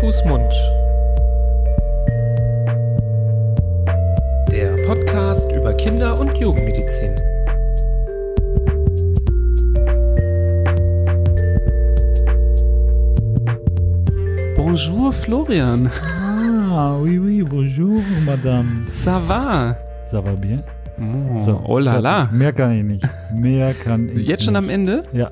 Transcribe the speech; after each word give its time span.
Fuß, 0.00 0.24
Mund. 0.24 0.52
Der 4.50 4.74
Podcast 4.86 5.50
über 5.52 5.72
Kinder- 5.74 6.18
und 6.18 6.36
Jugendmedizin. 6.38 7.16
Bonjour 14.56 15.12
Florian. 15.12 15.90
Ah, 16.70 16.96
oui, 17.00 17.18
oui, 17.18 17.42
bonjour, 17.42 18.00
madame. 18.24 18.84
Ça 18.86 19.18
va? 19.18 19.76
Ça 20.10 20.20
va 20.20 20.32
bien? 20.34 20.62
Oh, 21.00 21.40
So, 21.40 21.60
oh 21.66 21.78
la 21.78 22.00
la. 22.00 22.28
Mehr 22.32 22.52
kann 22.52 22.72
ich 22.72 22.84
nicht. 22.84 23.04
Mehr 23.34 23.74
kann 23.74 24.08
ich 24.14 24.26
Jetzt 24.26 24.44
schon 24.44 24.54
nicht. 24.54 24.64
am 24.64 24.70
Ende? 24.70 25.04
Ja. 25.12 25.30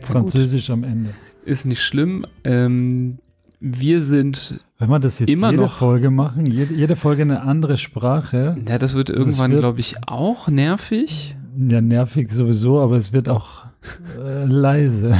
Französisch 0.00 0.70
am 0.70 0.84
Ende. 0.84 1.10
Ist 1.44 1.66
nicht 1.66 1.82
schlimm. 1.82 2.24
Ähm, 2.44 3.18
wir 3.64 4.02
sind, 4.02 4.60
Wenn 4.78 4.90
wir 4.90 4.98
das 4.98 5.20
jetzt 5.20 5.30
Immer 5.30 5.50
jede 5.50 5.62
noch. 5.62 5.72
Folge 5.72 6.10
machen, 6.10 6.46
jede, 6.46 6.74
jede 6.74 6.96
Folge 6.96 7.22
eine 7.22 7.42
andere 7.42 7.78
Sprache, 7.78 8.56
ja, 8.68 8.78
das 8.78 8.94
wird 8.94 9.08
irgendwann, 9.08 9.52
glaube 9.52 9.78
ich, 9.80 9.96
auch 10.08 10.48
nervig. 10.48 11.36
ja, 11.56 11.80
nervig 11.80 12.32
sowieso, 12.32 12.80
aber 12.80 12.96
es 12.96 13.12
wird 13.12 13.28
auch 13.28 13.64
äh, 14.18 14.44
leise. 14.44 15.16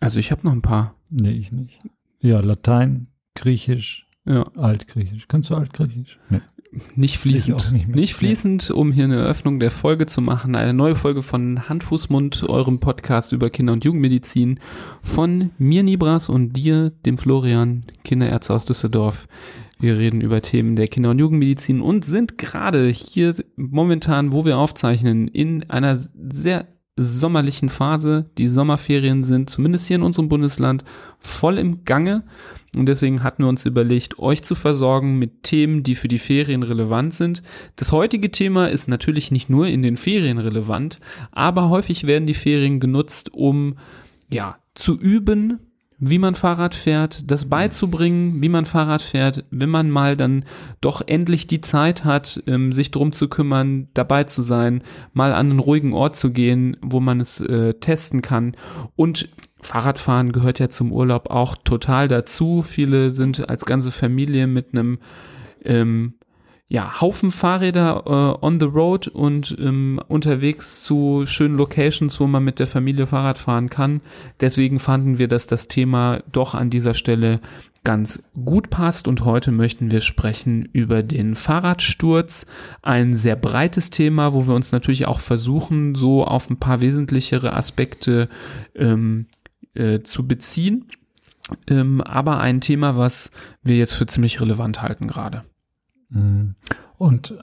Also 0.00 0.18
ich 0.18 0.30
habe 0.30 0.42
noch 0.44 0.52
ein 0.52 0.62
paar. 0.62 0.94
Nee, 1.10 1.30
ich 1.32 1.50
nicht. 1.52 1.80
Ja, 2.20 2.40
Latein, 2.40 3.08
Griechisch, 3.34 4.06
Ja, 4.24 4.44
Altgriechisch. 4.56 5.26
Kannst 5.28 5.50
du 5.50 5.56
Altgriechisch? 5.56 6.18
Nee. 6.30 6.40
Nicht 6.94 7.18
fließend. 7.18 7.72
Nicht 7.72 7.88
Nicht, 7.88 8.14
fließend, 8.14 8.70
um 8.70 8.92
hier 8.92 9.04
eine 9.04 9.16
Eröffnung 9.16 9.60
der 9.60 9.70
Folge 9.70 10.06
zu 10.06 10.20
machen. 10.20 10.56
Eine 10.56 10.74
neue 10.74 10.96
Folge 10.96 11.22
von 11.22 11.68
Hand, 11.68 11.84
Fuß, 11.84 12.08
Mund, 12.08 12.44
eurem 12.48 12.80
Podcast 12.80 13.32
über 13.32 13.50
Kinder- 13.50 13.72
und 13.72 13.84
Jugendmedizin. 13.84 14.60
Von 15.02 15.50
mir, 15.58 15.82
Nibras, 15.82 16.28
und 16.28 16.52
dir, 16.52 16.90
dem 17.04 17.18
Florian, 17.18 17.84
Kinderärzte 18.04 18.54
aus 18.54 18.64
Düsseldorf. 18.64 19.26
Wir 19.78 19.98
reden 19.98 20.20
über 20.20 20.40
Themen 20.40 20.76
der 20.76 20.88
Kinder- 20.88 21.10
und 21.10 21.18
Jugendmedizin 21.18 21.80
und 21.80 22.04
sind 22.04 22.38
gerade 22.38 22.88
hier 22.88 23.34
momentan, 23.56 24.32
wo 24.32 24.44
wir 24.44 24.58
aufzeichnen, 24.58 25.28
in 25.28 25.68
einer 25.68 25.96
sehr 25.96 26.66
sommerlichen 26.96 27.68
Phase. 27.68 28.30
Die 28.38 28.48
Sommerferien 28.48 29.24
sind 29.24 29.50
zumindest 29.50 29.86
hier 29.86 29.96
in 29.96 30.02
unserem 30.02 30.28
Bundesland 30.28 30.84
voll 31.18 31.58
im 31.58 31.84
Gange. 31.84 32.24
Und 32.74 32.86
deswegen 32.86 33.22
hatten 33.22 33.42
wir 33.42 33.48
uns 33.48 33.64
überlegt, 33.64 34.18
euch 34.18 34.42
zu 34.42 34.54
versorgen 34.54 35.18
mit 35.18 35.42
Themen, 35.42 35.82
die 35.82 35.94
für 35.94 36.08
die 36.08 36.18
Ferien 36.18 36.62
relevant 36.62 37.14
sind. 37.14 37.42
Das 37.76 37.92
heutige 37.92 38.30
Thema 38.30 38.68
ist 38.68 38.88
natürlich 38.88 39.30
nicht 39.30 39.48
nur 39.48 39.66
in 39.66 39.82
den 39.82 39.96
Ferien 39.96 40.38
relevant, 40.38 40.98
aber 41.32 41.68
häufig 41.68 42.06
werden 42.06 42.26
die 42.26 42.34
Ferien 42.34 42.80
genutzt, 42.80 43.32
um 43.32 43.76
ja, 44.30 44.58
zu 44.74 44.98
üben, 44.98 45.60
wie 45.98 46.18
man 46.18 46.34
Fahrrad 46.34 46.74
fährt, 46.74 47.30
das 47.30 47.46
beizubringen, 47.46 48.42
wie 48.42 48.48
man 48.48 48.66
Fahrrad 48.66 49.00
fährt, 49.00 49.44
wenn 49.50 49.70
man 49.70 49.90
mal 49.90 50.16
dann 50.16 50.44
doch 50.80 51.02
endlich 51.06 51.46
die 51.46 51.62
Zeit 51.62 52.04
hat, 52.04 52.42
ähm, 52.46 52.72
sich 52.72 52.90
drum 52.90 53.12
zu 53.12 53.28
kümmern, 53.28 53.88
dabei 53.94 54.24
zu 54.24 54.42
sein, 54.42 54.82
mal 55.14 55.32
an 55.32 55.50
einen 55.50 55.58
ruhigen 55.58 55.94
Ort 55.94 56.16
zu 56.16 56.32
gehen, 56.32 56.76
wo 56.82 57.00
man 57.00 57.20
es 57.20 57.40
äh, 57.40 57.74
testen 57.74 58.20
kann. 58.20 58.56
Und 58.94 59.30
Fahrradfahren 59.60 60.32
gehört 60.32 60.58
ja 60.58 60.68
zum 60.68 60.92
Urlaub 60.92 61.30
auch 61.30 61.56
total 61.56 62.08
dazu. 62.08 62.62
Viele 62.62 63.10
sind 63.10 63.48
als 63.48 63.64
ganze 63.64 63.90
Familie 63.90 64.46
mit 64.46 64.72
einem 64.72 64.98
ähm, 65.64 66.14
ja, 66.68 67.00
Haufen 67.00 67.30
Fahrräder 67.30 68.02
äh, 68.06 68.44
on 68.44 68.58
the 68.58 68.66
road 68.66 69.06
und 69.06 69.56
ähm, 69.60 70.00
unterwegs 70.08 70.82
zu 70.82 71.22
schönen 71.24 71.56
Locations, 71.56 72.18
wo 72.18 72.26
man 72.26 72.42
mit 72.42 72.58
der 72.58 72.66
Familie 72.66 73.06
Fahrrad 73.06 73.38
fahren 73.38 73.70
kann. 73.70 74.00
Deswegen 74.40 74.80
fanden 74.80 75.18
wir, 75.18 75.28
dass 75.28 75.46
das 75.46 75.68
Thema 75.68 76.22
doch 76.32 76.54
an 76.54 76.70
dieser 76.70 76.94
Stelle 76.94 77.40
ganz 77.84 78.20
gut 78.44 78.68
passt 78.68 79.06
und 79.06 79.24
heute 79.24 79.52
möchten 79.52 79.92
wir 79.92 80.00
sprechen 80.00 80.68
über 80.72 81.04
den 81.04 81.36
Fahrradsturz. 81.36 82.46
Ein 82.82 83.14
sehr 83.14 83.36
breites 83.36 83.90
Thema, 83.90 84.32
wo 84.32 84.48
wir 84.48 84.54
uns 84.54 84.72
natürlich 84.72 85.06
auch 85.06 85.20
versuchen, 85.20 85.94
so 85.94 86.24
auf 86.24 86.50
ein 86.50 86.58
paar 86.58 86.80
wesentlichere 86.80 87.52
Aspekte 87.52 88.28
ähm, 88.74 89.26
äh, 89.74 90.00
zu 90.00 90.26
beziehen. 90.26 90.86
Ähm, 91.68 92.00
aber 92.00 92.40
ein 92.40 92.60
Thema, 92.60 92.96
was 92.96 93.30
wir 93.62 93.76
jetzt 93.76 93.92
für 93.92 94.06
ziemlich 94.06 94.40
relevant 94.40 94.82
halten 94.82 95.06
gerade. 95.06 95.44
Und 96.98 97.30
äh, 97.32 97.34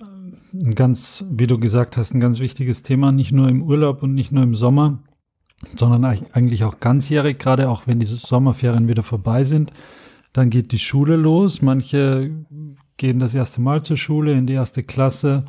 ein 0.66 0.76
ganz, 0.76 1.26
wie 1.30 1.48
du 1.48 1.60
gesagt 1.60 1.98
hast, 1.98 2.14
ein 2.14 2.20
ganz 2.20 2.40
wichtiges 2.40 2.82
Thema, 2.82 3.12
nicht 3.12 3.32
nur 3.32 3.50
im 3.50 3.62
Urlaub 3.64 4.04
und 4.04 4.14
nicht 4.14 4.32
nur 4.32 4.44
im 4.44 4.56
Sommer, 4.56 5.00
sondern 5.78 6.06
eig- 6.06 6.32
eigentlich 6.34 6.64
auch 6.64 6.80
ganzjährig, 6.80 7.40
gerade 7.40 7.70
auch 7.70 7.88
wenn 7.88 8.00
diese 8.00 8.16
Sommerferien 8.16 8.88
wieder 8.88 9.04
vorbei 9.04 9.44
sind. 9.44 9.72
Dann 10.32 10.50
geht 10.50 10.72
die 10.72 10.80
Schule 10.80 11.16
los. 11.16 11.62
Manche 11.62 12.32
gehen 12.98 13.20
das 13.20 13.36
erste 13.36 13.62
Mal 13.62 13.84
zur 13.84 13.98
Schule 13.98 14.34
in 14.34 14.48
die 14.48 14.54
erste 14.54 14.84
Klasse 14.84 15.46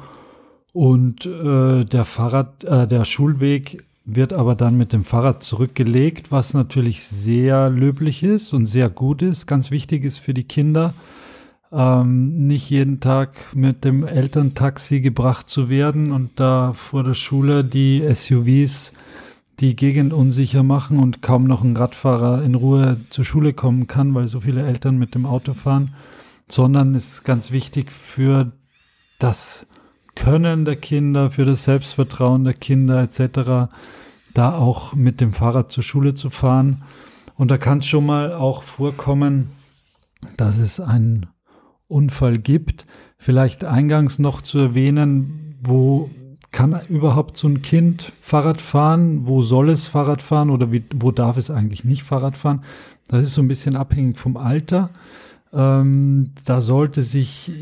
und 0.72 1.25
äh, 1.25 1.84
der 1.84 2.04
Fahrrad, 2.04 2.64
äh, 2.64 2.86
der 2.88 3.04
Schulweg 3.04 3.84
wird 4.04 4.32
aber 4.32 4.54
dann 4.54 4.76
mit 4.76 4.92
dem 4.92 5.04
Fahrrad 5.04 5.42
zurückgelegt, 5.42 6.31
was 6.31 6.52
natürlich 6.52 7.04
sehr 7.04 7.70
löblich 7.70 8.22
ist 8.22 8.52
und 8.52 8.66
sehr 8.66 8.91
gut 8.91 9.22
ist, 9.22 9.46
ganz 9.46 9.70
wichtig 9.70 10.04
ist 10.04 10.19
für 10.19 10.34
die 10.34 10.44
Kinder 10.44 10.94
ähm, 11.72 12.47
nicht 12.47 12.70
jeden 12.70 13.00
Tag 13.00 13.54
mit 13.54 13.84
dem 13.84 14.06
Elterntaxi 14.06 15.00
gebracht 15.00 15.48
zu 15.48 15.69
werden 15.69 16.12
und 16.12 16.38
da 16.41 16.72
vor 16.72 17.04
der 17.04 17.14
Schule 17.14 17.64
die 17.64 18.02
SUVs 18.12 18.92
die 19.60 19.76
Gegend 19.76 20.12
unsicher 20.12 20.62
machen 20.62 20.98
und 20.98 21.22
kaum 21.22 21.44
noch 21.44 21.62
ein 21.62 21.76
Radfahrer 21.76 22.42
in 22.42 22.54
Ruhe 22.54 23.00
zur 23.10 23.25
Schule 23.25 23.52
kommen 23.52 23.86
kann, 23.86 24.14
weil 24.14 24.26
so 24.28 24.41
viele 24.41 24.66
Eltern 24.66 24.98
mit 24.98 25.14
dem 25.14 25.26
Auto 25.26 25.54
fahren, 25.54 25.94
sondern 26.48 26.94
ist 26.94 27.25
ganz 27.25 27.52
wichtig 27.52 27.92
für 27.92 28.52
das 29.19 29.66
Können 30.16 30.64
der 30.64 30.76
Kinder, 30.76 31.31
für 31.31 31.44
das 31.44 31.64
Selbstvertrauen 31.64 32.44
der 32.44 32.54
Kinder 32.54 33.02
etc., 33.02 33.72
da 34.32 34.56
auch 34.56 34.94
mit 34.94 35.20
dem 35.20 35.32
Fahrrad 35.32 35.70
zur 35.70 35.84
Schule 35.84 36.14
zu 36.14 36.31
fahren. 36.31 36.82
Und 37.36 37.50
da 37.50 37.58
kann 37.58 37.78
es 37.78 37.86
schon 37.86 38.06
mal 38.06 38.32
auch 38.32 38.62
vorkommen, 38.62 39.50
dass 40.36 40.58
es 40.58 40.81
einen 40.81 41.26
Unfall 41.94 42.38
gibt. 42.38 42.84
Vielleicht 43.16 43.65
eingangs 43.65 44.19
noch 44.19 44.43
zu 44.43 44.59
erwähnen, 44.59 45.56
wo 45.62 46.10
kann 46.50 46.81
überhaupt 46.88 47.37
so 47.37 47.49
ein 47.49 47.62
Kind 47.62 48.12
Fahrrad 48.21 48.60
fahren? 48.60 49.27
Wo 49.27 49.43
soll 49.43 49.71
es 49.71 49.88
Fahrrad 49.88 50.22
fahren 50.22 50.50
oder 50.50 50.71
wie, 50.71 50.84
wo 50.94 51.10
darf 51.10 51.37
es 51.37 51.50
eigentlich 51.50 51.84
nicht 51.84 52.03
Fahrrad 52.03 52.37
fahren? 52.37 52.62
Das 53.09 53.25
ist 53.25 53.34
so 53.34 53.43
ein 53.43 53.49
bisschen 53.49 53.77
abhängig 53.77 54.19
vom 54.19 54.37
Alter. 54.37 54.91
Ähm, 55.53 56.32
da 56.44 56.60
sollte 56.60 57.03
sich, 57.03 57.53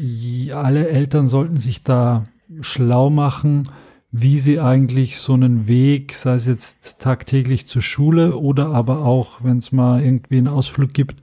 alle 0.53 0.88
Eltern 0.88 1.28
sollten 1.28 1.59
sich 1.59 1.82
da 1.82 2.26
schlau 2.60 3.09
machen, 3.09 3.64
wie 4.10 4.41
sie 4.41 4.60
eigentlich 4.60 5.19
so 5.19 5.32
einen 5.32 5.69
Weg, 5.69 6.14
sei 6.14 6.34
es 6.34 6.47
jetzt 6.47 6.99
tagtäglich 6.99 7.66
zur 7.66 7.81
Schule 7.81 8.37
oder 8.37 8.69
aber 8.69 9.04
auch, 9.06 9.43
wenn 9.43 9.56
es 9.56 9.72
mal 9.72 10.03
irgendwie 10.03 10.37
einen 10.37 10.49
Ausflug 10.49 10.93
gibt, 10.93 11.22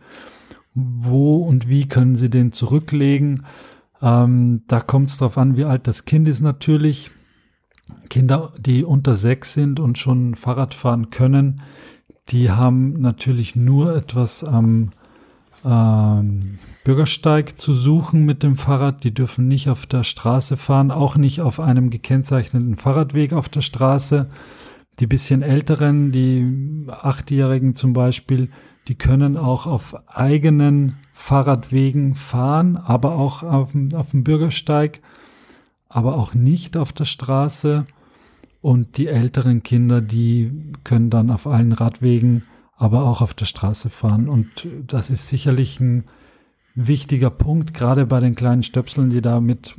wo 0.74 1.38
und 1.38 1.68
wie 1.68 1.88
können 1.88 2.16
sie 2.16 2.30
den 2.30 2.52
zurücklegen. 2.52 3.46
Ähm, 4.02 4.64
da 4.68 4.80
kommt 4.80 5.10
es 5.10 5.18
darauf 5.18 5.38
an, 5.38 5.58
wie 5.58 5.66
alt 5.66 5.88
das 5.88 6.06
Kind 6.06 6.28
ist 6.28 6.42
natürlich. 6.42 7.12
Kinder, 8.10 8.54
die 8.60 8.84
unter 8.84 9.16
sechs 9.16 9.54
sind 9.54 9.80
und 9.80 9.98
schon 9.98 10.36
Fahrrad 10.36 10.74
fahren 10.74 11.10
können, 11.10 11.62
die 12.30 12.52
haben 12.52 12.94
natürlich 13.02 13.56
nur 13.56 13.96
etwas 13.96 14.44
am 14.44 14.92
ähm, 15.66 16.60
Bürgersteig 16.84 17.60
zu 17.60 17.74
suchen 17.74 18.26
mit 18.26 18.44
dem 18.44 18.56
Fahrrad. 18.56 19.04
Die 19.04 19.14
dürfen 19.14 19.48
nicht 19.48 19.70
auf 19.70 19.86
der 19.86 20.04
Straße 20.04 20.58
fahren, 20.58 20.92
auch 20.92 21.18
nicht 21.18 21.42
auf 21.42 21.60
einem 21.60 21.90
gekennzeichneten 21.90 22.76
Fahrradweg 22.76 23.34
auf 23.34 23.50
der 23.50 23.62
Straße. 23.62 24.30
Die 25.00 25.08
bisschen 25.08 25.42
älteren, 25.42 26.12
die 26.12 26.86
Achtjährigen 26.88 27.76
zum 27.76 27.94
Beispiel, 27.94 28.50
die 28.90 28.96
können 28.96 29.38
auch 29.38 29.68
auf 29.68 29.96
eigenen 30.08 30.98
Fahrradwegen 31.14 32.16
fahren, 32.16 32.76
aber 32.76 33.14
auch 33.14 33.44
auf, 33.44 33.72
dem- 33.72 33.94
auf 33.94 34.12
dem 34.12 34.24
Bürgersteig, 34.24 35.00
aber 35.88 36.16
auch 36.18 36.34
nicht 36.34 36.76
auf 36.76 36.92
der 36.92 37.06
Straße. 37.06 37.86
Und 38.62 38.98
die 38.98 39.08
älteren 39.08 39.64
Kinder, 39.64 40.02
die 40.02 40.52
können 40.84 41.10
dann 41.10 41.30
auf 41.30 41.48
allen 41.48 41.72
Radwegen, 41.72 42.44
aber 42.76 43.04
auch 43.04 43.22
auf 43.22 43.34
der 43.34 43.46
Straße 43.46 43.90
fahren. 43.90 44.28
Und 44.28 44.68
das 44.88 45.10
ist 45.10 45.30
sicherlich 45.30 45.80
ein 45.80 46.06
wichtiger 46.76 47.30
Punkt, 47.30 47.74
gerade 47.74 48.06
bei 48.06 48.20
den 48.20 48.36
kleinen 48.36 48.64
Stöpseln, 48.64 49.10
die 49.12 49.22
da 49.22 49.40
mit, 49.40 49.76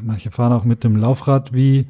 manche 0.00 0.30
fahren 0.30 0.52
auch 0.52 0.64
mit 0.64 0.84
dem 0.84 0.96
Laufrad 0.96 1.52
wie 1.52 1.86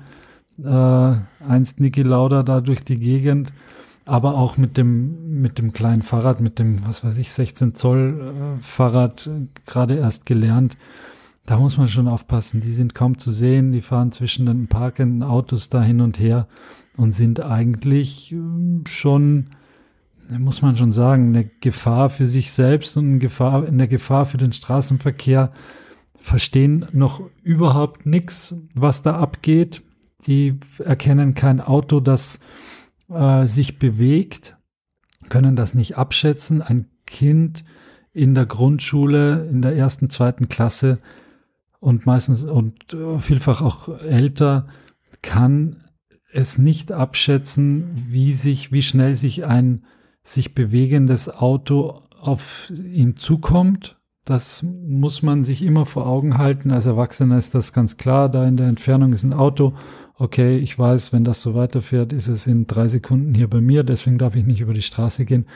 äh, 0.63 1.15
einst 1.49 1.81
Niki 1.81 2.03
Lauda 2.03 2.43
da 2.43 2.61
durch 2.61 2.83
die 2.85 2.99
Gegend, 2.99 3.53
aber 4.05 4.35
auch 4.35 4.57
mit 4.57 4.77
dem, 4.77 5.41
mit 5.41 5.59
dem 5.59 5.73
kleinen 5.73 6.03
Fahrrad, 6.03 6.41
mit 6.41 6.59
dem, 6.59 6.87
was 6.87 7.05
weiß 7.05 7.17
ich, 7.19 7.33
16 7.33 7.75
Zoll 7.75 8.59
äh, 8.59 8.63
Fahrrad, 8.63 9.27
äh, 9.27 9.47
gerade 9.67 9.97
erst 9.97 10.27
gelernt. 10.27 10.77
Da 11.47 11.59
muss 11.59 11.77
man 11.77 11.89
schon 11.89 12.09
aufpassen. 12.09 12.61
Die 12.61 12.73
sind 12.73 12.95
kaum 12.95 13.19
zu 13.19 13.31
sehen, 13.31 13.73
die 13.73 13.83
fahren 13.83 14.13
zwischen 14.13 14.47
den 14.47 14.67
parkenden 14.67 15.23
Autos 15.23 15.69
da 15.69 15.83
hin 15.83 16.01
und 16.01 16.19
her 16.19 16.49
und 16.97 17.13
sind 17.13 17.41
eigentlich 17.41 18.33
ähm, 18.33 18.85
schon 18.87 19.51
muss 20.31 20.63
man 20.63 20.77
schon 20.77 20.93
sagen, 20.93 21.29
eine 21.29 21.45
Gefahr 21.61 22.11
für 22.11 22.27
sich 22.27 22.53
selbst 22.53 22.97
und 22.97 23.07
eine 23.07 23.19
Gefahr, 23.19 23.67
eine 23.67 23.89
Gefahr 23.89 24.27
für 24.27 24.39
den 24.39 24.53
Straßenverkehr 24.53 25.53
verstehen 26.19 26.87
noch 26.93 27.21
überhaupt 27.43 28.07
nichts, 28.07 28.55
was 28.75 29.03
da 29.03 29.17
abgeht. 29.17 29.83
Die 30.27 30.59
erkennen 30.79 31.35
kein 31.35 31.61
Auto, 31.61 32.01
das 32.01 32.41
äh, 33.09 33.47
sich 33.47 33.79
bewegt, 33.79 34.57
können 35.29 35.57
das 35.57 35.75
nicht 35.75 35.97
abschätzen. 35.97 36.63
Ein 36.63 36.87
Kind 37.07 37.65
in 38.13 38.35
der 38.35 38.47
Grundschule, 38.47 39.47
in 39.51 39.63
der 39.63 39.77
ersten, 39.77 40.11
zweiten 40.11 40.49
Klasse 40.49 40.99
und 41.81 42.07
meistens 42.07 42.45
und 42.45 42.95
äh, 42.95 43.19
vielfach 43.19 43.61
auch 43.61 43.89
älter, 44.01 44.69
kann 45.23 45.85
es 46.33 46.59
nicht 46.59 46.93
abschätzen, 46.93 48.07
wie 48.09 48.33
sich, 48.33 48.73
wie 48.73 48.83
schnell 48.83 49.15
sich 49.15 49.45
ein 49.45 49.85
sich 50.23 50.55
bewegendes 50.55 51.29
Auto 51.29 52.03
auf 52.19 52.71
ihn 52.71 53.17
zukommt. 53.17 53.99
Das 54.25 54.63
muss 54.63 55.23
man 55.23 55.45
sich 55.45 55.63
immer 55.63 55.85
vor 55.85 56.07
Augen 56.07 56.39
halten. 56.39 56.71
Als 56.71 56.87
Erwachsener 56.87 57.37
ist 57.37 57.55
das 57.55 57.75
ganz 57.75 57.99
klar. 57.99 58.31
Da 58.31 58.47
in 58.47 58.57
der 58.57 58.69
Entfernung 58.69 59.13
ist 59.13 59.23
ein 59.23 59.35
Auto. 59.35 59.75
Okay, 60.17 60.59
ich 60.59 60.79
weiß, 60.79 61.13
wenn 61.13 61.25
das 61.25 61.43
so 61.43 61.55
weiterfährt, 61.55 62.13
ist 62.13 62.29
es 62.29 62.47
in 62.47 62.69
drei 62.69 62.87
Sekunden 62.87 63.35
hier 63.35 63.51
bei 63.51 63.61
mir. 63.61 63.83
Deswegen 63.83 64.19
darf 64.19 64.37
ich 64.37 64.47
nicht 64.47 64.61
über 64.61 64.75
die 64.75 64.83
Straße 64.83 65.25
gehen. 65.25 65.47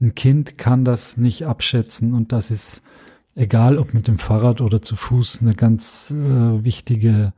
Ein 0.00 0.14
Kind 0.14 0.58
kann 0.58 0.84
das 0.84 1.16
nicht 1.16 1.46
abschätzen 1.46 2.12
und 2.12 2.32
das 2.32 2.50
ist 2.50 2.82
egal, 3.34 3.78
ob 3.78 3.94
mit 3.94 4.08
dem 4.08 4.18
Fahrrad 4.18 4.60
oder 4.60 4.82
zu 4.82 4.96
Fuß, 4.96 5.38
eine 5.40 5.54
ganz 5.54 6.10
äh, 6.10 6.64
wichtige 6.64 7.32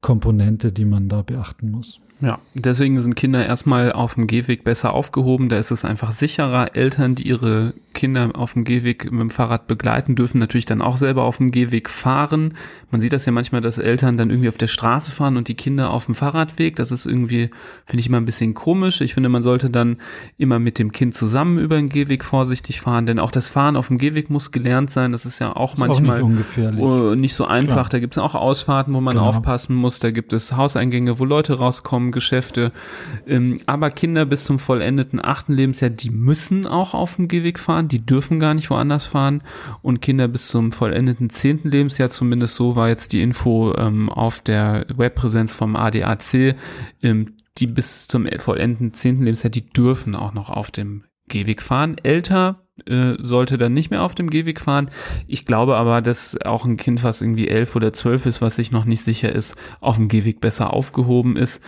Komponente, 0.00 0.72
die 0.72 0.84
man 0.84 1.08
da 1.08 1.22
beachten 1.22 1.70
muss. 1.70 2.00
Ja, 2.20 2.38
deswegen 2.54 2.98
sind 3.00 3.14
Kinder 3.14 3.44
erstmal 3.44 3.92
auf 3.92 4.14
dem 4.14 4.26
Gehweg 4.26 4.64
besser 4.64 4.94
aufgehoben. 4.94 5.50
Da 5.50 5.58
ist 5.58 5.70
es 5.70 5.84
einfach 5.84 6.12
sicherer. 6.12 6.74
Eltern, 6.74 7.14
die 7.14 7.28
ihre 7.28 7.74
Kinder 7.92 8.30
auf 8.34 8.54
dem 8.54 8.64
Gehweg 8.64 9.10
mit 9.10 9.20
dem 9.20 9.30
Fahrrad 9.30 9.66
begleiten, 9.66 10.16
dürfen 10.16 10.38
natürlich 10.38 10.64
dann 10.64 10.80
auch 10.80 10.96
selber 10.96 11.24
auf 11.24 11.36
dem 11.36 11.50
Gehweg 11.50 11.90
fahren. 11.90 12.54
Man 12.90 13.02
sieht 13.02 13.12
das 13.12 13.26
ja 13.26 13.32
manchmal, 13.32 13.60
dass 13.60 13.76
Eltern 13.76 14.16
dann 14.16 14.30
irgendwie 14.30 14.48
auf 14.48 14.56
der 14.56 14.66
Straße 14.66 15.12
fahren 15.12 15.36
und 15.36 15.48
die 15.48 15.54
Kinder 15.54 15.90
auf 15.90 16.06
dem 16.06 16.14
Fahrradweg. 16.14 16.76
Das 16.76 16.90
ist 16.90 17.04
irgendwie, 17.04 17.50
finde 17.84 18.00
ich 18.00 18.06
immer 18.06 18.16
ein 18.16 18.24
bisschen 18.24 18.54
komisch. 18.54 19.02
Ich 19.02 19.12
finde, 19.12 19.28
man 19.28 19.42
sollte 19.42 19.68
dann 19.68 19.98
immer 20.38 20.58
mit 20.58 20.78
dem 20.78 20.92
Kind 20.92 21.14
zusammen 21.14 21.58
über 21.58 21.76
den 21.76 21.90
Gehweg 21.90 22.24
vorsichtig 22.24 22.80
fahren, 22.80 23.04
denn 23.04 23.18
auch 23.18 23.30
das 23.30 23.48
Fahren 23.48 23.76
auf 23.76 23.88
dem 23.88 23.98
Gehweg 23.98 24.30
muss 24.30 24.52
gelernt 24.52 24.90
sein. 24.90 25.12
Das 25.12 25.26
ist 25.26 25.38
ja 25.38 25.54
auch 25.54 25.74
ist 25.74 25.80
manchmal 25.80 26.22
auch 26.22 26.28
nicht, 26.28 26.56
oh, 26.78 27.14
nicht, 27.14 27.34
so 27.34 27.44
einfach. 27.44 27.74
Klar. 27.74 27.88
Da 27.90 27.98
gibt 27.98 28.16
es 28.16 28.22
auch 28.22 28.34
Ausfahrten, 28.34 28.94
wo 28.94 29.02
man 29.02 29.16
genau. 29.16 29.28
aufpassen 29.28 29.76
muss. 29.76 29.98
Da 29.98 30.10
gibt 30.10 30.32
es 30.32 30.56
Hauseingänge, 30.56 31.18
wo 31.18 31.26
Leute 31.26 31.58
rauskommen 31.58 32.05
Geschäfte. 32.12 32.72
Ähm, 33.26 33.58
aber 33.66 33.90
Kinder 33.90 34.24
bis 34.24 34.44
zum 34.44 34.58
vollendeten 34.58 35.24
achten 35.24 35.52
Lebensjahr, 35.52 35.90
die 35.90 36.10
müssen 36.10 36.66
auch 36.66 36.94
auf 36.94 37.16
dem 37.16 37.28
Gehweg 37.28 37.58
fahren, 37.58 37.88
die 37.88 38.04
dürfen 38.04 38.40
gar 38.40 38.54
nicht 38.54 38.70
woanders 38.70 39.06
fahren. 39.06 39.42
Und 39.82 40.00
Kinder 40.00 40.28
bis 40.28 40.48
zum 40.48 40.72
vollendeten 40.72 41.30
zehnten 41.30 41.70
Lebensjahr, 41.70 42.10
zumindest 42.10 42.54
so 42.54 42.76
war 42.76 42.88
jetzt 42.88 43.12
die 43.12 43.22
Info 43.22 43.74
ähm, 43.76 44.08
auf 44.08 44.40
der 44.40 44.86
Webpräsenz 44.94 45.52
vom 45.52 45.76
ADAC, 45.76 46.56
ähm, 47.02 47.34
die 47.58 47.66
bis 47.66 48.06
zum 48.08 48.26
vollendeten 48.38 48.92
zehnten 48.92 49.24
Lebensjahr, 49.24 49.50
die 49.50 49.68
dürfen 49.68 50.14
auch 50.14 50.34
noch 50.34 50.50
auf 50.50 50.70
dem 50.70 51.04
Gehweg 51.28 51.62
fahren. 51.62 51.96
Älter 52.02 52.65
äh, 52.84 53.14
sollte 53.18 53.56
dann 53.56 53.72
nicht 53.72 53.90
mehr 53.90 54.02
auf 54.02 54.14
dem 54.14 54.28
Gehweg 54.28 54.60
fahren. 54.60 54.90
Ich 55.26 55.46
glaube 55.46 55.76
aber, 55.76 56.02
dass 56.02 56.38
auch 56.42 56.64
ein 56.64 56.76
Kind, 56.76 57.02
was 57.02 57.22
irgendwie 57.22 57.48
elf 57.48 57.74
oder 57.74 57.92
zwölf 57.92 58.26
ist, 58.26 58.42
was 58.42 58.56
sich 58.56 58.70
noch 58.70 58.84
nicht 58.84 59.02
sicher 59.02 59.32
ist, 59.32 59.56
auf 59.80 59.96
dem 59.96 60.08
Gehweg 60.08 60.40
besser 60.40 60.72
aufgehoben 60.72 61.36
ist. 61.36 61.62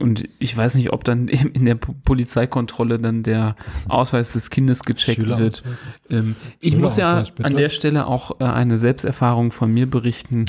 Und 0.00 0.28
ich 0.38 0.56
weiß 0.56 0.74
nicht, 0.76 0.92
ob 0.92 1.04
dann 1.04 1.28
in 1.28 1.64
der 1.64 1.74
Polizeikontrolle 1.74 2.98
dann 2.98 3.22
der 3.22 3.56
Ausweis 3.88 4.32
des 4.32 4.50
Kindes 4.50 4.82
gecheckt 4.82 5.26
wird. 5.26 5.62
Ähm, 6.08 6.36
ich 6.60 6.76
muss 6.76 6.96
ja 6.96 7.24
an 7.42 7.54
der 7.54 7.68
Stelle 7.68 8.06
auch 8.06 8.40
äh, 8.40 8.44
eine 8.44 8.78
Selbsterfahrung 8.78 9.52
von 9.52 9.72
mir 9.72 9.88
berichten. 9.88 10.46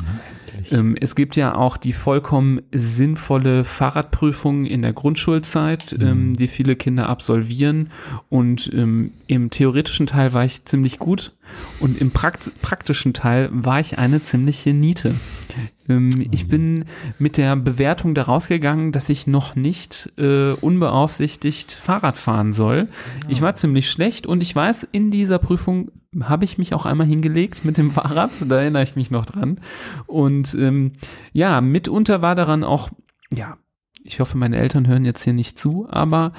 Ähm, 0.69 0.95
es 0.99 1.15
gibt 1.15 1.35
ja 1.35 1.55
auch 1.55 1.77
die 1.77 1.93
vollkommen 1.93 2.61
sinnvolle 2.71 3.63
Fahrradprüfung 3.63 4.65
in 4.65 4.81
der 4.81 4.93
Grundschulzeit, 4.93 5.95
mhm. 5.97 6.05
ähm, 6.05 6.33
die 6.35 6.47
viele 6.47 6.75
Kinder 6.75 7.09
absolvieren. 7.09 7.89
Und 8.29 8.71
ähm, 8.73 9.11
im 9.27 9.49
theoretischen 9.49 10.07
Teil 10.07 10.33
war 10.33 10.45
ich 10.45 10.65
ziemlich 10.65 10.99
gut 10.99 11.33
und 11.79 11.99
im 11.99 12.11
Prakt 12.11 12.51
praktischen 12.61 13.13
Teil 13.13 13.49
war 13.51 13.79
ich 13.79 13.97
eine 13.97 14.23
ziemliche 14.23 14.73
Niete. 14.73 15.15
Ähm, 15.91 16.27
ich 16.31 16.47
bin 16.47 16.85
mit 17.19 17.37
der 17.37 17.55
Bewertung 17.55 18.15
daraus 18.15 18.47
gegangen, 18.47 18.91
dass 18.91 19.09
ich 19.09 19.27
noch 19.27 19.55
nicht 19.55 20.11
äh, 20.17 20.51
unbeaufsichtigt 20.53 21.73
Fahrrad 21.73 22.17
fahren 22.17 22.53
soll. 22.53 22.87
Ich 23.27 23.41
war 23.41 23.55
ziemlich 23.55 23.89
schlecht 23.89 24.25
und 24.25 24.41
ich 24.41 24.55
weiß, 24.55 24.87
in 24.91 25.11
dieser 25.11 25.39
Prüfung 25.39 25.91
habe 26.21 26.45
ich 26.45 26.57
mich 26.57 26.73
auch 26.73 26.85
einmal 26.85 27.07
hingelegt 27.07 27.63
mit 27.65 27.77
dem 27.77 27.91
Fahrrad, 27.91 28.37
da 28.47 28.61
erinnere 28.61 28.83
ich 28.83 28.95
mich 28.95 29.11
noch 29.11 29.25
dran. 29.25 29.59
Und 30.07 30.53
ähm, 30.55 30.91
ja, 31.33 31.61
mitunter 31.61 32.21
war 32.21 32.35
daran 32.35 32.63
auch, 32.63 32.89
ja, 33.33 33.57
ich 34.03 34.19
hoffe, 34.19 34.37
meine 34.37 34.57
Eltern 34.57 34.87
hören 34.87 35.05
jetzt 35.05 35.23
hier 35.23 35.33
nicht 35.33 35.59
zu, 35.59 35.87
aber 35.89 36.33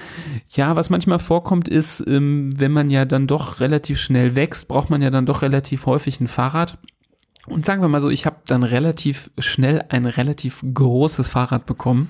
ja, 0.49 0.75
was 0.75 0.91
manchmal 0.91 1.21
vorkommt, 1.21 1.69
ist, 1.69 2.05
ähm, 2.07 2.51
wenn 2.57 2.73
man 2.73 2.91
ja 2.91 3.05
dann 3.05 3.27
doch 3.27 3.61
relativ 3.61 4.01
schnell 4.01 4.35
wächst, 4.35 4.69
braucht 4.69 4.91
man 4.91 5.01
ja 5.01 5.11
dann 5.11 5.27
doch 5.27 5.43
relativ 5.43 5.87
häufig 5.87 6.21
ein 6.21 6.27
Fahrrad. 6.27 6.79
Und 7.49 7.67
sagen 7.67 7.83
wir 7.83 7.89
mal 7.89 8.01
so, 8.01 8.09
ich 8.09 8.25
habe 8.25 8.37
dann 8.47 8.63
relativ 8.63 9.33
schnell 9.37 9.85
ein 9.89 10.07
relativ 10.07 10.65
großes 10.73 11.29
Fahrrad 11.29 11.67
bekommen, 11.67 12.09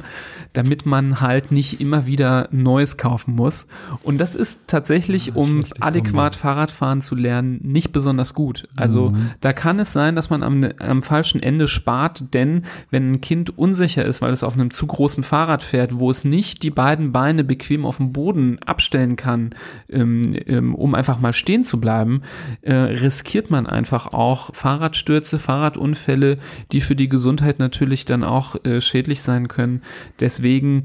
damit 0.53 0.85
man 0.85 1.23
halt 1.23 1.51
nicht 1.51 1.81
immer 1.81 2.07
wieder 2.07 2.49
Neues 2.51 2.99
kaufen 2.99 3.35
muss. 3.35 3.67
Und 4.03 4.19
das 4.19 4.35
ist 4.35 4.65
tatsächlich, 4.67 5.29
ja, 5.29 5.35
um 5.35 5.65
adäquat 5.81 6.35
Fahrradfahren 6.35 7.01
zu 7.01 7.15
lernen, 7.15 7.61
nicht 7.63 7.93
besonders 7.93 8.35
gut. 8.35 8.69
Also 8.77 9.09
mhm. 9.09 9.31
da 9.41 9.55
kann 9.55 9.79
es 9.79 9.95
sein, 9.95 10.17
dass 10.17 10.29
man 10.29 10.43
am, 10.43 10.69
am 10.79 11.01
falschen 11.01 11.43
Ende 11.43 11.67
spart, 11.67 12.35
denn 12.35 12.67
wenn 12.91 13.13
ein 13.13 13.21
Kind 13.23 13.57
unsicher 13.57 14.05
ist, 14.05 14.21
weil 14.21 14.35
es 14.35 14.45
auf 14.45 14.53
einem 14.53 14.71
zu 14.71 14.87
großen 14.87 15.23
Fahrrad 15.23 15.63
fährt, 15.63 15.99
wo 15.99 16.11
es 16.11 16.25
nicht 16.25 16.63
die 16.63 16.71
beiden 16.71 17.11
Beine 17.11 17.43
bequem 17.43 17.87
auf 17.87 17.97
dem 17.97 18.13
Boden 18.13 18.59
abstellen 18.59 19.17
kann, 19.17 19.55
ähm, 19.89 20.37
ähm, 20.47 20.75
um 20.75 20.95
einfach 20.95 21.21
mal 21.21 21.33
stehen 21.33 21.65
zu 21.65 21.81
bleiben, 21.81 22.21
äh, 22.61 22.75
riskiert 22.75 23.51
man 23.51 23.67
einfach 23.67 24.13
auch 24.13 24.55
Fahrradstürze 24.55 25.22
Abstürze, 25.23 25.39
Fahrradunfälle, 25.39 26.39
die 26.73 26.81
für 26.81 26.97
die 26.97 27.09
Gesundheit 27.09 27.61
natürlich 27.61 28.05
dann 28.05 28.25
auch 28.25 28.57
äh, 28.65 28.81
schädlich 28.81 29.23
sein 29.23 29.47
können. 29.47 29.83
Deswegen 30.19 30.85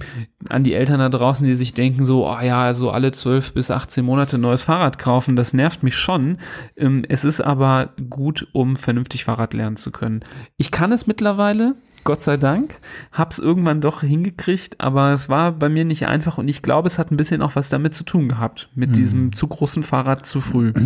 an 0.49 0.63
die 0.63 0.75
Eltern 0.75 0.99
da 0.99 1.09
draußen, 1.09 1.45
die 1.45 1.55
sich 1.55 1.73
denken 1.73 2.03
so, 2.03 2.27
oh 2.27 2.39
ja, 2.39 2.73
so 2.75 2.91
alle 2.91 3.11
12 3.11 3.53
bis 3.53 3.71
18 3.71 4.05
Monate 4.05 4.37
ein 4.37 4.41
neues 4.41 4.61
Fahrrad 4.61 4.99
kaufen, 4.99 5.35
das 5.35 5.53
nervt 5.53 5.81
mich 5.81 5.95
schon. 5.95 6.37
Ähm, 6.75 7.03
es 7.09 7.23
ist 7.23 7.41
aber 7.41 7.93
gut, 8.09 8.47
um 8.53 8.75
vernünftig 8.75 9.23
Fahrrad 9.23 9.55
lernen 9.55 9.77
zu 9.77 9.91
können. 9.91 10.19
Ich 10.57 10.69
kann 10.69 10.91
es 10.91 11.07
mittlerweile, 11.07 11.75
Gott 12.03 12.21
sei 12.21 12.37
Dank, 12.37 12.79
hab's 13.11 13.39
irgendwann 13.39 13.81
doch 13.81 14.01
hingekriegt, 14.01 14.79
aber 14.79 15.13
es 15.13 15.29
war 15.29 15.51
bei 15.51 15.67
mir 15.67 15.83
nicht 15.83 16.05
einfach 16.05 16.37
und 16.37 16.47
ich 16.47 16.61
glaube, 16.61 16.87
es 16.87 16.99
hat 16.99 17.11
ein 17.11 17.17
bisschen 17.17 17.41
auch 17.41 17.55
was 17.55 17.69
damit 17.69 17.95
zu 17.95 18.03
tun 18.03 18.29
gehabt, 18.29 18.69
mit 18.75 18.91
mhm. 18.91 18.93
diesem 18.93 19.33
zu 19.33 19.47
großen 19.47 19.81
Fahrrad 19.81 20.27
zu 20.27 20.41
früh. 20.41 20.73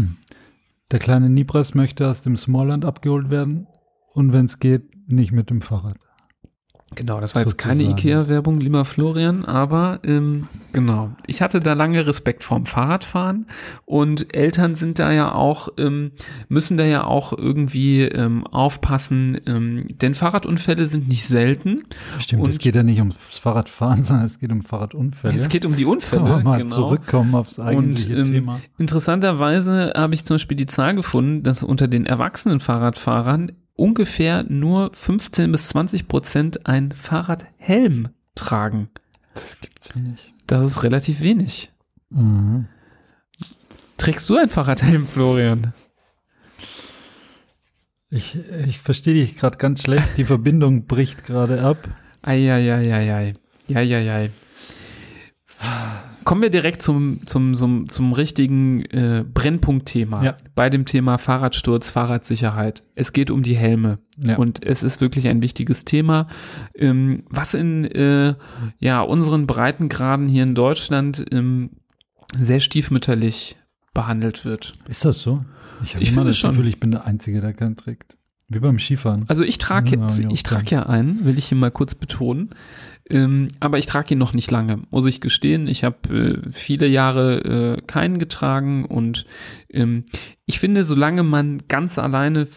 Der 0.91 0.99
kleine 0.99 1.29
Nibras 1.29 1.73
möchte 1.73 2.09
aus 2.09 2.21
dem 2.21 2.35
Smallland 2.35 2.83
abgeholt 2.83 3.29
werden 3.29 3.65
und 4.13 4.33
wenn 4.33 4.45
es 4.45 4.59
geht, 4.59 4.83
nicht 5.07 5.31
mit 5.31 5.49
dem 5.49 5.61
Fahrrad. 5.61 5.97
Genau, 6.95 7.21
das 7.21 7.35
war 7.35 7.41
jetzt 7.41 7.57
keine 7.57 7.83
Ikea-Werbung, 7.83 8.59
lieber 8.59 8.83
Florian, 8.83 9.45
aber 9.45 10.01
ähm, 10.03 10.49
genau. 10.73 11.11
Ich 11.25 11.41
hatte 11.41 11.61
da 11.61 11.71
lange 11.71 12.05
Respekt 12.05 12.43
vorm 12.43 12.65
Fahrradfahren 12.65 13.47
und 13.85 14.35
Eltern 14.35 14.75
sind 14.75 14.99
da 14.99 15.09
ja 15.11 15.33
auch, 15.33 15.69
ähm, 15.77 16.11
müssen 16.49 16.77
da 16.77 16.83
ja 16.83 17.05
auch 17.05 17.31
irgendwie 17.37 18.01
ähm, 18.01 18.45
aufpassen, 18.45 19.39
ähm, 19.45 19.77
denn 20.01 20.15
Fahrradunfälle 20.15 20.87
sind 20.87 21.07
nicht 21.07 21.27
selten. 21.27 21.83
Stimmt, 22.19 22.43
und 22.43 22.49
es 22.49 22.59
geht 22.59 22.75
ja 22.75 22.83
nicht 22.83 22.99
ums 22.99 23.15
Fahrradfahren, 23.41 24.03
sondern 24.03 24.25
es 24.25 24.39
geht 24.39 24.51
um 24.51 24.61
Fahrradunfälle. 24.61 25.37
Es 25.37 25.47
geht 25.47 25.65
um 25.65 25.77
die 25.77 25.85
Unfälle. 25.85 26.23
Aber 26.23 26.43
mal 26.43 26.57
genau. 26.57 26.75
zurückkommen 26.75 27.35
aufs 27.35 27.57
eigentliche 27.57 28.15
und, 28.15 28.27
ähm, 28.27 28.33
Thema. 28.33 28.61
Interessanterweise 28.77 29.93
habe 29.95 30.13
ich 30.13 30.25
zum 30.25 30.35
Beispiel 30.35 30.57
die 30.57 30.65
Zahl 30.65 30.93
gefunden, 30.95 31.43
dass 31.43 31.63
unter 31.63 31.87
den 31.87 32.05
erwachsenen 32.05 32.59
Fahrradfahrern 32.59 33.53
ungefähr 33.81 34.43
nur 34.43 34.91
15 34.93 35.51
bis 35.51 35.69
20 35.69 36.07
Prozent 36.07 36.67
ein 36.67 36.91
Fahrradhelm 36.91 38.09
tragen. 38.35 38.89
Das 39.33 39.59
gibt's 39.59 39.89
ja 39.95 40.01
nicht. 40.01 40.33
Das 40.45 40.65
ist 40.65 40.83
relativ 40.83 41.21
wenig. 41.21 41.71
Mhm. 42.09 42.67
Trägst 43.97 44.29
du 44.29 44.37
ein 44.37 44.49
Fahrradhelm, 44.49 45.07
Florian? 45.07 45.73
Ich, 48.11 48.37
ich 48.67 48.79
verstehe 48.79 49.15
dich 49.15 49.35
gerade 49.35 49.57
ganz 49.57 49.83
schlecht. 49.83 50.17
Die 50.17 50.25
Verbindung 50.25 50.85
bricht 50.85 51.23
gerade 51.23 51.63
ab. 51.63 51.87
Eieieiei. 52.21 53.43
Ja. 55.57 56.10
Kommen 56.23 56.41
wir 56.41 56.49
direkt 56.49 56.81
zum, 56.81 57.25
zum, 57.25 57.55
zum, 57.55 57.89
zum 57.89 58.13
richtigen 58.13 58.85
äh, 58.85 59.23
Brennpunktthema. 59.27 60.23
Ja. 60.23 60.37
Bei 60.55 60.69
dem 60.69 60.85
Thema 60.85 61.17
Fahrradsturz, 61.17 61.89
Fahrradsicherheit. 61.89 62.83
Es 62.95 63.13
geht 63.13 63.31
um 63.31 63.43
die 63.43 63.55
Helme. 63.55 63.99
Ja. 64.17 64.37
Und 64.37 64.63
es 64.63 64.83
ist 64.83 65.01
wirklich 65.01 65.27
ein 65.27 65.41
wichtiges 65.41 65.85
Thema, 65.85 66.27
ähm, 66.75 67.23
was 67.29 67.53
in 67.53 67.85
äh, 67.85 68.35
ja, 68.79 69.01
unseren 69.01 69.47
Breitengraden 69.47 70.27
hier 70.27 70.43
in 70.43 70.53
Deutschland 70.53 71.25
ähm, 71.31 71.71
sehr 72.37 72.59
stiefmütterlich 72.59 73.57
behandelt 73.93 74.45
wird. 74.45 74.73
Ist 74.87 75.05
das 75.05 75.19
so? 75.19 75.43
Ich 75.83 75.95
habe 75.95 76.03
immer 76.03 76.13
finde 76.13 76.27
das 76.27 76.37
schon. 76.37 76.51
Gefühl, 76.51 76.67
ich 76.67 76.79
bin 76.79 76.91
der 76.91 77.05
Einzige, 77.05 77.41
der 77.41 77.53
keinen 77.53 77.77
trägt. 77.77 78.15
Wie 78.53 78.59
beim 78.59 78.79
Skifahren. 78.79 79.25
Also 79.27 79.43
ich 79.43 79.57
trage 79.59 79.95
Ja, 79.95 80.01
jetzt, 80.01 80.19
ich 80.31 80.43
klar. 80.43 80.59
trage 80.61 80.75
ja 80.75 80.83
einen, 80.87 81.23
will 81.25 81.37
ich 81.37 81.45
hier 81.47 81.57
mal 81.57 81.71
kurz 81.71 81.95
betonen. 81.95 82.49
Ähm, 83.09 83.47
aber 83.59 83.77
ich 83.77 83.85
trage 83.87 84.13
ihn 84.13 84.17
noch 84.19 84.33
nicht 84.33 84.51
lange, 84.51 84.79
muss 84.89 85.05
ich 85.05 85.21
gestehen. 85.21 85.67
Ich 85.67 85.83
habe 85.83 86.41
äh, 86.45 86.51
viele 86.51 86.87
Jahre 86.87 87.77
äh, 87.77 87.81
keinen 87.81 88.19
getragen 88.19 88.85
und 88.85 89.25
ähm, 89.69 90.03
ich 90.45 90.59
finde, 90.59 90.83
solange 90.83 91.23
man 91.23 91.63
ganz 91.67 91.97
alleine, 91.97 92.47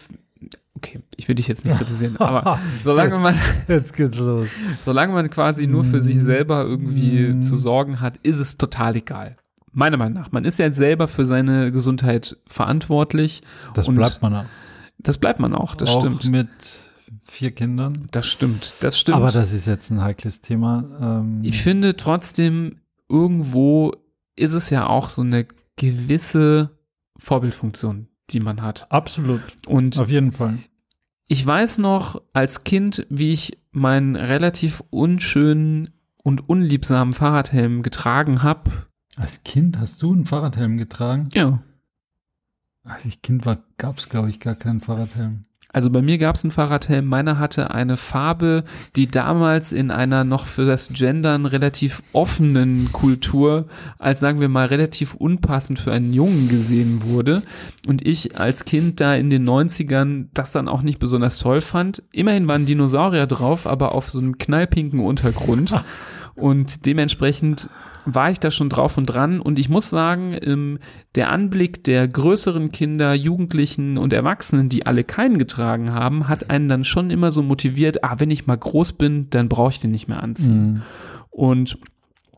okay, 0.75 0.99
ich 1.17 1.27
will 1.27 1.35
dich 1.35 1.47
jetzt 1.47 1.65
nicht 1.65 1.77
kritisieren, 1.77 2.15
aber 2.19 2.59
solange 2.81 3.17
man, 3.17 3.35
Jetzt 3.67 3.93
geht's 3.95 4.17
los. 4.17 4.47
solange 4.79 5.13
man 5.13 5.29
quasi 5.29 5.67
nur 5.67 5.83
für 5.83 6.01
sich 6.01 6.15
Mm. 6.15 6.23
selber 6.23 6.63
irgendwie 6.63 7.19
Mm. 7.33 7.41
zu 7.41 7.57
sorgen 7.57 7.99
hat, 8.01 8.17
ist 8.17 8.37
es 8.39 8.57
total 8.57 8.95
egal. 8.97 9.35
Meiner 9.73 9.97
Meinung 9.97 10.13
nach. 10.21 10.31
Man 10.31 10.45
ist 10.45 10.57
ja 10.59 10.71
selber 10.71 11.09
für 11.09 11.25
seine 11.25 11.71
Gesundheit 11.73 12.37
verantwortlich. 12.47 13.41
Das 13.73 13.89
Und 13.89 13.95
bleibt 13.95 14.21
man 14.21 14.35
auch. 14.35 14.45
Das 14.97 15.17
bleibt 15.17 15.39
man 15.39 15.53
auch, 15.53 15.75
das 15.75 15.89
auch 15.89 15.99
stimmt. 16.01 16.29
mit 16.31 16.47
vier 17.25 17.51
Kindern. 17.51 18.07
Das 18.11 18.27
stimmt, 18.27 18.75
das 18.79 18.99
stimmt. 18.99 19.17
Aber 19.17 19.31
das 19.31 19.51
ist 19.53 19.67
jetzt 19.67 19.91
ein 19.91 20.01
heikles 20.01 20.41
Thema. 20.41 21.19
Ähm, 21.21 21.39
Ich 21.43 21.61
finde 21.61 21.95
trotzdem, 21.95 22.77
irgendwo 23.09 23.93
ist 24.35 24.53
es 24.53 24.69
ja 24.69 24.87
auch 24.87 25.09
so 25.09 25.21
eine 25.21 25.45
gewisse 25.75 26.71
Vorbildfunktion, 27.17 28.07
die 28.29 28.39
man 28.39 28.61
hat. 28.61 28.87
absolut, 28.91 29.41
Und 29.67 29.97
auf 29.99 30.09
jeden 30.09 30.31
Fall. 30.31 30.57
ich 31.27 31.45
weiß 31.45 31.77
noch 31.77 32.21
als 32.33 32.63
Kind, 32.63 33.05
wie 33.09 33.33
ich 33.33 33.57
meinen 33.71 34.15
relativ 34.15 34.83
unschönen 34.89 35.89
und 36.17 36.49
unliebsamen 36.49 37.13
Fahrradhelm 37.13 37.83
getragen 37.83 38.41
habe. 38.43 38.71
Als 39.15 39.43
Kind 39.43 39.77
hast 39.79 40.01
du 40.01 40.11
einen 40.13 40.25
Fahrradhelm 40.25 40.77
getragen? 40.77 41.29
Ja. 41.33 41.61
Als 42.85 43.03
ich 43.05 43.21
Kind 43.23 43.45
war, 43.45 43.57
gab 43.77 43.97
es, 43.97 44.09
glaube 44.09 44.29
ich, 44.29 44.39
gar 44.39 44.55
keinen 44.55 44.79
Fahrradhelm. 44.79 45.43
Also 45.73 45.89
bei 45.89 46.01
mir 46.01 46.17
gab 46.17 46.35
es 46.35 46.43
einen 46.45 46.51
Fahrradhelm, 46.51 47.05
meiner 47.05 47.37
hatte 47.37 47.71
eine 47.71 47.97
Farbe, 47.97 48.63
die 48.95 49.07
damals 49.07 49.73
in 49.73 49.91
einer 49.91 50.23
noch 50.23 50.45
für 50.45 50.65
das 50.65 50.87
Gendern 50.93 51.45
relativ 51.45 52.01
offenen 52.13 52.93
Kultur 52.93 53.65
als 53.99 54.21
sagen 54.21 54.39
wir 54.39 54.47
mal 54.47 54.67
relativ 54.67 55.15
unpassend 55.15 55.77
für 55.77 55.91
einen 55.91 56.13
Jungen 56.13 56.47
gesehen 56.47 57.03
wurde 57.03 57.41
und 57.87 58.07
ich 58.07 58.39
als 58.39 58.63
Kind 58.63 59.01
da 59.01 59.15
in 59.15 59.29
den 59.29 59.45
90ern 59.45 60.27
das 60.33 60.53
dann 60.53 60.69
auch 60.69 60.81
nicht 60.81 60.99
besonders 60.99 61.39
toll 61.39 61.59
fand. 61.59 62.03
Immerhin 62.13 62.47
waren 62.47 62.65
Dinosaurier 62.65 63.27
drauf, 63.27 63.67
aber 63.67 63.95
auf 63.95 64.09
so 64.09 64.19
einem 64.19 64.37
knallpinken 64.37 65.01
Untergrund 65.01 65.73
und 66.35 66.85
dementsprechend 66.85 67.69
war 68.05 68.29
ich 68.29 68.39
da 68.39 68.51
schon 68.51 68.69
drauf 68.69 68.97
und 68.97 69.07
dran 69.07 69.39
und 69.39 69.57
ich 69.57 69.67
muss 69.67 69.89
sagen, 69.89 70.37
ähm, 70.41 70.79
der 71.15 71.31
Anblick 71.31 71.83
der 71.83 72.07
größeren 72.07 72.71
Kinder, 72.71 73.13
Jugendlichen 73.13 73.97
und 73.97 74.13
Erwachsenen, 74.13 74.69
die 74.69 74.85
alle 74.85 75.03
keinen 75.03 75.39
getragen 75.39 75.91
haben, 75.91 76.27
hat 76.27 76.49
einen 76.49 76.67
dann 76.67 76.83
schon 76.83 77.09
immer 77.09 77.31
so 77.31 77.41
motiviert, 77.41 78.03
ah, 78.03 78.15
wenn 78.19 78.29
ich 78.29 78.45
mal 78.45 78.57
groß 78.57 78.93
bin, 78.93 79.29
dann 79.31 79.49
brauche 79.49 79.71
ich 79.71 79.79
den 79.79 79.91
nicht 79.91 80.07
mehr 80.07 80.21
anziehen. 80.21 80.73
Mhm. 80.73 80.81
Und 81.31 81.77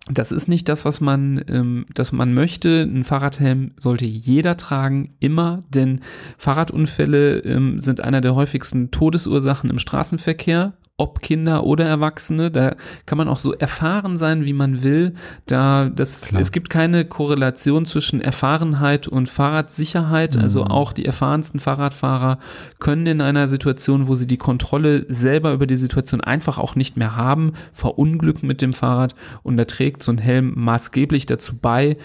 das 0.10 0.32
ist 0.32 0.48
nicht 0.48 0.70
das, 0.70 0.86
was 0.86 1.02
man, 1.02 1.44
ähm, 1.50 1.86
das 1.94 2.12
man 2.12 2.34
möchte. 2.34 2.84
Ein 2.84 3.04
Fahrradhelm 3.04 3.72
sollte 3.78 4.06
jeder 4.06 4.56
tragen, 4.56 5.16
immer, 5.20 5.64
denn 5.70 6.02
Fahrradunfälle 6.38 7.40
ähm, 7.40 7.80
sind 7.82 8.02
einer 8.02 8.22
der 8.22 8.36
häufigsten 8.36 8.92
Todesursachen 8.92 9.70
im 9.70 9.80
Straßenverkehr. 9.80 10.74
Ob 11.00 11.22
Kinder 11.22 11.64
oder 11.64 11.86
Erwachsene, 11.86 12.50
da 12.50 12.76
kann 13.06 13.20
man 13.20 13.28
auch 13.28 13.38
so 13.38 13.54
erfahren 13.54 14.18
sein, 14.18 14.46
wie 14.46 14.54
man 14.54 14.82
will. 14.82 15.14
Da 15.46 15.90
das, 15.90 16.24
Klar. 16.24 16.42
es 16.42 16.52
gibt 16.52 16.72
keine 16.72 17.06
Korrelation 17.06 17.86
zwischen 17.86 18.20
Erfahrenheit 18.20 19.08
und 19.08 19.30
Fahrradsicherheit. 19.30 20.36
Also 20.38 20.62
Mhm. 20.64 20.72
auch 20.72 20.94
die 20.94 21.06
erfahrensten 21.06 21.60
Fahrradfahrer 21.60 22.40
können 22.80 23.06
in 23.06 23.22
einer 23.22 23.48
Situation, 23.48 24.08
wo 24.08 24.16
sie 24.16 24.26
die 24.26 24.38
Kontrolle 24.38 25.06
selber 25.08 25.54
über 25.54 25.68
die 25.68 25.76
Situation 25.78 26.22
einfach 26.22 26.58
auch 26.58 26.76
nicht 26.76 26.98
mehr 26.98 27.16
haben, 27.16 27.54
verunglücken 27.74 28.48
mit 28.48 28.64
dem 28.64 28.74
Fahrrad 28.74 29.14
und 29.44 29.58
da 29.58 29.66
trägt 29.66 30.02
so 30.02 30.12
ein 30.12 30.18
Helm 30.18 30.54
maßgeblich 30.56 31.28
dazu 31.28 31.56
bei, 31.62 31.98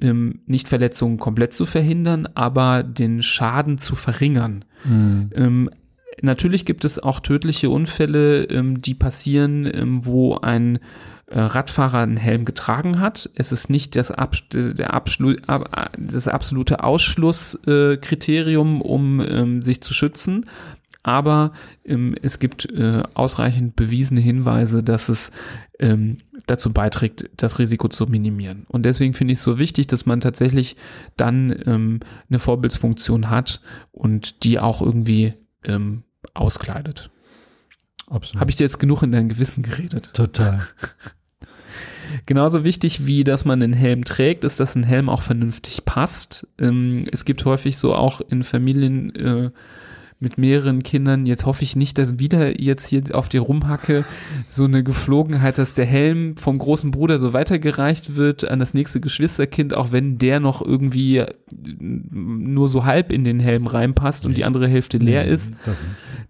ähm, 0.00 0.40
nicht 0.46 0.66
Verletzungen 0.66 1.18
komplett 1.18 1.54
zu 1.54 1.64
verhindern, 1.64 2.28
aber 2.34 2.82
den 2.82 3.22
Schaden 3.22 3.78
zu 3.78 3.94
verringern. 3.94 4.64
Mhm. 4.84 5.30
Ähm, 5.36 5.70
natürlich 6.20 6.64
gibt 6.64 6.84
es 6.84 6.98
auch 6.98 7.20
tödliche 7.20 7.70
Unfälle, 7.70 8.44
ähm, 8.44 8.82
die 8.82 8.94
passieren, 8.94 9.70
ähm, 9.72 10.04
wo 10.04 10.36
ein 10.36 10.78
äh, 11.26 11.40
Radfahrer 11.40 12.00
einen 12.00 12.16
Helm 12.18 12.44
getragen 12.44 13.00
hat. 13.00 13.30
Es 13.34 13.52
ist 13.52 13.70
nicht 13.70 13.96
das, 13.96 14.10
Abs 14.10 14.44
der 14.50 14.92
Abschlu 14.92 15.36
ab 15.46 15.96
das 15.98 16.28
absolute 16.28 16.84
Ausschlusskriterium, 16.84 18.80
äh, 18.80 18.84
um 18.84 19.20
ähm, 19.20 19.62
sich 19.62 19.80
zu 19.80 19.94
schützen. 19.94 20.46
Aber 21.04 21.52
ähm, 21.84 22.14
es 22.22 22.38
gibt 22.38 22.70
äh, 22.70 23.02
ausreichend 23.14 23.74
bewiesene 23.74 24.20
Hinweise, 24.20 24.84
dass 24.84 25.08
es 25.08 25.32
ähm, 25.80 26.16
dazu 26.46 26.72
beiträgt, 26.72 27.28
das 27.36 27.58
Risiko 27.58 27.88
zu 27.88 28.06
minimieren. 28.06 28.66
Und 28.68 28.84
deswegen 28.84 29.12
finde 29.12 29.32
ich 29.32 29.38
es 29.38 29.44
so 29.44 29.58
wichtig, 29.58 29.88
dass 29.88 30.06
man 30.06 30.20
tatsächlich 30.20 30.76
dann 31.16 31.60
ähm, 31.66 32.00
eine 32.28 32.38
Vorbildsfunktion 32.38 33.30
hat 33.30 33.62
und 33.90 34.44
die 34.44 34.60
auch 34.60 34.80
irgendwie 34.80 35.34
ähm, 35.64 36.04
auskleidet. 36.34 37.10
Absolut. 38.08 38.40
Habe 38.40 38.50
ich 38.50 38.56
dir 38.56 38.64
jetzt 38.64 38.78
genug 38.78 39.02
in 39.02 39.12
dein 39.12 39.28
Gewissen 39.28 39.62
geredet? 39.62 40.12
Total. 40.14 40.66
Genauso 42.26 42.64
wichtig 42.64 43.06
wie, 43.06 43.24
dass 43.24 43.44
man 43.44 43.62
einen 43.62 43.72
Helm 43.72 44.04
trägt, 44.04 44.44
ist, 44.44 44.60
dass 44.60 44.74
ein 44.74 44.82
Helm 44.82 45.08
auch 45.08 45.22
vernünftig 45.22 45.84
passt. 45.84 46.46
Ähm, 46.58 47.06
es 47.10 47.24
gibt 47.24 47.44
häufig 47.44 47.78
so 47.78 47.94
auch 47.94 48.20
in 48.20 48.42
Familien 48.42 49.14
äh, 49.14 49.50
mit 50.22 50.38
mehreren 50.38 50.82
Kindern, 50.82 51.26
jetzt 51.26 51.44
hoffe 51.44 51.64
ich 51.64 51.76
nicht, 51.76 51.98
dass 51.98 52.18
wieder 52.18 52.60
jetzt 52.60 52.86
hier 52.86 53.02
auf 53.12 53.28
die 53.28 53.38
rumhacke, 53.38 54.04
so 54.48 54.64
eine 54.64 54.82
Geflogenheit, 54.82 55.58
dass 55.58 55.74
der 55.74 55.84
Helm 55.84 56.36
vom 56.36 56.58
großen 56.58 56.90
Bruder 56.92 57.18
so 57.18 57.32
weitergereicht 57.32 58.16
wird 58.16 58.48
an 58.48 58.58
das 58.60 58.72
nächste 58.72 59.00
Geschwisterkind, 59.00 59.74
auch 59.74 59.92
wenn 59.92 60.16
der 60.18 60.40
noch 60.40 60.62
irgendwie 60.62 61.18
äh, 61.18 61.34
nur 61.78 62.68
so 62.68 62.84
halb 62.84 63.12
in 63.12 63.24
den 63.24 63.40
Helm 63.40 63.66
reinpasst 63.66 64.24
und 64.24 64.36
die 64.36 64.44
andere 64.44 64.68
Hälfte 64.68 64.98
leer 64.98 65.24
Nee, 65.24 65.30
ist. 65.30 65.54
Das. 65.66 65.76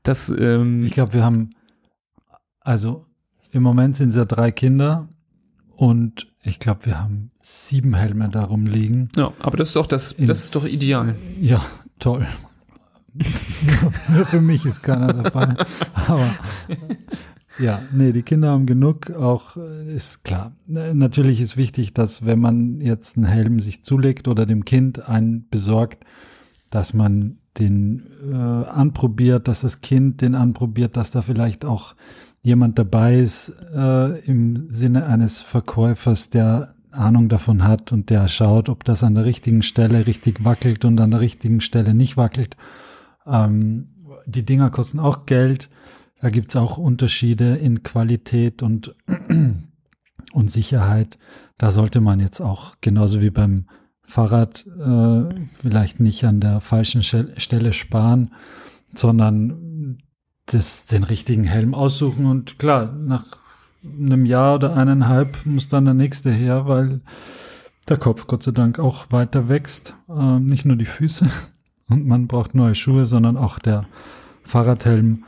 Das, 0.02 0.34
ähm, 0.36 0.84
Ich 0.84 0.92
glaube, 0.92 1.12
wir 1.12 1.22
haben, 1.22 1.50
also 2.60 3.06
im 3.50 3.62
Moment 3.62 3.96
sind 3.96 4.10
es 4.10 4.16
ja 4.16 4.24
drei 4.24 4.50
Kinder 4.50 5.08
und 5.76 6.28
ich 6.42 6.58
glaube, 6.58 6.86
wir 6.86 6.98
haben 6.98 7.30
sieben 7.40 7.94
Helme 7.94 8.28
darum 8.28 8.66
liegen. 8.66 9.10
ja, 9.16 9.32
aber 9.40 9.56
das 9.56 9.68
ist 9.68 9.76
doch 9.76 9.86
das, 9.86 10.14
das 10.18 10.44
ist 10.44 10.56
doch 10.56 10.66
ideal. 10.66 11.14
Ja, 11.40 11.64
toll. 11.98 12.26
Nur 13.14 14.26
für 14.26 14.40
mich 14.40 14.64
ist 14.64 14.82
keiner 14.82 15.12
dabei. 15.12 15.54
Aber 16.06 16.28
ja, 17.58 17.82
nee, 17.92 18.12
die 18.12 18.22
Kinder 18.22 18.50
haben 18.50 18.66
genug. 18.66 19.10
Auch 19.10 19.56
äh, 19.56 19.94
ist 19.94 20.24
klar. 20.24 20.52
Natürlich 20.66 21.40
ist 21.40 21.56
wichtig, 21.56 21.92
dass 21.94 22.24
wenn 22.24 22.40
man 22.40 22.80
jetzt 22.80 23.16
einen 23.16 23.26
Helm 23.26 23.60
sich 23.60 23.84
zulegt 23.84 24.28
oder 24.28 24.46
dem 24.46 24.64
Kind 24.64 25.08
einen 25.08 25.48
besorgt, 25.48 26.04
dass 26.70 26.94
man 26.94 27.38
den 27.58 28.06
äh, 28.30 28.34
anprobiert, 28.34 29.46
dass 29.48 29.60
das 29.60 29.82
Kind 29.82 30.22
den 30.22 30.34
anprobiert, 30.34 30.96
dass 30.96 31.10
da 31.10 31.20
vielleicht 31.20 31.64
auch 31.64 31.94
jemand 32.42 32.78
dabei 32.78 33.20
ist 33.20 33.52
äh, 33.74 34.18
im 34.20 34.70
Sinne 34.70 35.06
eines 35.06 35.42
Verkäufers, 35.42 36.30
der 36.30 36.74
Ahnung 36.90 37.28
davon 37.28 37.62
hat 37.62 37.92
und 37.92 38.10
der 38.10 38.28
schaut, 38.28 38.68
ob 38.68 38.84
das 38.84 39.02
an 39.02 39.14
der 39.14 39.24
richtigen 39.24 39.62
Stelle 39.62 40.06
richtig 40.06 40.44
wackelt 40.44 40.84
und 40.84 41.00
an 41.00 41.10
der 41.10 41.20
richtigen 41.20 41.60
Stelle 41.60 41.94
nicht 41.94 42.16
wackelt. 42.16 42.56
Ähm, 43.26 43.88
die 44.26 44.44
Dinger 44.44 44.70
kosten 44.70 44.98
auch 44.98 45.26
Geld. 45.26 45.70
Da 46.20 46.30
gibt's 46.30 46.56
auch 46.56 46.78
Unterschiede 46.78 47.56
in 47.56 47.82
Qualität 47.82 48.62
und, 48.62 48.94
und 50.32 50.50
Sicherheit. 50.50 51.18
Da 51.58 51.72
sollte 51.72 52.00
man 52.00 52.20
jetzt 52.20 52.40
auch 52.40 52.76
genauso 52.80 53.20
wie 53.20 53.30
beim 53.30 53.66
Fahrrad 54.04 54.66
äh, 54.66 55.34
vielleicht 55.58 56.00
nicht 56.00 56.24
an 56.24 56.40
der 56.40 56.60
falschen 56.60 57.02
Stelle 57.02 57.72
sparen, 57.72 58.32
sondern 58.94 59.98
das, 60.46 60.86
den 60.86 61.04
richtigen 61.04 61.44
Helm 61.44 61.74
aussuchen. 61.74 62.26
Und 62.26 62.58
klar, 62.58 62.92
nach 62.92 63.24
einem 63.82 64.26
Jahr 64.26 64.56
oder 64.56 64.76
eineinhalb 64.76 65.44
muss 65.44 65.68
dann 65.68 65.84
der 65.86 65.94
nächste 65.94 66.30
her, 66.30 66.66
weil 66.66 67.00
der 67.88 67.96
Kopf 67.96 68.26
Gott 68.26 68.42
sei 68.42 68.52
Dank 68.52 68.78
auch 68.78 69.06
weiter 69.10 69.48
wächst. 69.48 69.94
Äh, 70.08 70.38
nicht 70.38 70.64
nur 70.64 70.76
die 70.76 70.84
Füße 70.84 71.28
und 71.92 72.06
man 72.06 72.26
braucht 72.26 72.54
neue 72.54 72.74
Schuhe, 72.74 73.06
sondern 73.06 73.36
auch 73.36 73.58
der 73.58 73.86
Fahrradhelm. 74.42 75.24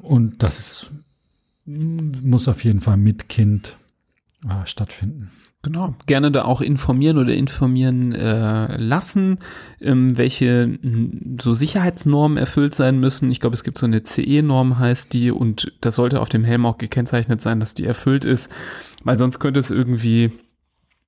Und 0.00 0.42
das 0.42 0.58
ist, 0.58 0.90
muss 1.64 2.48
auf 2.48 2.64
jeden 2.64 2.80
Fall 2.80 2.96
mit 2.96 3.28
Kind 3.28 3.76
äh, 4.48 4.66
stattfinden. 4.66 5.30
Genau. 5.66 5.96
Gerne 6.06 6.30
da 6.30 6.44
auch 6.44 6.60
informieren 6.60 7.18
oder 7.18 7.34
informieren 7.34 8.12
äh, 8.12 8.76
lassen, 8.76 9.38
ähm, 9.80 10.16
welche 10.16 10.78
so 11.40 11.54
Sicherheitsnormen 11.54 12.38
erfüllt 12.38 12.72
sein 12.72 13.00
müssen. 13.00 13.32
Ich 13.32 13.40
glaube, 13.40 13.54
es 13.54 13.64
gibt 13.64 13.78
so 13.78 13.86
eine 13.86 14.04
CE-Norm 14.04 14.78
heißt 14.78 15.12
die 15.12 15.32
und 15.32 15.72
das 15.80 15.96
sollte 15.96 16.20
auf 16.20 16.28
dem 16.28 16.44
Helm 16.44 16.66
auch 16.66 16.78
gekennzeichnet 16.78 17.42
sein, 17.42 17.58
dass 17.58 17.74
die 17.74 17.84
erfüllt 17.84 18.24
ist, 18.24 18.48
weil 19.02 19.18
sonst 19.18 19.40
könnte 19.40 19.58
es 19.58 19.72
irgendwie 19.72 20.30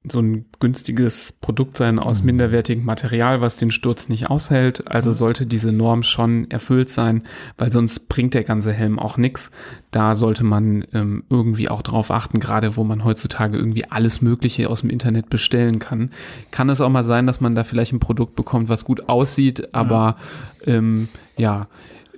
so 0.08 0.20
ein 0.20 0.46
günstiges 0.60 1.32
Produkt 1.32 1.76
sein 1.76 1.98
aus 1.98 2.20
Mhm. 2.20 2.26
minderwertigem 2.26 2.84
Material, 2.84 3.40
was 3.40 3.56
den 3.56 3.70
Sturz 3.72 4.08
nicht 4.08 4.30
aushält. 4.30 4.88
Also 4.90 5.12
sollte 5.12 5.44
diese 5.44 5.72
Norm 5.72 6.02
schon 6.02 6.48
erfüllt 6.50 6.88
sein, 6.88 7.24
weil 7.58 7.72
sonst 7.72 8.08
bringt 8.08 8.34
der 8.34 8.44
ganze 8.44 8.72
Helm 8.72 8.98
auch 8.98 9.16
nichts. 9.16 9.50
Da 9.90 10.14
sollte 10.14 10.44
man 10.44 10.84
ähm, 10.94 11.24
irgendwie 11.28 11.68
auch 11.68 11.82
drauf 11.82 12.10
achten, 12.12 12.38
gerade 12.38 12.76
wo 12.76 12.84
man 12.84 13.04
heutzutage 13.04 13.58
irgendwie 13.58 13.84
alles 13.90 14.22
Mögliche 14.22 14.70
aus 14.70 14.82
dem 14.82 14.90
Internet 14.90 15.30
bestellen 15.30 15.78
kann. 15.80 16.10
Kann 16.52 16.70
es 16.70 16.80
auch 16.80 16.90
mal 16.90 17.02
sein, 17.04 17.26
dass 17.26 17.40
man 17.40 17.54
da 17.56 17.64
vielleicht 17.64 17.92
ein 17.92 18.00
Produkt 18.00 18.36
bekommt, 18.36 18.68
was 18.68 18.84
gut 18.84 19.08
aussieht, 19.08 19.74
aber 19.74 20.16
ähm, 20.64 21.08
ja, 21.36 21.66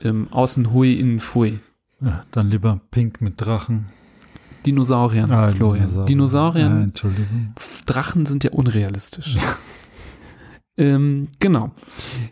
ähm, 0.03 0.29
außen 0.31 0.73
hui, 0.73 0.93
innen 0.95 1.19
pfui. 1.19 1.61
Ja, 2.03 2.25
dann 2.31 2.51
lieber 2.51 2.81
pink 2.91 3.21
mit 3.21 3.35
Drachen. 3.41 3.87
Dinosauriern, 4.67 5.31
Ah, 5.31 5.49
Florian. 5.49 5.85
Dinosaurier. 5.88 6.07
Dinosauriern, 6.07 6.76
Ja, 6.79 6.83
Entschuldigung. 6.85 7.55
Drachen 7.87 8.26
sind 8.26 8.45
ja 8.45 8.50
unrealistisch. 8.52 9.37
Ähm, 10.76 11.29
genau. 11.40 11.73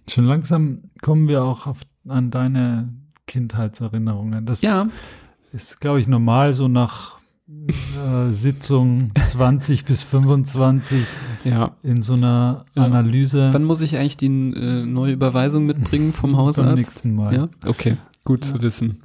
Schon 0.09 0.25
langsam 0.25 0.83
kommen 1.03 1.29
wir 1.29 1.43
auch 1.45 1.67
auf, 1.67 1.81
an 2.07 2.31
deine 2.31 2.89
Kindheitserinnerungen. 3.27 4.47
Das 4.47 4.63
Ja, 4.63 4.87
ist, 5.53 5.81
glaube 5.81 6.01
ich, 6.01 6.07
normal 6.07 6.55
so 6.55 6.67
nach 6.67 7.19
äh, 7.49 8.33
Sitzung 8.33 9.11
20 9.29 9.85
bis 9.85 10.03
25 10.03 11.05
ja. 11.45 11.77
in 11.83 12.01
so 12.01 12.15
einer 12.15 12.65
Ja. 12.75 12.85
Analyse. 12.85 13.51
Wann 13.53 13.65
muss 13.65 13.83
ich 13.83 13.99
eigentlich 13.99 14.17
die 14.17 14.27
äh, 14.29 14.87
neue 14.87 15.13
Überweisung 15.13 15.67
mitbringen 15.67 16.15
vom 16.15 16.31
Beim 16.33 16.41
Hausarzt? 16.41 16.75
nächsten 16.77 17.15
Mal. 17.15 17.35
Ja, 17.35 17.49
okay, 17.67 17.99
gut 18.25 18.45
zu 18.47 18.63
wissen. 18.63 19.03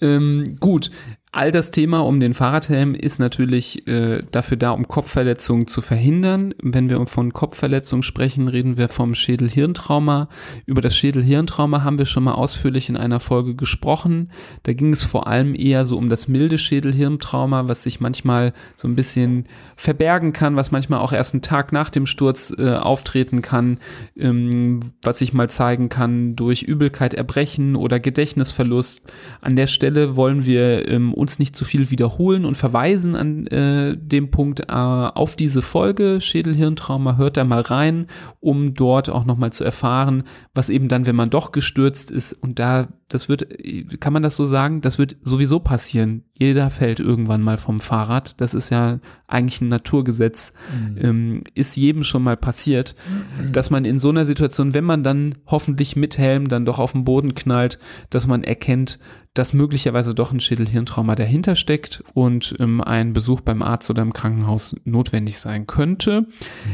Ähm, 0.00 0.56
gut, 0.58 0.90
all 1.36 1.50
das 1.50 1.70
Thema 1.70 1.98
um 1.98 2.18
den 2.18 2.32
Fahrradhelm 2.32 2.94
ist 2.94 3.18
natürlich 3.18 3.86
äh, 3.86 4.22
dafür 4.32 4.56
da, 4.56 4.70
um 4.70 4.88
Kopfverletzungen 4.88 5.66
zu 5.66 5.82
verhindern. 5.82 6.54
Wenn 6.62 6.88
wir 6.88 7.04
von 7.06 7.34
Kopfverletzungen 7.34 8.02
sprechen, 8.02 8.48
reden 8.48 8.78
wir 8.78 8.88
vom 8.88 9.14
Schädel-Hirntrauma. 9.14 10.30
Über 10.64 10.80
das 10.80 10.96
Schädel-Hirntrauma 10.96 11.84
haben 11.84 11.98
wir 11.98 12.06
schon 12.06 12.24
mal 12.24 12.32
ausführlich 12.32 12.88
in 12.88 12.96
einer 12.96 13.20
Folge 13.20 13.54
gesprochen. 13.54 14.30
Da 14.62 14.72
ging 14.72 14.94
es 14.94 15.02
vor 15.02 15.26
allem 15.26 15.54
eher 15.54 15.84
so 15.84 15.98
um 15.98 16.08
das 16.08 16.26
milde 16.26 16.56
Schädel-Hirntrauma, 16.56 17.68
was 17.68 17.82
sich 17.82 18.00
manchmal 18.00 18.54
so 18.74 18.88
ein 18.88 18.96
bisschen 18.96 19.44
verbergen 19.76 20.32
kann, 20.32 20.56
was 20.56 20.70
manchmal 20.70 21.00
auch 21.00 21.12
erst 21.12 21.34
einen 21.34 21.42
Tag 21.42 21.70
nach 21.70 21.90
dem 21.90 22.06
Sturz 22.06 22.50
äh, 22.56 22.76
auftreten 22.76 23.42
kann, 23.42 23.78
ähm, 24.16 24.80
was 25.02 25.18
sich 25.18 25.34
mal 25.34 25.50
zeigen 25.50 25.90
kann 25.90 26.34
durch 26.34 26.62
Übelkeit, 26.62 27.12
Erbrechen 27.12 27.76
oder 27.76 28.00
Gedächtnisverlust. 28.00 29.02
An 29.42 29.54
der 29.54 29.66
Stelle 29.66 30.16
wollen 30.16 30.46
wir 30.46 30.88
ähm, 30.88 31.12
uns 31.26 31.40
nicht 31.40 31.56
zu 31.56 31.64
viel 31.64 31.90
wiederholen 31.90 32.44
und 32.44 32.56
verweisen 32.56 33.16
an 33.16 33.48
äh, 33.48 33.96
dem 33.96 34.30
Punkt 34.30 34.60
äh, 34.60 34.72
auf 34.72 35.34
diese 35.34 35.60
Folge 35.60 36.20
Schädel-Hirntrauma. 36.20 37.16
Hört 37.16 37.36
da 37.36 37.42
mal 37.42 37.62
rein, 37.62 38.06
um 38.38 38.74
dort 38.74 39.10
auch 39.10 39.24
nochmal 39.24 39.52
zu 39.52 39.64
erfahren, 39.64 40.22
was 40.54 40.70
eben 40.70 40.86
dann, 40.86 41.06
wenn 41.06 41.16
man 41.16 41.30
doch 41.30 41.50
gestürzt 41.50 42.12
ist 42.12 42.32
und 42.32 42.60
da, 42.60 42.86
das 43.08 43.28
wird, 43.28 43.48
kann 43.98 44.12
man 44.12 44.22
das 44.22 44.36
so 44.36 44.44
sagen, 44.44 44.82
das 44.82 44.98
wird 44.98 45.16
sowieso 45.22 45.58
passieren. 45.58 46.22
Jeder 46.38 46.70
fällt 46.70 47.00
irgendwann 47.00 47.42
mal 47.42 47.56
vom 47.56 47.78
Fahrrad. 47.78 48.40
Das 48.40 48.54
ist 48.54 48.70
ja 48.70 48.98
eigentlich 49.26 49.60
ein 49.60 49.68
Naturgesetz. 49.68 50.52
Mhm. 50.72 50.98
Ähm, 51.00 51.44
ist 51.54 51.76
jedem 51.76 52.04
schon 52.04 52.22
mal 52.22 52.36
passiert, 52.36 52.94
dass 53.52 53.70
man 53.70 53.84
in 53.84 53.98
so 53.98 54.10
einer 54.10 54.24
Situation, 54.24 54.74
wenn 54.74 54.84
man 54.84 55.02
dann 55.02 55.36
hoffentlich 55.46 55.96
mit 55.96 56.18
Helm 56.18 56.48
dann 56.48 56.64
doch 56.64 56.78
auf 56.78 56.92
den 56.92 57.04
Boden 57.04 57.34
knallt, 57.34 57.78
dass 58.10 58.26
man 58.26 58.44
erkennt, 58.44 58.98
dass 59.38 59.52
möglicherweise 59.52 60.14
doch 60.14 60.32
ein 60.32 60.40
Schädelhirntrauma 60.40 61.14
dahinter 61.14 61.56
steckt 61.56 62.02
und 62.14 62.56
ähm, 62.58 62.80
ein 62.80 63.12
Besuch 63.12 63.42
beim 63.42 63.60
Arzt 63.60 63.90
oder 63.90 64.02
im 64.02 64.14
Krankenhaus 64.14 64.74
notwendig 64.84 65.38
sein 65.38 65.66
könnte. 65.66 66.26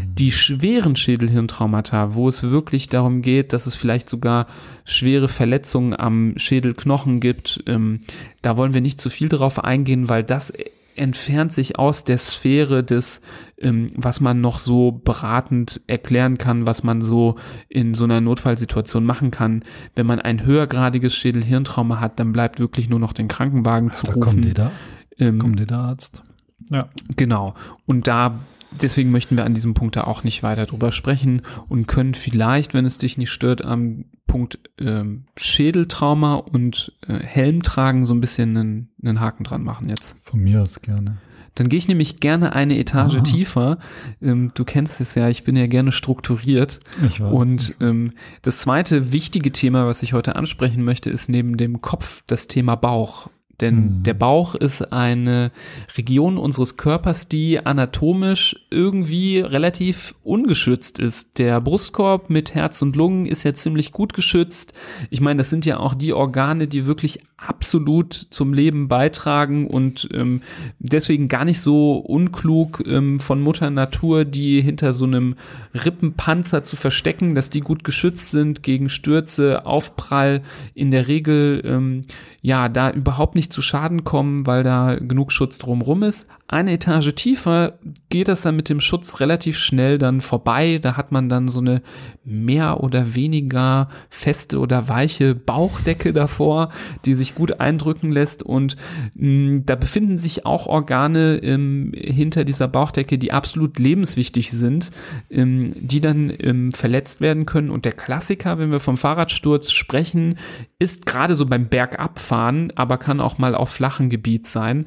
Die 0.06 0.30
schweren 0.30 0.94
Schädelhirntraumata, 0.94 2.14
wo 2.14 2.28
es 2.28 2.42
wirklich 2.44 2.88
darum 2.88 3.22
geht, 3.22 3.52
dass 3.52 3.66
es 3.66 3.74
vielleicht 3.74 4.08
sogar 4.08 4.46
schwere 4.84 5.28
Verletzungen 5.28 5.98
am 5.98 6.34
Schädelknochen 6.36 7.18
gibt, 7.18 7.64
ähm, 7.66 8.00
da 8.42 8.56
wollen 8.56 8.74
wir 8.74 8.80
nicht 8.80 9.00
zu 9.00 9.08
viel 9.10 9.28
drauf 9.28 9.62
eingehen, 9.62 10.08
weil 10.08 10.24
das 10.24 10.52
entfernt 10.94 11.52
sich 11.52 11.78
aus 11.78 12.04
der 12.04 12.18
Sphäre 12.18 12.84
des, 12.84 13.22
ähm, 13.58 13.86
was 13.94 14.20
man 14.20 14.40
noch 14.40 14.58
so 14.58 14.92
beratend 14.92 15.80
erklären 15.86 16.38
kann, 16.38 16.66
was 16.66 16.82
man 16.82 17.00
so 17.00 17.36
in 17.68 17.94
so 17.94 18.04
einer 18.04 18.20
Notfallsituation 18.20 19.04
machen 19.04 19.30
kann. 19.30 19.64
Wenn 19.94 20.06
man 20.06 20.20
ein 20.20 20.44
höhergradiges 20.44 21.14
Schädelhirntrauma 21.14 22.00
hat, 22.00 22.20
dann 22.20 22.32
bleibt 22.32 22.60
wirklich 22.60 22.90
nur 22.90 22.98
noch 22.98 23.12
den 23.12 23.28
Krankenwagen 23.28 23.92
zu 23.92 24.06
da 24.06 24.12
kommt 24.12 24.26
rufen. 24.26 24.42
jeder, 24.42 24.70
Ähm, 25.18 25.38
kommt 25.38 25.58
jeder 25.58 25.78
Arzt. 25.78 26.22
Ja. 26.70 26.88
Genau. 27.16 27.54
Und 27.86 28.06
da, 28.06 28.40
deswegen 28.80 29.10
möchten 29.10 29.36
wir 29.36 29.44
an 29.44 29.54
diesem 29.54 29.74
Punkt 29.74 29.96
da 29.96 30.04
auch 30.04 30.24
nicht 30.24 30.42
weiter 30.42 30.66
drüber 30.66 30.92
sprechen 30.92 31.42
und 31.68 31.86
können 31.86 32.14
vielleicht, 32.14 32.74
wenn 32.74 32.84
es 32.84 32.98
dich 32.98 33.18
nicht 33.18 33.30
stört, 33.30 33.64
am 33.64 34.06
Punkt 34.26 34.58
ähm, 34.78 35.24
Schädeltrauma 35.36 36.34
und 36.36 36.92
äh, 37.06 37.14
Helm 37.14 37.62
tragen 37.62 38.06
so 38.06 38.14
ein 38.14 38.20
bisschen 38.20 38.56
einen, 38.56 38.88
einen 39.02 39.20
Haken 39.20 39.44
dran 39.44 39.62
machen 39.62 39.88
jetzt. 39.88 40.14
Von 40.22 40.40
mir 40.40 40.62
aus 40.62 40.80
gerne. 40.80 41.18
Dann 41.54 41.68
gehe 41.68 41.78
ich 41.78 41.86
nämlich 41.86 42.16
gerne 42.16 42.54
eine 42.54 42.78
Etage 42.78 43.16
Ah. 43.16 43.20
tiefer. 43.20 43.78
Ähm, 44.22 44.52
du 44.54 44.64
kennst 44.64 45.02
es 45.02 45.14
ja, 45.14 45.28
ich 45.28 45.44
bin 45.44 45.54
ja 45.54 45.66
gerne 45.66 45.92
strukturiert. 45.92 46.80
Ich 47.06 47.20
weiß. 47.20 47.30
Und 47.30 47.74
ähm, 47.80 48.12
das 48.40 48.60
zweite 48.60 49.12
wichtige 49.12 49.52
Thema, 49.52 49.86
was 49.86 50.02
ich 50.02 50.14
heute 50.14 50.34
ansprechen 50.36 50.82
möchte, 50.82 51.10
ist 51.10 51.28
neben 51.28 51.58
dem 51.58 51.82
Kopf 51.82 52.22
das 52.26 52.48
Thema 52.48 52.74
Bauch. 52.76 53.28
Denn 53.62 53.76
Hm. 53.76 54.02
der 54.02 54.14
Bauch 54.14 54.54
ist 54.54 54.92
eine 54.92 55.50
Region 55.96 56.36
unseres 56.36 56.76
Körpers, 56.76 57.28
die 57.28 57.64
anatomisch 57.64 58.56
irgendwie 58.70 59.40
relativ 59.40 60.14
ungeschützt 60.22 60.98
ist. 60.98 61.38
Der 61.38 61.60
Brustkorb 61.60 62.28
mit 62.28 62.54
Herz 62.54 62.82
und 62.82 62.96
Lungen 62.96 63.24
ist 63.24 63.44
ja 63.44 63.54
ziemlich 63.54 63.92
gut 63.92 64.12
geschützt. 64.12 64.74
Ich 65.08 65.22
meine, 65.22 65.38
das 65.38 65.48
sind 65.48 65.64
ja 65.64 65.78
auch 65.78 65.94
die 65.94 66.12
Organe, 66.12 66.68
die 66.68 66.86
wirklich 66.86 67.20
absolut 67.36 68.12
zum 68.14 68.54
Leben 68.54 68.88
beitragen 68.88 69.66
und 69.66 70.08
ähm, 70.12 70.42
deswegen 70.78 71.28
gar 71.28 71.44
nicht 71.44 71.60
so 71.60 71.96
unklug 71.96 72.82
ähm, 72.86 73.18
von 73.18 73.40
Mutter 73.40 73.70
Natur, 73.70 74.24
die 74.24 74.60
hinter 74.60 74.92
so 74.92 75.04
einem 75.04 75.36
Rippenpanzer 75.74 76.62
zu 76.62 76.76
verstecken, 76.76 77.34
dass 77.34 77.50
die 77.50 77.60
gut 77.60 77.84
geschützt 77.84 78.30
sind 78.30 78.62
gegen 78.62 78.88
Stürze, 78.88 79.66
Aufprall, 79.66 80.42
in 80.74 80.90
der 80.90 81.08
Regel 81.08 81.62
ähm, 81.64 82.02
ja 82.42 82.68
da 82.68 82.90
überhaupt 82.90 83.34
nicht 83.34 83.51
zu 83.52 83.62
Schaden 83.62 84.04
kommen, 84.04 84.46
weil 84.46 84.62
da 84.62 84.96
genug 84.96 85.30
Schutz 85.30 85.58
drumrum 85.58 86.02
ist. 86.02 86.28
Eine 86.52 86.72
Etage 86.72 87.14
tiefer 87.14 87.78
geht 88.10 88.28
das 88.28 88.42
dann 88.42 88.56
mit 88.56 88.68
dem 88.68 88.80
Schutz 88.80 89.20
relativ 89.20 89.56
schnell 89.56 89.96
dann 89.96 90.20
vorbei. 90.20 90.78
Da 90.82 90.98
hat 90.98 91.10
man 91.10 91.30
dann 91.30 91.48
so 91.48 91.60
eine 91.60 91.80
mehr 92.24 92.82
oder 92.82 93.14
weniger 93.14 93.88
feste 94.10 94.58
oder 94.58 94.86
weiche 94.86 95.34
Bauchdecke 95.34 96.12
davor, 96.12 96.68
die 97.06 97.14
sich 97.14 97.34
gut 97.34 97.58
eindrücken 97.58 98.12
lässt 98.12 98.42
und 98.42 98.76
mh, 99.14 99.62
da 99.64 99.76
befinden 99.76 100.18
sich 100.18 100.44
auch 100.44 100.66
Organe 100.66 101.38
ähm, 101.38 101.92
hinter 101.96 102.44
dieser 102.44 102.68
Bauchdecke, 102.68 103.16
die 103.16 103.32
absolut 103.32 103.78
lebenswichtig 103.78 104.50
sind, 104.50 104.90
ähm, 105.30 105.72
die 105.80 106.02
dann 106.02 106.30
ähm, 106.38 106.70
verletzt 106.70 107.22
werden 107.22 107.46
können. 107.46 107.70
Und 107.70 107.86
der 107.86 107.92
Klassiker, 107.92 108.58
wenn 108.58 108.70
wir 108.70 108.80
vom 108.80 108.98
Fahrradsturz 108.98 109.72
sprechen, 109.72 110.36
ist 110.78 111.06
gerade 111.06 111.34
so 111.34 111.46
beim 111.46 111.68
Bergabfahren, 111.68 112.74
aber 112.76 112.98
kann 112.98 113.22
auch 113.22 113.38
mal 113.38 113.54
auf 113.54 113.70
flachem 113.70 114.10
Gebiet 114.10 114.46
sein. 114.46 114.84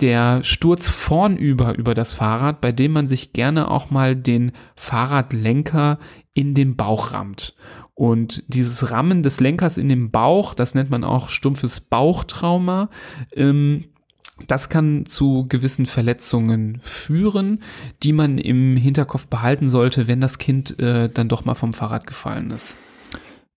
Der 0.00 0.42
Sturz 0.42 0.88
vornüber 0.88 1.76
über 1.76 1.94
das 1.94 2.14
Fahrrad, 2.14 2.60
bei 2.60 2.72
dem 2.72 2.92
man 2.92 3.06
sich 3.06 3.32
gerne 3.32 3.70
auch 3.70 3.90
mal 3.90 4.16
den 4.16 4.52
Fahrradlenker 4.74 5.98
in 6.32 6.54
den 6.54 6.76
Bauch 6.76 7.12
rammt. 7.12 7.54
Und 7.94 8.42
dieses 8.48 8.90
Rammen 8.90 9.22
des 9.22 9.38
Lenkers 9.38 9.78
in 9.78 9.88
den 9.88 10.10
Bauch, 10.10 10.54
das 10.54 10.74
nennt 10.74 10.90
man 10.90 11.04
auch 11.04 11.28
stumpfes 11.28 11.80
Bauchtrauma, 11.80 12.90
ähm, 13.34 13.84
das 14.48 14.68
kann 14.68 15.06
zu 15.06 15.46
gewissen 15.48 15.86
Verletzungen 15.86 16.78
führen, 16.80 17.62
die 18.02 18.12
man 18.12 18.38
im 18.38 18.76
Hinterkopf 18.76 19.28
behalten 19.28 19.68
sollte, 19.68 20.08
wenn 20.08 20.20
das 20.20 20.38
Kind 20.38 20.78
äh, 20.80 21.08
dann 21.08 21.28
doch 21.28 21.44
mal 21.44 21.54
vom 21.54 21.72
Fahrrad 21.72 22.06
gefallen 22.06 22.50
ist. 22.50 22.76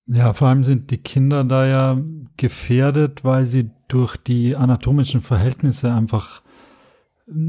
Ja, 0.07 0.31
vor 0.33 0.47
allem 0.47 0.63
sind 0.63 0.89
die 0.89 0.97
Kinder 0.97 1.43
da 1.43 1.67
ja 1.67 1.97
gefährdet, 2.37 3.23
weil 3.23 3.45
sie 3.45 3.71
durch 3.89 4.15
die 4.15 4.55
anatomischen 4.55 5.21
Verhältnisse 5.21 5.91
einfach 5.91 6.41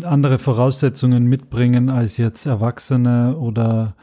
andere 0.03 0.39
Voraussetzungen 0.39 1.27
mitbringen 1.27 1.89
als 1.89 2.17
jetzt 2.17 2.47
Erwachsene 2.47 3.37
oder 3.37 3.95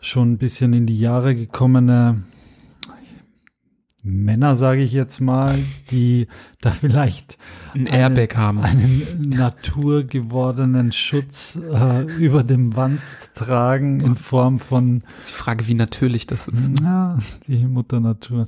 schon 0.00 0.32
ein 0.32 0.38
bisschen 0.38 0.74
in 0.74 0.86
die 0.86 0.98
Jahre 0.98 1.34
gekommene 1.34 2.24
Männer, 4.06 4.54
sage 4.54 4.82
ich 4.82 4.92
jetzt 4.92 5.20
mal, 5.20 5.58
die 5.90 6.28
da 6.60 6.70
vielleicht 6.70 7.38
Ein 7.72 7.86
Airbag 7.86 8.36
haben. 8.36 8.60
einen 8.60 9.02
naturgewordenen 9.30 10.92
Schutz 10.92 11.56
äh, 11.56 12.02
über 12.18 12.44
dem 12.44 12.76
Wanst 12.76 13.34
tragen 13.34 14.00
in 14.00 14.14
Form 14.14 14.58
von 14.58 15.00
Das 15.12 15.24
ist 15.24 15.28
die 15.30 15.34
Frage, 15.34 15.66
wie 15.68 15.74
natürlich 15.74 16.26
das 16.26 16.48
ist. 16.48 16.78
ja, 16.80 17.18
die 17.46 17.64
Mutter 17.64 17.98
Natur. 17.98 18.46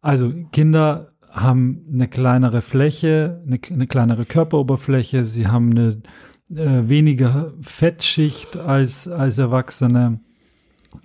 Also 0.00 0.32
Kinder 0.50 1.12
haben 1.30 1.84
eine 1.92 2.08
kleinere 2.08 2.62
Fläche, 2.62 3.42
eine, 3.46 3.60
eine 3.70 3.86
kleinere 3.86 4.24
Körperoberfläche, 4.24 5.26
sie 5.26 5.46
haben 5.46 5.70
eine 5.72 6.02
äh, 6.50 6.88
weniger 6.88 7.52
Fettschicht 7.60 8.56
als, 8.56 9.06
als 9.06 9.36
Erwachsene. 9.36 10.20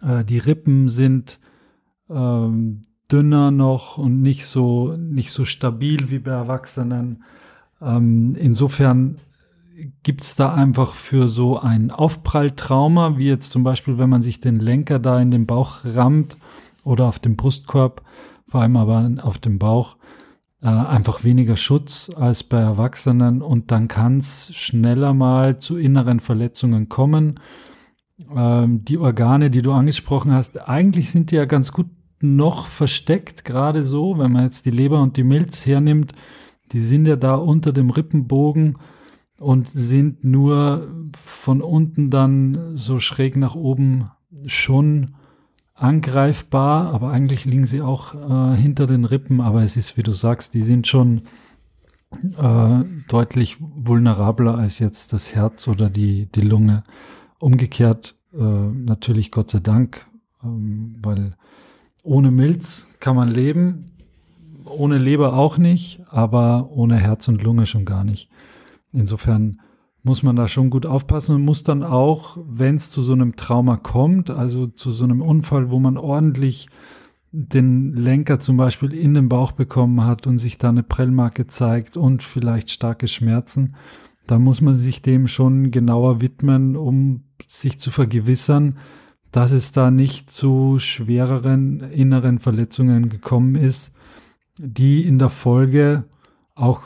Äh, 0.02 0.24
die 0.24 0.38
Rippen 0.38 0.88
sind 0.88 1.40
ähm, 2.10 2.82
dünner 3.12 3.52
noch 3.52 3.98
und 3.98 4.22
nicht 4.22 4.46
so, 4.46 4.96
nicht 4.98 5.32
so 5.32 5.46
stabil 5.46 6.10
wie 6.10 6.20
bei 6.20 6.32
Erwachsenen. 6.32 7.24
Ähm, 7.82 8.36
insofern 8.40 9.18
gibt 10.04 10.22
es 10.22 10.36
da 10.36 10.54
einfach 10.54 10.94
für 10.94 11.28
so 11.28 11.60
ein 11.60 11.92
Aufpralltrauma, 11.92 13.18
wie 13.18 13.28
jetzt 13.28 13.52
zum 13.52 13.64
Beispiel, 13.64 13.98
wenn 13.98 14.10
man 14.10 14.24
sich 14.24 14.40
den 14.40 14.60
Lenker 14.60 15.00
da 15.00 15.20
in 15.20 15.32
den 15.32 15.46
Bauch 15.46 15.80
rammt 15.84 16.38
oder 16.84 17.06
auf 17.06 17.20
dem 17.20 17.36
Brustkorb, 17.36 18.02
vor 18.48 18.62
allem 18.62 18.78
aber 18.78 19.12
auf 19.24 19.38
dem 19.38 19.60
Bauch, 19.60 19.98
äh, 20.62 20.68
einfach 20.68 21.24
weniger 21.24 21.58
Schutz 21.58 22.10
als 22.16 22.44
bei 22.44 22.60
Erwachsenen 22.60 23.42
und 23.42 23.72
dann 23.72 23.88
kann 23.88 24.20
es 24.20 24.56
schneller 24.56 25.14
mal 25.14 25.60
zu 25.60 25.78
inneren 25.78 26.22
Verletzungen 26.22 26.88
kommen. 26.88 27.40
Ähm, 28.34 28.86
die 28.86 28.98
Organe, 28.98 29.52
die 29.52 29.62
du 29.62 29.74
angesprochen 29.74 30.32
hast, 30.32 30.70
eigentlich 30.70 31.12
sind 31.12 31.32
die 31.32 31.36
ja 31.36 31.46
ganz 31.46 31.74
gut 31.74 31.88
noch 32.26 32.68
versteckt, 32.68 33.46
gerade 33.46 33.84
so, 33.84 34.18
wenn 34.18 34.32
man 34.32 34.44
jetzt 34.44 34.66
die 34.66 34.72
Leber 34.72 35.02
und 35.02 35.18
die 35.18 35.24
Milz 35.24 35.66
hernimmt, 35.66 36.14
die 36.72 36.82
sind 36.82 37.06
ja 37.06 37.16
da 37.16 37.36
unter 37.36 37.72
dem 37.72 37.90
Rippenbogen 37.90 38.78
und 39.40 39.70
sind 39.70 40.24
nur 40.24 40.88
von 41.14 41.62
unten 41.62 42.10
dann 42.10 42.76
so 42.76 43.00
schräg 43.00 43.38
nach 43.38 43.56
oben 43.56 44.10
schon 44.48 45.16
angreifbar, 45.76 46.94
aber 46.94 47.12
eigentlich 47.12 47.46
liegen 47.46 47.68
sie 47.68 47.82
auch 47.82 48.16
äh, 48.16 48.56
hinter 48.56 48.88
den 48.88 49.06
Rippen, 49.06 49.42
aber 49.42 49.64
es 49.64 49.76
ist, 49.76 49.98
wie 49.98 50.04
du 50.04 50.14
sagst, 50.14 50.54
die 50.54 50.64
sind 50.64 50.88
schon 50.88 51.24
äh, 52.38 52.84
deutlich 53.10 53.58
vulnerabler 53.60 54.58
als 54.58 54.80
jetzt 54.80 55.12
das 55.12 55.36
Herz 55.36 55.68
oder 55.68 55.90
die, 55.90 56.28
die 56.28 56.42
Lunge. 56.42 56.84
Umgekehrt 57.40 58.16
äh, 58.34 58.38
natürlich 58.38 59.32
Gott 59.32 59.52
sei 59.52 59.60
Dank, 59.60 60.06
ähm, 60.44 60.96
weil 61.02 61.36
ohne 62.06 62.32
Milz 62.32 62.88
kann 63.00 63.16
man 63.16 63.30
leben, 63.30 63.92
ohne 64.64 64.98
Leber 64.98 65.34
auch 65.34 65.58
nicht, 65.58 66.02
aber 66.10 66.70
ohne 66.72 66.98
Herz 66.98 67.28
und 67.28 67.44
Lunge 67.44 67.66
schon 67.66 67.86
gar 67.86 68.04
nicht. 68.04 68.30
Insofern 68.94 69.60
muss 70.04 70.22
man 70.22 70.36
da 70.36 70.48
schon 70.48 70.70
gut 70.70 70.86
aufpassen 70.86 71.36
und 71.36 71.44
muss 71.44 71.64
dann 71.64 71.84
auch, 71.84 72.38
wenn 72.48 72.76
es 72.76 72.92
zu 72.92 73.02
so 73.02 73.14
einem 73.14 73.36
Trauma 73.36 73.78
kommt, 73.78 74.30
also 74.30 74.68
zu 74.68 74.92
so 74.92 75.04
einem 75.04 75.22
Unfall, 75.22 75.72
wo 75.72 75.80
man 75.80 75.98
ordentlich 75.98 76.70
den 77.32 77.94
Lenker 77.94 78.40
zum 78.40 78.56
Beispiel 78.56 78.94
in 78.94 79.14
den 79.14 79.28
Bauch 79.28 79.52
bekommen 79.52 80.06
hat 80.06 80.28
und 80.28 80.38
sich 80.38 80.58
da 80.58 80.70
eine 80.70 80.84
Prellmarke 80.84 81.48
zeigt 81.48 81.98
und 81.98 82.24
vielleicht 82.24 82.70
starke 82.70 83.08
Schmerzen, 83.08 83.76
da 84.28 84.40
muss 84.40 84.62
man 84.62 84.76
sich 84.76 85.02
dem 85.02 85.28
schon 85.28 85.72
genauer 85.72 86.22
widmen, 86.22 86.76
um 86.76 87.24
sich 87.48 87.80
zu 87.80 87.92
vergewissern, 87.92 88.78
dass 89.36 89.52
es 89.52 89.74
da 89.74 89.92
nicht 89.92 90.30
zu 90.30 90.80
schwereren 90.80 91.82
inneren 91.92 92.40
Verletzungen 92.40 93.10
gekommen 93.10 93.56
ist, 93.56 93.92
die 94.58 95.04
in 95.04 95.20
der 95.20 95.30
Folge 95.30 96.06
auch 96.56 96.84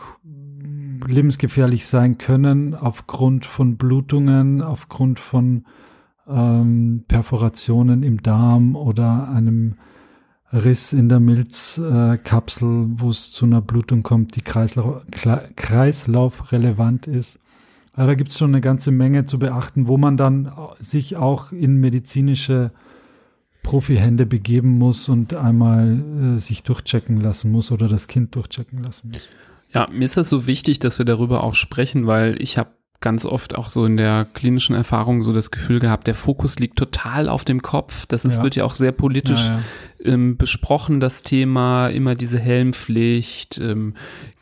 lebensgefährlich 1.05 1.85
sein 1.85 2.17
können 2.17 2.73
aufgrund 2.73 3.45
von 3.45 3.77
Blutungen, 3.77 4.63
aufgrund 4.63 5.19
von 5.19 5.65
ähm, 6.27 7.03
Perforationen 7.07 8.01
im 8.01 8.23
Darm 8.23 8.75
oder 8.75 9.29
einem 9.29 9.75
Riss 10.51 10.91
in 10.91 11.07
der 11.07 11.19
Milzkapsel, 11.19 12.67
äh, 12.67 12.85
wo 12.99 13.12
es 13.12 13.31
zu 13.31 13.45
einer 13.45 13.62
Blutung 13.62 14.01
kommt, 14.01 14.35
die 14.35 14.41
Kreislauf, 14.41 15.05
kreislaufrelevant 15.55 17.05
ist. 17.05 17.39
Ja, 17.99 18.07
da 18.07 18.15
gibt 18.15 18.31
es 18.31 18.38
schon 18.38 18.51
eine 18.51 18.62
ganze 18.62 18.91
Menge 18.91 19.25
zu 19.25 19.39
beachten, 19.39 19.88
wo 19.88 19.97
man 19.97 20.15
dann 20.15 20.49
sich 20.79 21.17
auch 21.17 21.51
in 21.51 21.75
medizinische 21.81 22.71
Profihände 23.62 24.25
begeben 24.25 24.77
muss 24.77 25.09
und 25.09 25.33
einmal 25.33 26.38
äh, 26.38 26.39
sich 26.39 26.63
durchchecken 26.63 27.19
lassen 27.19 27.51
muss 27.51 27.73
oder 27.73 27.89
das 27.89 28.07
Kind 28.07 28.35
durchchecken 28.35 28.81
lassen 28.81 29.09
muss. 29.09 29.21
Ja, 29.73 29.89
mir 29.91 30.05
ist 30.05 30.15
das 30.15 30.29
so 30.29 30.47
wichtig, 30.47 30.79
dass 30.79 30.97
wir 30.97 31.05
darüber 31.05 31.43
auch 31.43 31.55
sprechen, 31.55 32.07
weil 32.07 32.41
ich 32.41 32.57
habe 32.57 32.69
ganz 33.01 33.25
oft 33.25 33.55
auch 33.55 33.69
so 33.69 33.85
in 33.85 33.97
der 33.97 34.25
klinischen 34.33 34.75
Erfahrung 34.75 35.21
so 35.21 35.33
das 35.33 35.51
Gefühl 35.51 35.79
gehabt, 35.79 36.07
der 36.07 36.15
Fokus 36.15 36.57
liegt 36.57 36.77
total 36.77 37.27
auf 37.27 37.43
dem 37.43 37.62
Kopf. 37.62 38.05
Das 38.05 38.23
ist, 38.23 38.38
ja. 38.38 38.43
wird 38.43 38.55
ja 38.55 38.63
auch 38.63 38.75
sehr 38.75 38.93
politisch 38.93 39.49
ja, 39.49 39.59
ja. 40.03 40.13
Ähm, 40.13 40.38
besprochen, 40.38 41.01
das 41.01 41.23
Thema, 41.23 41.89
immer 41.89 42.15
diese 42.15 42.39
Helmpflicht, 42.39 43.57
ähm, 43.57 43.93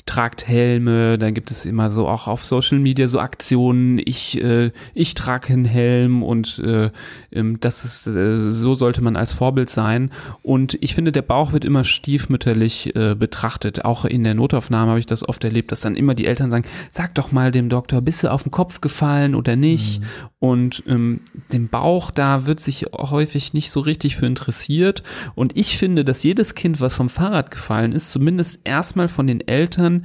tragt 0.08 0.48
Helme, 0.48 1.18
dann 1.18 1.34
gibt 1.34 1.52
es 1.52 1.66
immer 1.66 1.90
so 1.90 2.08
auch 2.08 2.28
auf 2.28 2.44
Social 2.44 2.80
Media 2.80 3.08
so 3.08 3.20
Aktionen, 3.20 4.02
ich, 4.04 4.42
äh, 4.42 4.72
ich 4.94 5.14
trage 5.14 5.54
einen 5.54 5.66
Helm 5.66 6.24
und 6.24 6.60
äh, 6.60 6.90
ähm, 7.32 7.60
das 7.60 7.86
ist, 7.86 8.08
äh, 8.08 8.38
so 8.50 8.74
sollte 8.74 9.04
man 9.04 9.16
als 9.16 9.34
Vorbild 9.34 9.70
sein. 9.70 10.12
Und 10.42 10.78
ich 10.82 10.96
finde, 10.96 11.12
der 11.12 11.22
Bauch 11.22 11.54
wird 11.54 11.66
immer 11.66 11.84
stiefmütterlich 11.84 12.96
äh, 12.96 13.16
betrachtet. 13.16 13.86
Auch 13.86 14.06
in 14.06 14.24
der 14.24 14.34
Notaufnahme 14.34 14.92
habe 14.92 15.00
ich 15.00 15.06
das 15.06 15.28
oft 15.28 15.44
erlebt, 15.44 15.72
dass 15.72 15.82
dann 15.82 15.96
immer 15.96 16.16
die 16.16 16.26
Eltern 16.26 16.50
sagen, 16.50 16.66
sag 16.90 17.14
doch 17.16 17.32
mal 17.32 17.52
dem 17.52 17.70
Doktor, 17.70 18.02
bist 18.02 18.24
du 18.24 18.32
auf 18.32 18.44
den 18.44 18.52
Kopf 18.52 18.82
gefallen 18.82 19.36
oder 19.36 19.56
nicht? 19.56 20.00
Mhm. 20.00 20.06
Und 20.40 20.84
ähm, 20.88 21.22
dem 21.52 21.68
Bauch, 21.68 22.12
da 22.12 22.46
wird 22.46 22.60
sich 22.60 22.86
häufig 22.94 23.54
nicht 23.54 23.72
so 23.72 23.80
richtig 23.80 24.16
für 24.16 24.26
interessiert. 24.26 25.04
Und 25.36 25.58
ich 25.58 25.78
finde, 25.78 26.06
dass 26.06 26.24
jedes 26.24 26.56
Kind, 26.56 26.80
was 26.80 26.96
vom 26.96 27.10
Fahrrad 27.10 27.52
gefallen 27.52 27.92
ist, 27.92 28.12
zumindest 28.12 28.62
erstmal 28.64 29.08
von 29.08 29.28
den 29.28 29.46
Eltern 29.48 29.97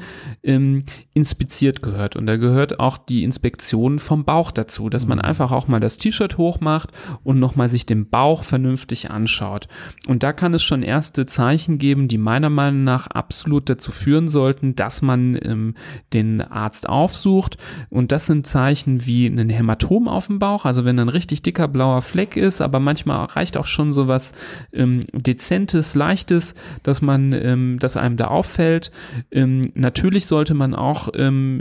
ähm, 0.42 0.85
inspiziert 1.14 1.83
gehört. 1.83 2.16
Und 2.16 2.26
da 2.26 2.37
gehört 2.37 2.81
auch 2.81 2.98
die 2.98 3.24
Inspektion 3.24 3.98
vom 3.98 4.24
Bauch 4.24 4.50
dazu, 4.50 4.88
dass 4.88 5.07
man 5.07 5.18
mhm. 5.18 5.24
einfach 5.24 5.52
auch 5.52 5.68
mal 5.68 5.81
das 5.81 5.98
T-Shirt 5.98 6.38
hochmacht 6.38 6.90
und 7.24 7.38
nochmal 7.38 7.68
sich 7.68 7.87
den 7.87 8.09
Bauch 8.09 8.42
vernünftig 8.42 9.11
anschaut. 9.11 9.68
Und 10.07 10.22
da 10.22 10.33
kann 10.33 10.55
es 10.55 10.62
schon 10.62 10.83
erste 10.83 11.26
Zeichen 11.26 11.78
geben, 11.78 12.09
die 12.09 12.18
meiner 12.18 12.50
Meinung 12.50 12.85
nach 12.85 13.07
absolut 13.07 13.68
dazu 13.68 13.92
führen 13.92 14.28
sollten, 14.28 14.74
dass 14.74 15.02
man 15.02 15.38
ähm, 15.42 15.74
den 16.12 16.40
Arzt 16.40 16.88
aufsucht. 16.88 17.57
Und 17.90 18.12
das 18.12 18.26
sind 18.26 18.46
Zeichen 18.46 19.07
wie 19.07 19.26
ein 19.26 19.50
Hämatom 19.50 20.09
auf 20.09 20.26
dem 20.26 20.38
Bauch, 20.38 20.64
also 20.64 20.85
wenn 20.85 20.98
ein 20.98 21.09
richtig 21.09 21.42
dicker 21.42 21.68
blauer 21.68 22.02
Fleck 22.02 22.37
ist, 22.37 22.61
aber 22.61 22.81
manchmal 22.81 23.24
reicht 23.26 23.57
auch 23.57 23.66
schon 23.66 23.92
so 23.92 24.09
was 24.09 24.33
ähm, 24.72 25.00
dezentes, 25.12 25.94
leichtes, 25.94 26.55
dass 26.83 27.02
man, 27.02 27.33
ähm, 27.33 27.78
dass 27.78 27.96
einem 27.96 28.16
da 28.16 28.28
auffällt. 28.28 28.90
Ähm, 29.31 29.72
natürlich 29.82 30.26
sollte 30.26 30.54
man 30.54 30.74
auch 30.74 31.10
ähm, 31.14 31.60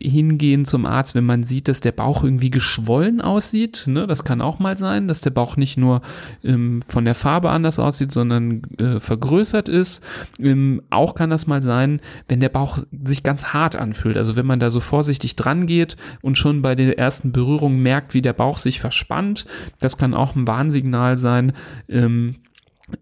hingehen 0.00 0.64
zum 0.64 0.86
Arzt, 0.86 1.14
wenn 1.14 1.26
man 1.26 1.44
sieht, 1.44 1.68
dass 1.68 1.80
der 1.80 1.92
Bauch 1.92 2.24
irgendwie 2.24 2.48
geschwollen 2.48 3.20
aussieht. 3.20 3.84
Ne? 3.86 4.06
Das 4.06 4.24
kann 4.24 4.40
auch 4.40 4.58
mal 4.58 4.78
sein, 4.78 5.06
dass 5.08 5.20
der 5.20 5.30
Bauch 5.30 5.56
nicht 5.56 5.76
nur 5.76 6.00
ähm, 6.42 6.80
von 6.88 7.04
der 7.04 7.14
Farbe 7.14 7.50
anders 7.50 7.78
aussieht, 7.78 8.12
sondern 8.12 8.62
äh, 8.78 9.00
vergrößert 9.00 9.68
ist. 9.68 10.02
Ähm, 10.38 10.80
auch 10.88 11.14
kann 11.14 11.28
das 11.28 11.46
mal 11.46 11.60
sein, 11.60 12.00
wenn 12.28 12.40
der 12.40 12.48
Bauch 12.48 12.78
sich 13.04 13.22
ganz 13.22 13.52
hart 13.52 13.76
anfühlt. 13.76 14.16
Also 14.16 14.36
wenn 14.36 14.46
man 14.46 14.60
da 14.60 14.70
so 14.70 14.80
vorsichtig 14.80 15.36
dran 15.36 15.66
geht 15.66 15.96
und 16.22 16.38
schon 16.38 16.62
bei 16.62 16.74
der 16.74 16.98
ersten 16.98 17.32
Berührung 17.32 17.80
merkt, 17.80 18.14
wie 18.14 18.22
der 18.22 18.32
Bauch 18.32 18.58
sich 18.58 18.80
verspannt. 18.80 19.44
Das 19.80 19.98
kann 19.98 20.14
auch 20.14 20.36
ein 20.36 20.46
Warnsignal 20.46 21.16
sein. 21.16 21.52
Ähm, 21.88 22.36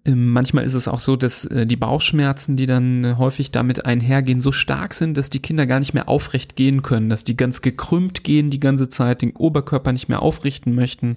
manchmal 0.05 0.65
ist 0.65 0.75
es 0.75 0.87
auch 0.87 1.01
so, 1.01 1.17
dass 1.17 1.45
äh, 1.45 1.67
die 1.67 1.77
Bauchschmerzen, 1.77 2.57
die 2.57 2.67
dann 2.67 3.05
äh, 3.05 3.15
häufig 3.19 3.51
damit 3.51 3.85
einhergehen, 3.85 4.41
so 4.41 4.53
stark 4.53 4.95
sind, 4.95 5.17
dass 5.17 5.31
die 5.31 5.41
Kinder 5.41 5.67
gar 5.67 5.81
nicht 5.81 5.93
mehr 5.93 6.09
aufrecht 6.09 6.55
gehen 6.55 6.83
können, 6.83 7.09
dass 7.09 7.25
die 7.25 7.37
ganz 7.37 7.63
gekrümmt 7.63 8.23
gehen 8.23 8.51
die 8.51 8.61
ganze 8.61 8.89
Zeit, 8.89 9.23
den 9.23 9.35
Oberkörper 9.35 9.93
nicht 9.93 10.09
mehr 10.09 10.23
aufrichten 10.23 10.75
möchten. 10.75 11.17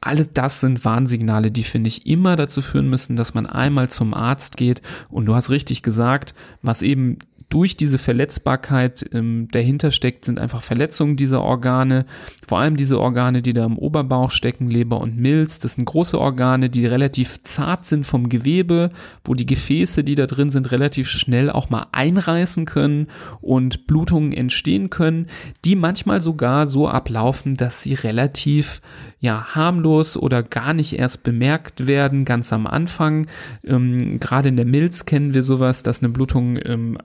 Alle 0.00 0.26
das 0.26 0.60
sind 0.60 0.84
Warnsignale, 0.84 1.50
die 1.50 1.62
finde 1.62 1.88
ich 1.88 2.06
immer 2.06 2.36
dazu 2.36 2.60
führen 2.60 2.90
müssen, 2.90 3.16
dass 3.16 3.32
man 3.32 3.46
einmal 3.46 3.88
zum 3.88 4.12
Arzt 4.12 4.58
geht. 4.58 4.82
Und 5.08 5.26
du 5.26 5.34
hast 5.34 5.48
richtig 5.48 5.82
gesagt, 5.82 6.34
was 6.60 6.82
eben 6.82 7.18
durch 7.54 7.76
diese 7.76 7.98
Verletzbarkeit 7.98 9.08
ähm, 9.12 9.46
dahinter 9.52 9.92
steckt, 9.92 10.24
sind 10.24 10.40
einfach 10.40 10.60
Verletzungen 10.60 11.14
dieser 11.14 11.40
Organe. 11.40 12.04
Vor 12.48 12.58
allem 12.58 12.76
diese 12.76 12.98
Organe, 12.98 13.42
die 13.42 13.52
da 13.52 13.64
im 13.64 13.78
Oberbauch 13.78 14.32
stecken, 14.32 14.68
Leber 14.68 15.00
und 15.00 15.16
Milz. 15.16 15.60
Das 15.60 15.74
sind 15.74 15.84
große 15.84 16.20
Organe, 16.20 16.68
die 16.68 16.84
relativ 16.84 17.44
zart 17.44 17.86
sind 17.86 18.06
vom 18.06 18.28
Gewebe, 18.28 18.90
wo 19.24 19.34
die 19.34 19.46
Gefäße, 19.46 20.02
die 20.02 20.16
da 20.16 20.26
drin 20.26 20.50
sind, 20.50 20.72
relativ 20.72 21.08
schnell 21.08 21.48
auch 21.48 21.70
mal 21.70 21.86
einreißen 21.92 22.64
können 22.64 23.06
und 23.40 23.86
Blutungen 23.86 24.32
entstehen 24.32 24.90
können, 24.90 25.28
die 25.64 25.76
manchmal 25.76 26.20
sogar 26.20 26.66
so 26.66 26.88
ablaufen, 26.88 27.56
dass 27.56 27.82
sie 27.82 27.94
relativ 27.94 28.82
ja, 29.20 29.54
harmlos 29.54 30.16
oder 30.16 30.42
gar 30.42 30.74
nicht 30.74 30.98
erst 30.98 31.22
bemerkt 31.22 31.86
werden, 31.86 32.24
ganz 32.24 32.52
am 32.52 32.66
Anfang. 32.66 33.28
Ähm, 33.62 34.18
Gerade 34.18 34.48
in 34.48 34.56
der 34.56 34.66
Milz 34.66 35.06
kennen 35.06 35.34
wir 35.34 35.44
sowas, 35.44 35.84
dass 35.84 36.02
eine 36.02 36.08
Blutung 36.08 36.58
ähm, 36.64 36.98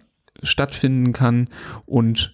stattfinden 0.44 1.14
kann 1.14 1.48
und 1.86 2.34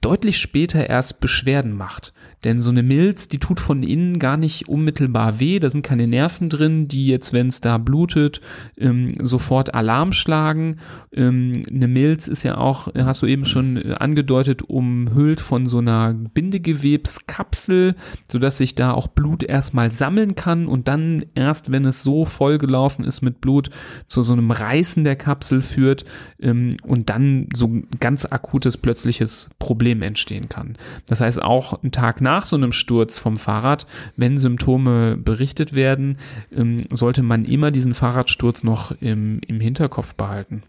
deutlich 0.00 0.38
später 0.38 0.88
erst 0.88 1.20
Beschwerden 1.20 1.72
macht. 1.72 2.12
Denn 2.44 2.60
so 2.60 2.70
eine 2.70 2.82
Milz, 2.82 3.28
die 3.28 3.38
tut 3.38 3.60
von 3.60 3.82
innen 3.82 4.18
gar 4.18 4.36
nicht 4.36 4.68
unmittelbar 4.68 5.40
weh. 5.40 5.58
Da 5.58 5.68
sind 5.68 5.82
keine 5.82 6.06
Nerven 6.06 6.48
drin, 6.48 6.88
die 6.88 7.06
jetzt, 7.06 7.32
wenn 7.32 7.48
es 7.48 7.60
da 7.60 7.76
blutet, 7.76 8.40
ähm, 8.78 9.08
sofort 9.20 9.74
Alarm 9.74 10.12
schlagen. 10.12 10.78
Ähm, 11.12 11.64
eine 11.70 11.88
Milz 11.88 12.28
ist 12.28 12.42
ja 12.42 12.56
auch, 12.56 12.88
hast 12.94 13.20
du 13.22 13.26
eben 13.26 13.44
schon 13.44 13.76
äh, 13.76 13.94
angedeutet, 13.98 14.62
umhüllt 14.62 15.40
von 15.40 15.66
so 15.66 15.78
einer 15.78 16.14
Bindegewebskapsel, 16.14 17.94
sodass 18.30 18.56
sich 18.56 18.74
da 18.74 18.92
auch 18.92 19.08
Blut 19.08 19.42
erstmal 19.42 19.92
sammeln 19.92 20.34
kann 20.34 20.66
und 20.66 20.88
dann 20.88 21.26
erst, 21.34 21.72
wenn 21.72 21.84
es 21.84 22.02
so 22.02 22.24
voll 22.24 22.56
gelaufen 22.56 23.04
ist 23.04 23.20
mit 23.20 23.42
Blut, 23.42 23.68
zu 24.06 24.22
so 24.22 24.32
einem 24.32 24.50
Reißen 24.50 25.04
der 25.04 25.16
Kapsel 25.16 25.60
führt 25.60 26.06
ähm, 26.40 26.70
und 26.84 27.10
dann 27.10 27.48
so 27.54 27.66
ein 27.66 27.88
ganz 28.00 28.24
akutes 28.24 28.78
plötzliches 28.78 29.50
Problem 29.58 30.00
entstehen 30.00 30.48
kann. 30.48 30.78
Das 31.06 31.20
heißt, 31.20 31.42
auch 31.42 31.82
einen 31.82 31.92
Tag 31.92 32.22
nach 32.22 32.29
so 32.46 32.56
einem 32.56 32.72
Sturz 32.72 33.18
vom 33.18 33.36
Fahrrad, 33.36 33.86
wenn 34.16 34.38
Symptome 34.38 35.16
berichtet 35.16 35.72
werden, 35.72 36.18
ähm, 36.52 36.78
sollte 36.90 37.22
man 37.22 37.44
immer 37.44 37.70
diesen 37.70 37.94
Fahrradsturz 37.94 38.64
noch 38.64 38.92
im, 39.00 39.40
im 39.46 39.60
Hinterkopf 39.60 40.14
behalten. 40.14 40.62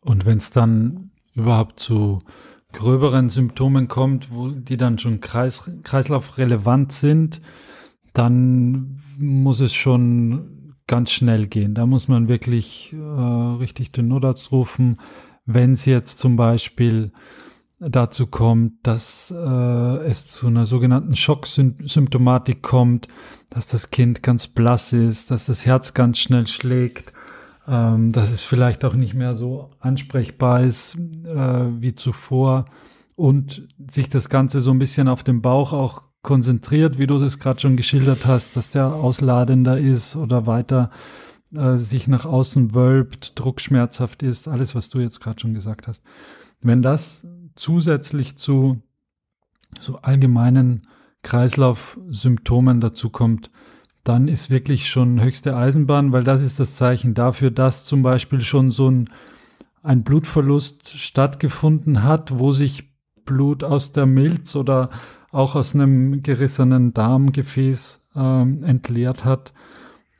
Und 0.00 0.24
wenn 0.24 0.38
es 0.38 0.50
dann 0.50 1.10
überhaupt 1.34 1.80
zu 1.80 2.20
gröberen 2.72 3.28
Symptomen 3.30 3.88
kommt, 3.88 4.30
wo 4.30 4.48
die 4.48 4.76
dann 4.76 4.98
schon 4.98 5.20
Kreis, 5.20 5.70
kreislaufrelevant 5.82 6.92
sind, 6.92 7.40
dann 8.12 9.00
muss 9.18 9.60
es 9.60 9.74
schon 9.74 10.74
ganz 10.86 11.10
schnell 11.10 11.46
gehen. 11.46 11.74
Da 11.74 11.86
muss 11.86 12.08
man 12.08 12.28
wirklich 12.28 12.92
äh, 12.92 12.96
richtig 12.96 13.92
den 13.92 14.08
Notarzt 14.08 14.52
rufen. 14.52 14.98
Wenn 15.44 15.72
es 15.72 15.84
jetzt 15.84 16.18
zum 16.18 16.36
Beispiel 16.36 17.12
dazu 17.78 18.26
kommt, 18.26 18.86
dass 18.86 19.30
äh, 19.30 19.96
es 20.06 20.26
zu 20.26 20.46
einer 20.46 20.66
sogenannten 20.66 21.14
Schocksymptomatik 21.14 22.62
kommt, 22.62 23.08
dass 23.50 23.66
das 23.66 23.90
Kind 23.90 24.22
ganz 24.22 24.46
blass 24.46 24.92
ist, 24.92 25.30
dass 25.30 25.46
das 25.46 25.66
Herz 25.66 25.92
ganz 25.92 26.18
schnell 26.18 26.46
schlägt, 26.46 27.12
ähm, 27.68 28.12
dass 28.12 28.30
es 28.30 28.42
vielleicht 28.42 28.84
auch 28.84 28.94
nicht 28.94 29.14
mehr 29.14 29.34
so 29.34 29.70
ansprechbar 29.80 30.62
ist 30.62 30.96
äh, 31.24 31.66
wie 31.80 31.94
zuvor 31.94 32.64
und 33.14 33.66
sich 33.90 34.08
das 34.08 34.28
Ganze 34.28 34.60
so 34.60 34.70
ein 34.70 34.78
bisschen 34.78 35.08
auf 35.08 35.22
den 35.22 35.42
Bauch 35.42 35.72
auch 35.72 36.02
konzentriert, 36.22 36.98
wie 36.98 37.06
du 37.06 37.18
das 37.18 37.38
gerade 37.38 37.60
schon 37.60 37.76
geschildert 37.76 38.26
hast, 38.26 38.56
dass 38.56 38.70
der 38.70 38.94
ausladender 38.94 39.78
ist 39.78 40.16
oder 40.16 40.46
weiter 40.46 40.90
äh, 41.54 41.76
sich 41.76 42.08
nach 42.08 42.24
außen 42.24 42.74
wölbt, 42.74 43.38
druckschmerzhaft 43.38 44.22
ist, 44.22 44.48
alles, 44.48 44.74
was 44.74 44.88
du 44.88 44.98
jetzt 44.98 45.20
gerade 45.20 45.40
schon 45.40 45.54
gesagt 45.54 45.86
hast. 45.86 46.02
Wenn 46.62 46.82
das 46.82 47.24
zusätzlich 47.56 48.36
zu 48.36 48.80
so 49.80 49.96
allgemeinen 49.96 50.86
Kreislaufsymptomen 51.22 52.80
dazu 52.80 53.10
kommt, 53.10 53.50
dann 54.04 54.28
ist 54.28 54.50
wirklich 54.50 54.88
schon 54.88 55.20
höchste 55.20 55.56
Eisenbahn, 55.56 56.12
weil 56.12 56.22
das 56.22 56.42
ist 56.42 56.60
das 56.60 56.76
Zeichen 56.76 57.14
dafür, 57.14 57.50
dass 57.50 57.84
zum 57.84 58.02
Beispiel 58.02 58.40
schon 58.40 58.70
so 58.70 58.88
ein, 58.88 59.10
ein 59.82 60.04
Blutverlust 60.04 60.96
stattgefunden 60.96 62.04
hat, 62.04 62.38
wo 62.38 62.52
sich 62.52 62.92
Blut 63.24 63.64
aus 63.64 63.90
der 63.90 64.06
Milz 64.06 64.54
oder 64.54 64.90
auch 65.32 65.56
aus 65.56 65.74
einem 65.74 66.22
gerissenen 66.22 66.94
Darmgefäß 66.94 68.06
äh, 68.14 68.40
entleert 68.40 69.24
hat 69.24 69.52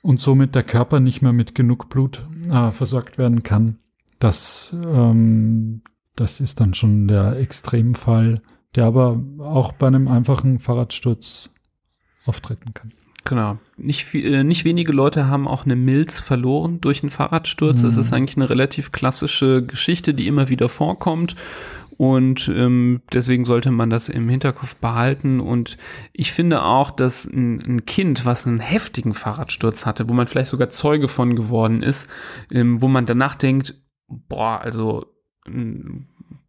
und 0.03 0.20
somit 0.20 0.55
der 0.57 0.64
Körper 0.64 0.99
nicht 0.99 1.22
mehr 1.22 1.33
mit 1.33 1.55
genug 1.55 1.88
Blut 1.88 2.27
äh, 2.51 2.72
versorgt 2.72 3.18
werden 3.18 3.44
kann. 3.44 3.79
Das 4.18 4.75
ähm, 4.85 5.83
das 6.16 6.40
ist 6.40 6.61
dann 6.61 6.74
schon 6.74 7.09
der 7.09 7.38
Extremfall, 7.38 8.42
der 8.74 8.87
aber 8.87 9.22
auch 9.38 9.72
bei 9.72 9.87
einem 9.87 10.09
einfachen 10.09 10.59
Fahrradsturz 10.59 11.50
auftreten 12.24 12.74
kann. 12.74 12.92
Genau. 13.24 13.59
Nicht, 13.76 14.14
äh, 14.14 14.44
nicht 14.44 14.64
wenige 14.64 14.92
Leute 14.92 15.26
haben 15.26 15.48
auch 15.48 15.64
eine 15.64 15.76
Milz 15.76 16.20
verloren 16.20 16.81
durch 16.81 17.02
einen 17.02 17.11
Fahrradsturz. 17.11 17.83
Mhm. 17.83 17.87
Das 17.87 17.96
ist 17.96 18.12
eigentlich 18.12 18.37
eine 18.37 18.48
relativ 18.48 18.92
klassische 18.92 19.64
Geschichte, 19.64 20.14
die 20.14 20.29
immer 20.29 20.48
wieder 20.48 20.68
vorkommt. 20.68 21.35
Und 21.96 22.52
ähm, 22.55 23.00
deswegen 23.12 23.44
sollte 23.44 23.70
man 23.70 23.90
das 23.90 24.09
im 24.09 24.29
Hinterkopf 24.29 24.76
behalten. 24.76 25.40
Und 25.40 25.76
ich 26.12 26.33
finde 26.33 26.62
auch, 26.62 26.90
dass 26.90 27.24
ein, 27.24 27.61
ein, 27.61 27.87
Kind, 27.87 28.26
was 28.26 28.46
einen 28.46 28.61
heftigen 28.61 29.14
Fahrradsturz 29.14 29.87
hatte, 29.87 30.09
wo 30.09 30.12
man 30.12 30.26
vielleicht 30.26 30.50
sogar 30.50 30.68
Zeuge 30.68 31.09
von 31.09 31.35
geworden 31.35 31.83
ist, 31.83 32.09
ähm, 32.52 32.83
wo 32.83 32.88
man 32.88 33.07
danach 33.07 33.35
denkt, 33.35 33.74
boah, 34.09 34.61
also 34.61 35.07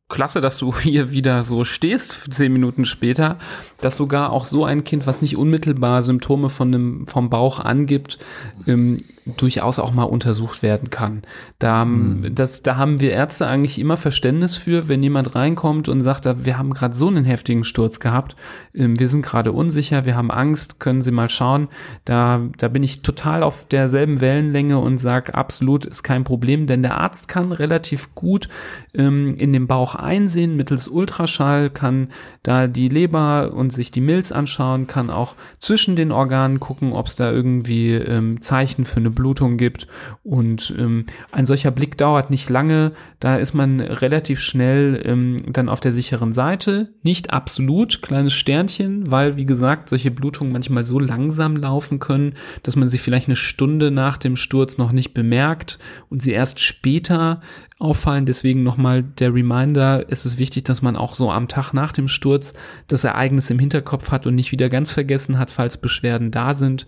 klasse, 0.10 0.42
dass 0.42 0.58
du 0.58 0.76
hier 0.78 1.12
wieder 1.12 1.44
so 1.44 1.64
stehst, 1.64 2.34
zehn 2.34 2.54
Minuten 2.54 2.86
später, 2.86 3.38
dass 3.82 3.96
sogar 3.96 4.32
auch 4.32 4.46
so 4.46 4.66
ein 4.66 4.84
Kind, 4.84 5.08
was 5.08 5.22
nicht 5.22 5.38
unmittelbar 5.38 6.02
Symptome 6.02 6.50
von 6.50 6.72
dem, 6.72 7.08
vom 7.08 7.30
Bauch 7.30 7.60
angibt, 7.60 8.18
ähm, 8.66 8.98
durchaus 9.36 9.80
auch 9.80 9.92
mal 9.92 10.04
untersucht 10.04 10.64
werden 10.64 10.90
kann. 10.90 11.24
Da, 11.60 11.84
mhm. 11.84 12.34
das, 12.34 12.64
da 12.64 12.78
haben 12.78 13.02
wir 13.02 13.12
Ärzte 13.12 13.48
eigentlich 13.48 13.80
immer 13.80 13.98
Verständnis 13.98 14.56
für, 14.56 14.88
wenn 14.88 15.04
jemand 15.04 15.36
reinkommt 15.36 15.90
und 15.90 16.02
sagt, 16.02 16.46
wir 16.46 16.58
haben 16.58 16.74
gerade 16.74 16.96
so 16.96 17.08
einen 17.08 17.26
heftigen 17.26 17.64
Sturz 17.64 18.00
gehabt, 18.00 18.36
ähm, 18.74 19.00
wir 19.00 19.10
sind 19.10 19.24
gerade 19.24 19.52
unsicher, 19.52 20.06
wir 20.06 20.16
haben 20.16 20.32
Angst, 20.32 20.80
können 20.80 21.02
Sie 21.02 21.12
mal 21.12 21.30
schauen. 21.30 21.68
Da, 22.06 22.42
da 22.58 22.68
bin 22.68 22.84
ich 22.84 23.02
total 23.02 23.44
auf 23.44 23.66
derselben 23.66 24.22
Wellenlänge 24.22 24.80
und 24.80 24.98
sage, 24.98 25.36
absolut 25.36 25.86
ist 25.86 26.04
kein 26.04 26.24
Problem, 26.24 26.68
denn 26.68 26.82
der 26.82 27.00
Arzt 27.00 27.28
kann 27.28 27.52
relativ 27.52 28.14
gut 28.16 28.48
ähm, 28.94 29.36
in 29.38 29.52
den 29.52 29.68
Bauch 29.68 29.96
einsehen 29.96 30.56
mittels 30.56 30.88
Ultraschall, 30.88 31.70
kann 31.70 32.10
da 32.44 32.68
die 32.68 32.90
Leber 32.90 33.52
und 33.54 33.67
sich 33.70 33.92
die 33.92 34.02
Milz 34.02 34.32
anschauen, 34.32 34.88
kann 34.88 35.10
auch 35.10 35.36
zwischen 35.58 35.96
den 35.96 36.12
Organen 36.12 36.60
gucken, 36.60 36.94
ob 36.94 37.08
es 37.08 37.16
da 37.16 37.32
irgendwie 37.32 37.94
ähm, 37.94 38.42
Zeichen 38.42 38.86
für 38.86 38.98
eine 38.98 39.12
Blutung 39.12 39.58
gibt. 39.58 39.88
Und 40.24 40.74
ähm, 40.78 41.06
ein 41.32 41.46
solcher 41.46 41.72
Blick 41.72 41.98
dauert 41.98 42.30
nicht 42.30 42.50
lange. 42.50 42.92
Da 43.20 43.38
ist 43.38 43.54
man 43.54 43.80
relativ 43.80 44.40
schnell 44.40 45.02
ähm, 45.06 45.38
dann 45.52 45.70
auf 45.70 45.80
der 45.80 45.92
sicheren 45.92 46.34
Seite. 46.34 46.94
Nicht 47.04 47.32
absolut, 47.32 48.02
kleines 48.02 48.34
Sternchen, 48.34 49.12
weil, 49.12 49.38
wie 49.38 49.46
gesagt, 49.46 49.90
solche 49.90 50.12
Blutungen 50.12 50.54
manchmal 50.54 50.86
so 50.86 51.00
langsam 51.00 51.56
laufen 51.56 52.00
können, 52.00 52.34
dass 52.64 52.76
man 52.76 52.90
sie 52.90 52.98
vielleicht 52.98 53.28
eine 53.28 53.36
Stunde 53.36 53.92
nach 53.92 54.18
dem 54.18 54.36
Sturz 54.36 54.78
noch 54.78 54.92
nicht 54.92 55.14
bemerkt 55.14 55.80
und 56.10 56.22
sie 56.22 56.32
erst 56.32 56.60
später 56.60 57.42
auffallen. 57.80 58.26
Deswegen 58.26 58.64
nochmal 58.64 59.04
der 59.04 59.34
Reminder, 59.34 60.06
es 60.10 60.26
ist 60.26 60.38
wichtig, 60.38 60.64
dass 60.64 60.82
man 60.82 60.96
auch 60.96 61.16
so 61.16 61.32
am 61.32 61.48
Tag 61.48 61.74
nach 61.74 61.92
dem 61.92 62.08
Sturz 62.08 62.54
das 62.88 63.04
Ereignis 63.04 63.50
im 63.50 63.60
Hinterkopf 63.60 64.12
hat 64.12 64.26
und 64.26 64.36
nicht 64.36 64.52
wieder 64.52 64.70
ganz 64.70 64.92
vergessen 64.92 65.38
hat, 65.38 65.52
falls 65.52 65.78
Beschwerden 65.78 66.32
da 66.32 66.54
sind. 66.54 66.88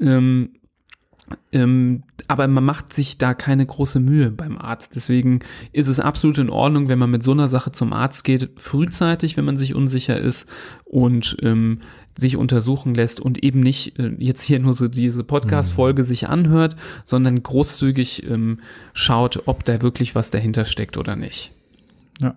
Ähm, 0.00 0.50
ähm, 1.52 2.02
aber 2.28 2.46
man 2.48 2.64
macht 2.64 2.92
sich 2.92 3.16
da 3.16 3.32
keine 3.32 3.64
große 3.64 4.00
Mühe 4.00 4.30
beim 4.30 4.58
Arzt. 4.58 4.94
Deswegen 4.94 5.40
ist 5.72 5.88
es 5.88 6.00
absolut 6.00 6.38
in 6.38 6.50
Ordnung, 6.50 6.88
wenn 6.88 6.98
man 6.98 7.10
mit 7.10 7.22
so 7.22 7.32
einer 7.32 7.48
Sache 7.48 7.72
zum 7.72 7.92
Arzt 7.92 8.24
geht, 8.24 8.50
frühzeitig, 8.56 9.36
wenn 9.36 9.44
man 9.44 9.56
sich 9.56 9.74
unsicher 9.74 10.18
ist 10.18 10.46
und 10.84 11.36
ähm, 11.42 11.80
sich 12.16 12.36
untersuchen 12.36 12.94
lässt 12.94 13.20
und 13.20 13.42
eben 13.42 13.60
nicht 13.60 13.98
äh, 13.98 14.14
jetzt 14.18 14.42
hier 14.42 14.60
nur 14.60 14.74
so 14.74 14.88
diese 14.88 15.24
Podcast-Folge 15.24 16.02
mhm. 16.02 16.06
sich 16.06 16.28
anhört, 16.28 16.76
sondern 17.04 17.42
großzügig 17.42 18.28
ähm, 18.28 18.60
schaut, 18.92 19.42
ob 19.46 19.64
da 19.64 19.82
wirklich 19.82 20.14
was 20.14 20.30
dahinter 20.30 20.64
steckt 20.64 20.96
oder 20.96 21.16
nicht. 21.16 21.52
Ja, 22.20 22.36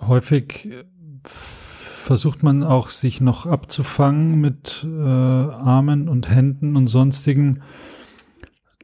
häufig 0.00 0.70
versucht 2.08 2.42
man 2.42 2.62
auch 2.62 2.88
sich 2.88 3.20
noch 3.20 3.44
abzufangen 3.44 4.40
mit 4.40 4.86
äh, 4.88 4.88
Armen 4.88 6.08
und 6.08 6.30
Händen 6.30 6.76
und 6.76 6.86
sonstigen. 6.86 7.62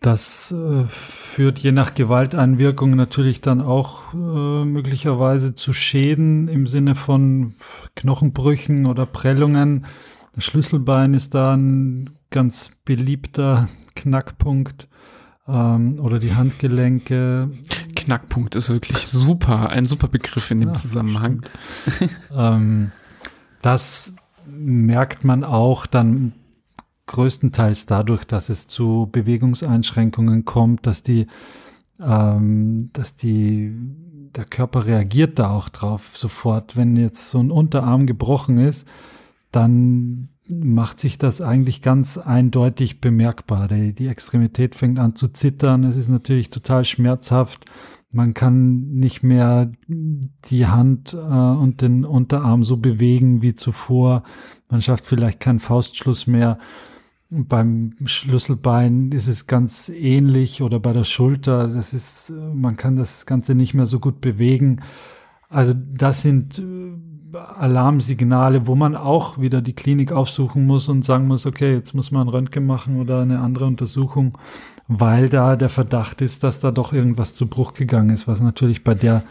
Das 0.04 0.52
äh, 0.52 0.84
führt 0.86 1.60
je 1.60 1.72
nach 1.72 1.94
Gewalteinwirkung 1.94 2.94
natürlich 2.94 3.40
dann 3.40 3.62
auch 3.62 4.12
äh, 4.12 4.66
möglicherweise 4.66 5.54
zu 5.54 5.72
Schäden 5.72 6.46
im 6.48 6.66
Sinne 6.66 6.94
von 6.94 7.54
Knochenbrüchen 7.96 8.84
oder 8.84 9.06
Prellungen. 9.06 9.86
Das 10.34 10.44
Schlüsselbein 10.44 11.14
ist 11.14 11.32
da 11.32 11.54
ein 11.54 12.10
ganz 12.28 12.72
beliebter 12.84 13.70
Knackpunkt 13.96 14.88
ähm, 15.48 15.98
oder 15.98 16.18
die 16.18 16.34
Handgelenke. 16.34 17.50
Knackpunkt 17.96 18.56
ist 18.56 18.68
wirklich 18.68 19.06
super, 19.06 19.70
ein 19.70 19.86
super 19.86 20.08
Begriff 20.08 20.50
in 20.50 20.60
dem 20.60 20.68
ja, 20.68 20.74
Zusammenhang. 20.74 21.46
ähm, 22.36 22.92
das 23.62 24.12
merkt 24.46 25.24
man 25.24 25.44
auch 25.44 25.86
dann 25.86 26.34
größtenteils 27.06 27.86
dadurch, 27.86 28.24
dass 28.24 28.48
es 28.48 28.66
zu 28.66 29.08
Bewegungseinschränkungen 29.10 30.44
kommt, 30.44 30.86
dass 30.86 31.02
die, 31.02 31.26
ähm, 32.00 32.90
dass 32.92 33.16
die, 33.16 33.72
der 34.34 34.44
Körper 34.44 34.86
reagiert 34.86 35.38
da 35.38 35.50
auch 35.50 35.68
drauf 35.68 36.16
sofort. 36.16 36.76
Wenn 36.76 36.96
jetzt 36.96 37.30
so 37.30 37.40
ein 37.40 37.50
Unterarm 37.50 38.06
gebrochen 38.06 38.58
ist, 38.58 38.88
dann 39.52 40.28
macht 40.48 41.00
sich 41.00 41.16
das 41.16 41.40
eigentlich 41.40 41.82
ganz 41.82 42.18
eindeutig 42.18 43.00
bemerkbar. 43.00 43.68
Die, 43.68 43.92
die 43.92 44.08
Extremität 44.08 44.74
fängt 44.74 44.98
an 44.98 45.14
zu 45.14 45.28
zittern. 45.28 45.84
Es 45.84 45.96
ist 45.96 46.08
natürlich 46.08 46.50
total 46.50 46.84
schmerzhaft 46.84 47.64
Man 48.14 48.32
kann 48.32 48.94
nicht 48.94 49.24
mehr 49.24 49.72
die 49.88 50.66
Hand 50.68 51.14
äh, 51.14 51.16
und 51.16 51.80
den 51.80 52.04
Unterarm 52.04 52.62
so 52.62 52.76
bewegen 52.76 53.42
wie 53.42 53.56
zuvor. 53.56 54.22
Man 54.70 54.80
schafft 54.82 55.04
vielleicht 55.04 55.40
keinen 55.40 55.58
Faustschluss 55.58 56.28
mehr. 56.28 56.58
Beim 57.36 57.94
Schlüsselbein 58.04 59.10
ist 59.12 59.28
es 59.28 59.46
ganz 59.46 59.88
ähnlich 59.88 60.62
oder 60.62 60.78
bei 60.78 60.92
der 60.92 61.04
Schulter. 61.04 61.68
Das 61.68 61.92
ist, 61.92 62.32
man 62.54 62.76
kann 62.76 62.96
das 62.96 63.26
Ganze 63.26 63.54
nicht 63.54 63.74
mehr 63.74 63.86
so 63.86 63.98
gut 63.98 64.20
bewegen. 64.20 64.82
Also 65.48 65.74
das 65.74 66.22
sind 66.22 66.58
äh, 66.58 67.36
Alarmsignale, 67.36 68.66
wo 68.66 68.74
man 68.74 68.94
auch 68.94 69.38
wieder 69.40 69.62
die 69.62 69.72
Klinik 69.72 70.12
aufsuchen 70.12 70.66
muss 70.66 70.88
und 70.88 71.04
sagen 71.04 71.26
muss, 71.26 71.46
okay, 71.46 71.74
jetzt 71.74 71.94
muss 71.94 72.10
man 72.10 72.26
ein 72.26 72.30
Röntgen 72.30 72.66
machen 72.66 73.00
oder 73.00 73.20
eine 73.20 73.40
andere 73.40 73.66
Untersuchung 73.66 74.38
weil 74.88 75.28
da 75.28 75.56
der 75.56 75.68
Verdacht 75.68 76.20
ist, 76.20 76.44
dass 76.44 76.60
da 76.60 76.70
doch 76.70 76.92
irgendwas 76.92 77.34
zu 77.34 77.46
Bruch 77.46 77.72
gegangen 77.72 78.10
ist, 78.10 78.28
was 78.28 78.40
natürlich 78.40 78.84
bei 78.84 78.94
der, 78.94 79.24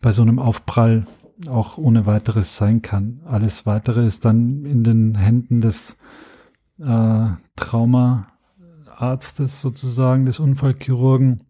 bei 0.00 0.12
so 0.12 0.22
einem 0.22 0.38
Aufprall 0.38 1.06
auch 1.48 1.78
ohne 1.78 2.06
weiteres 2.06 2.56
sein 2.56 2.82
kann. 2.82 3.20
Alles 3.24 3.66
weitere 3.66 4.06
ist 4.06 4.24
dann 4.24 4.64
in 4.64 4.84
den 4.84 5.14
Händen 5.16 5.60
des 5.60 5.98
äh, 6.80 7.30
Traumaarztes 7.56 9.60
sozusagen, 9.60 10.24
des 10.24 10.38
Unfallchirurgen. 10.38 11.44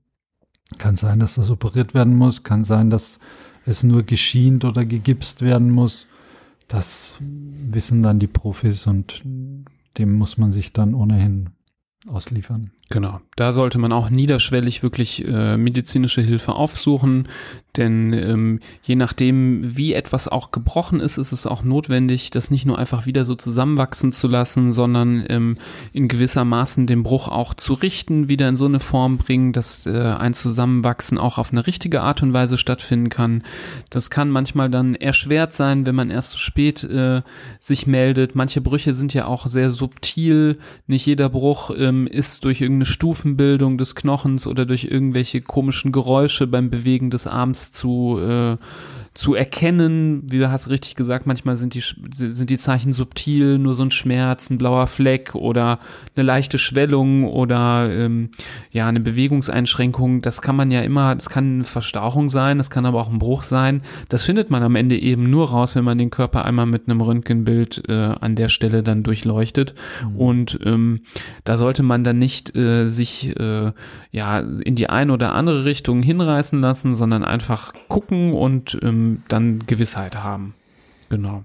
Kann 0.79 0.97
sein, 0.97 1.19
dass 1.19 1.35
das 1.35 1.51
operiert 1.51 1.95
werden 1.95 2.17
muss, 2.17 2.45
kann 2.45 2.65
sein, 2.65 2.91
dass 2.91 3.19
es 3.67 3.83
nur 3.83 4.03
geschient 4.03 4.65
oder 4.65 4.85
gegipst 4.85 5.43
werden 5.43 5.71
muss. 5.71 6.07
Das 6.69 7.17
wissen 7.21 8.03
dann 8.03 8.21
die 8.21 8.29
Profis 8.29 8.87
und 8.87 9.23
dem 9.99 10.15
muss 10.15 10.39
man 10.39 10.53
sich 10.53 10.73
dann 10.73 10.95
ohnehin 10.95 11.51
ausliefern. 12.07 12.71
Genau, 12.93 13.21
da 13.37 13.53
sollte 13.53 13.79
man 13.79 13.93
auch 13.93 14.11
niederschwellig 14.11 14.83
wirklich 14.83 15.25
äh, 15.25 15.57
medizinische 15.57 16.23
Hilfe 16.23 16.55
aufsuchen, 16.55 17.29
denn 17.77 18.13
ähm, 18.13 18.61
je 18.83 18.97
nachdem, 18.97 19.77
wie 19.77 19.95
etwas 19.95 20.27
auch 20.27 20.51
gebrochen 20.51 20.99
ist, 20.99 21.19
ist 21.19 21.31
es 21.31 21.47
auch 21.47 21.63
notwendig, 21.63 22.31
das 22.31 22.51
nicht 22.51 22.67
nur 22.67 22.79
einfach 22.79 23.07
wieder 23.07 23.25
so 23.25 23.37
zusammenwachsen 23.37 24.11
zu 24.11 24.27
lassen, 24.27 24.73
sondern 24.73 25.25
ähm, 25.29 25.57
in 25.93 26.09
gewisser 26.09 26.45
Maßen 26.45 26.89
den 26.89 27.05
Bruch 27.05 27.29
auch 27.29 27.55
zu 27.55 27.75
richten, 27.75 28.29
wieder 28.29 28.49
in 28.49 28.57
so 28.57 28.65
eine 28.65 28.81
Form 28.81 29.19
bringen, 29.19 29.53
dass 29.53 29.87
äh, 29.87 29.91
ein 29.91 30.35
Zusammenwachsen 30.35 31.17
auch 31.17 31.39
auf 31.39 31.53
eine 31.53 31.67
richtige 31.67 32.01
Art 32.01 32.23
und 32.25 32.33
Weise 32.33 32.59
stattfinden 32.59 33.09
kann. 33.09 33.45
Das 33.89 34.11
kann 34.11 34.31
manchmal 34.31 34.69
dann 34.69 34.97
erschwert 34.97 35.53
sein, 35.53 35.87
wenn 35.87 35.95
man 35.95 36.11
erst 36.11 36.31
zu 36.31 36.39
spät 36.39 36.83
äh, 36.83 37.23
sich 37.61 37.87
meldet. 37.87 38.35
Manche 38.35 38.61
Brüche 38.61 38.95
sind 38.95 39.15
ja 39.15 39.27
auch 39.27 39.47
sehr 39.47 39.71
subtil. 39.71 40.59
Nicht 40.89 41.07
jeder 41.07 41.29
Bruch 41.29 41.71
ähm, 41.77 42.09
ist 42.09 42.45
durch 42.45 42.61
irgendeine 42.61 42.80
Stufenbildung 42.85 43.79
des 43.79 43.95
Knochens 43.95 44.47
oder 44.47 44.67
durch 44.67 44.85
irgendwelche 44.85 45.41
komischen 45.41 45.93
Geräusche 45.93 46.47
beim 46.47 46.71
Bewegen 46.71 47.11
des 47.11 47.27
Arms 47.27 47.73
zu 47.73 48.19
äh, 48.21 48.57
zu 49.13 49.35
erkennen. 49.35 50.23
Wie 50.31 50.39
du 50.39 50.51
hast 50.51 50.71
richtig 50.71 50.95
gesagt, 50.95 51.27
manchmal 51.27 51.57
sind 51.57 51.75
die, 51.75 51.83
sind 52.15 52.49
die 52.49 52.59
Zeichen 52.59 52.93
subtil, 52.93 53.59
nur 53.59 53.75
so 53.75 53.83
ein 53.83 53.91
Schmerz, 53.91 54.51
ein 54.51 54.59
blauer 54.59 54.87
Fleck 54.87 55.35
oder 55.35 55.81
eine 56.15 56.25
leichte 56.25 56.59
Schwellung 56.59 57.25
oder 57.25 57.91
ähm, 57.93 58.31
ja, 58.71 58.87
eine 58.87 59.01
Bewegungseinschränkung. 59.01 60.23
Das 60.23 60.43
kann 60.43 60.55
man 60.55 60.71
ja 60.71 60.83
immer, 60.83 61.17
das 61.17 61.29
kann 61.29 61.55
eine 61.55 61.65
Verstauchung 61.65 62.29
sein, 62.29 62.59
das 62.59 62.71
kann 62.71 62.87
aber 62.87 63.01
auch 63.01 63.11
ein 63.11 63.19
Bruch 63.19 63.43
sein. 63.43 63.83
Das 64.09 64.23
findet 64.23 64.51
man 64.51 64.63
am 64.63 64.77
Ende 64.77 64.97
eben 64.97 65.25
nur 65.25 65.51
raus, 65.51 65.75
wenn 65.75 65.85
man 65.85 65.99
den 65.99 66.11
Körper 66.11 66.45
einmal 66.45 66.67
mit 66.67 66.89
einem 66.89 67.01
Röntgenbild 67.01 67.89
äh, 67.89 67.93
an 68.21 68.37
der 68.37 68.49
Stelle 68.49 68.85
dann 68.85 69.03
durchleuchtet. 69.03 69.75
Mhm. 70.05 70.17
Und 70.17 70.59
ähm, 70.65 71.01
da 71.43 71.57
sollte 71.57 71.83
man 71.83 72.05
dann 72.05 72.19
nicht 72.19 72.55
äh, 72.55 72.89
sich 72.89 73.37
äh, 73.41 73.73
ja 74.13 74.39
in 74.39 74.77
die 74.77 74.89
eine 74.89 75.13
oder 75.13 75.35
andere 75.35 75.65
Richtung 75.65 76.01
hinreißen 76.01 76.61
lassen, 76.61 76.95
sondern 76.95 77.25
einfach 77.25 77.73
gucken 77.89 78.35
und 78.35 78.79
ähm, 78.83 79.00
ähm, 79.01 79.23
dann 79.29 79.67
Gewissheit 79.67 80.17
haben. 80.17 80.55
Genau. 81.09 81.45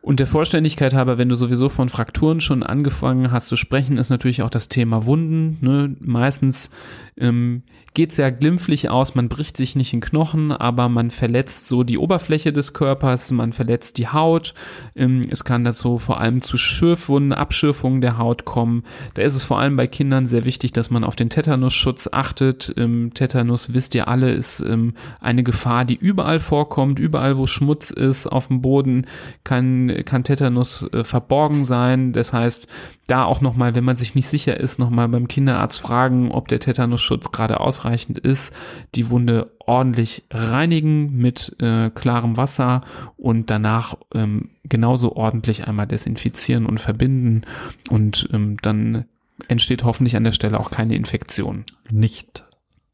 Und 0.00 0.20
der 0.20 0.26
Vollständigkeit 0.26 0.94
halber, 0.94 1.18
wenn 1.18 1.28
du 1.28 1.36
sowieso 1.36 1.68
von 1.68 1.88
Frakturen 1.88 2.40
schon 2.40 2.62
angefangen 2.62 3.30
hast 3.30 3.48
zu 3.48 3.56
sprechen, 3.56 3.98
ist 3.98 4.10
natürlich 4.10 4.42
auch 4.42 4.50
das 4.50 4.68
Thema 4.68 5.06
Wunden. 5.06 5.58
Ne? 5.60 5.96
Meistens 6.00 6.70
ähm, 7.18 7.62
geht 7.94 8.12
sehr 8.12 8.30
glimpflich 8.30 8.90
aus, 8.90 9.16
man 9.16 9.28
bricht 9.28 9.56
sich 9.56 9.74
nicht 9.74 9.92
in 9.92 10.00
Knochen, 10.00 10.52
aber 10.52 10.88
man 10.88 11.10
verletzt 11.10 11.66
so 11.66 11.82
die 11.82 11.98
Oberfläche 11.98 12.52
des 12.52 12.72
Körpers, 12.72 13.32
man 13.32 13.52
verletzt 13.52 13.98
die 13.98 14.06
Haut. 14.06 14.54
Ähm, 14.94 15.22
es 15.30 15.42
kann 15.42 15.64
dazu 15.64 15.98
vor 15.98 16.20
allem 16.20 16.40
zu 16.40 16.56
Schürfwunden, 16.56 17.32
Abschürfungen 17.32 18.00
der 18.00 18.16
Haut 18.16 18.44
kommen. 18.44 18.84
Da 19.14 19.22
ist 19.22 19.34
es 19.34 19.42
vor 19.42 19.58
allem 19.58 19.76
bei 19.76 19.88
Kindern 19.88 20.26
sehr 20.26 20.44
wichtig, 20.44 20.72
dass 20.72 20.90
man 20.90 21.02
auf 21.02 21.16
den 21.16 21.28
Tetanusschutz 21.28 22.08
achtet. 22.12 22.72
Ähm, 22.76 23.10
Tetanus, 23.14 23.74
wisst 23.74 23.96
ihr 23.96 24.06
alle, 24.06 24.30
ist 24.30 24.60
ähm, 24.60 24.94
eine 25.20 25.42
Gefahr, 25.42 25.84
die 25.84 25.96
überall 25.96 26.38
vorkommt. 26.38 27.00
Überall, 27.00 27.36
wo 27.36 27.46
Schmutz 27.46 27.90
ist, 27.90 28.28
auf 28.28 28.46
dem 28.46 28.62
Boden, 28.62 29.06
kann, 29.42 29.87
kann 30.04 30.24
Tetanus 30.24 30.86
äh, 30.92 31.04
verborgen 31.04 31.64
sein. 31.64 32.12
Das 32.12 32.32
heißt, 32.32 32.68
da 33.06 33.24
auch 33.24 33.40
nochmal, 33.40 33.74
wenn 33.74 33.84
man 33.84 33.96
sich 33.96 34.14
nicht 34.14 34.28
sicher 34.28 34.58
ist, 34.58 34.78
nochmal 34.78 35.08
beim 35.08 35.28
Kinderarzt 35.28 35.80
fragen, 35.80 36.30
ob 36.30 36.48
der 36.48 36.60
Tetanusschutz 36.60 37.32
gerade 37.32 37.60
ausreichend 37.60 38.18
ist, 38.18 38.52
die 38.94 39.10
Wunde 39.10 39.52
ordentlich 39.58 40.24
reinigen 40.30 41.16
mit 41.16 41.56
äh, 41.60 41.90
klarem 41.90 42.36
Wasser 42.36 42.82
und 43.16 43.50
danach 43.50 43.96
ähm, 44.14 44.50
genauso 44.64 45.16
ordentlich 45.16 45.66
einmal 45.66 45.86
desinfizieren 45.86 46.66
und 46.66 46.78
verbinden 46.78 47.42
und 47.90 48.28
ähm, 48.32 48.56
dann 48.62 49.04
entsteht 49.46 49.84
hoffentlich 49.84 50.16
an 50.16 50.24
der 50.24 50.32
Stelle 50.32 50.58
auch 50.58 50.70
keine 50.70 50.94
Infektion. 50.96 51.64
Nicht 51.90 52.44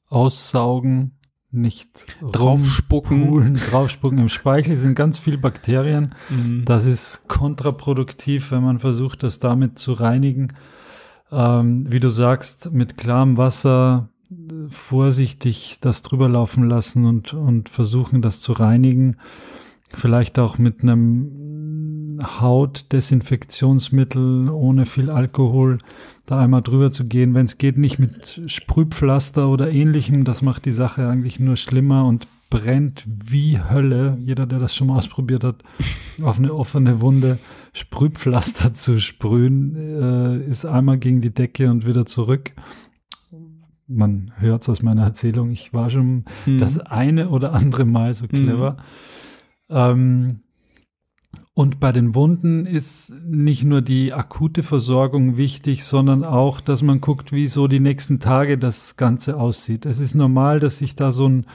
aussaugen, 0.08 1.12
nicht 1.54 1.88
draufspucken. 2.20 3.54
Draufspucken. 3.70 4.18
Im 4.18 4.28
Speichel 4.28 4.76
sind 4.76 4.94
ganz 4.94 5.18
viele 5.18 5.38
Bakterien. 5.38 6.14
Mhm. 6.30 6.64
Das 6.64 6.84
ist 6.84 7.28
kontraproduktiv, 7.28 8.50
wenn 8.50 8.62
man 8.62 8.78
versucht, 8.78 9.22
das 9.22 9.40
damit 9.40 9.78
zu 9.78 9.92
reinigen. 9.92 10.52
Ähm, 11.32 11.86
wie 11.90 12.00
du 12.00 12.10
sagst, 12.10 12.72
mit 12.72 12.96
klarem 12.96 13.36
Wasser 13.36 14.08
vorsichtig 14.68 15.78
das 15.80 16.02
drüber 16.02 16.28
laufen 16.28 16.68
lassen 16.68 17.04
und, 17.06 17.34
und 17.34 17.68
versuchen, 17.68 18.22
das 18.22 18.40
zu 18.40 18.52
reinigen. 18.52 19.16
Vielleicht 19.92 20.38
auch 20.38 20.58
mit 20.58 20.82
einem 20.82 21.43
Hautdesinfektionsmittel 22.22 24.50
ohne 24.50 24.86
viel 24.86 25.10
Alkohol 25.10 25.78
da 26.26 26.40
einmal 26.40 26.62
drüber 26.62 26.92
zu 26.92 27.06
gehen. 27.06 27.34
Wenn 27.34 27.46
es 27.46 27.58
geht, 27.58 27.78
nicht 27.78 27.98
mit 27.98 28.42
Sprühpflaster 28.46 29.48
oder 29.48 29.70
ähnlichem. 29.70 30.24
Das 30.24 30.42
macht 30.42 30.64
die 30.64 30.72
Sache 30.72 31.08
eigentlich 31.08 31.40
nur 31.40 31.56
schlimmer 31.56 32.06
und 32.06 32.26
brennt 32.50 33.04
wie 33.06 33.58
Hölle. 33.58 34.18
Jeder, 34.20 34.46
der 34.46 34.58
das 34.58 34.74
schon 34.74 34.88
mal 34.88 34.96
ausprobiert 34.96 35.44
hat, 35.44 35.62
auf 36.22 36.38
eine 36.38 36.54
offene 36.54 37.00
Wunde 37.00 37.38
Sprühpflaster 37.72 38.74
zu 38.74 39.00
sprühen, 39.00 39.76
äh, 39.76 40.48
ist 40.48 40.64
einmal 40.64 40.98
gegen 40.98 41.20
die 41.20 41.34
Decke 41.34 41.70
und 41.70 41.86
wieder 41.86 42.06
zurück. 42.06 42.52
Man 43.86 44.32
hört 44.36 44.62
es 44.62 44.68
aus 44.68 44.82
meiner 44.82 45.02
Erzählung. 45.02 45.50
Ich 45.50 45.74
war 45.74 45.90
schon 45.90 46.24
hm. 46.44 46.58
das 46.58 46.78
eine 46.78 47.28
oder 47.28 47.52
andere 47.52 47.84
Mal 47.84 48.14
so 48.14 48.28
clever. 48.28 48.78
Hm. 49.68 49.76
Ähm, 49.76 50.40
und 51.54 51.78
bei 51.78 51.92
den 51.92 52.16
Wunden 52.16 52.66
ist 52.66 53.14
nicht 53.24 53.62
nur 53.62 53.80
die 53.80 54.12
akute 54.12 54.64
Versorgung 54.64 55.36
wichtig, 55.36 55.84
sondern 55.84 56.24
auch, 56.24 56.60
dass 56.60 56.82
man 56.82 57.00
guckt, 57.00 57.30
wie 57.30 57.46
so 57.46 57.68
die 57.68 57.78
nächsten 57.78 58.18
Tage 58.18 58.58
das 58.58 58.96
Ganze 58.96 59.36
aussieht. 59.36 59.86
Es 59.86 60.00
ist 60.00 60.16
normal, 60.16 60.58
dass 60.58 60.78
sich 60.78 60.96
da 60.96 61.12
so 61.12 61.28
ein 61.28 61.46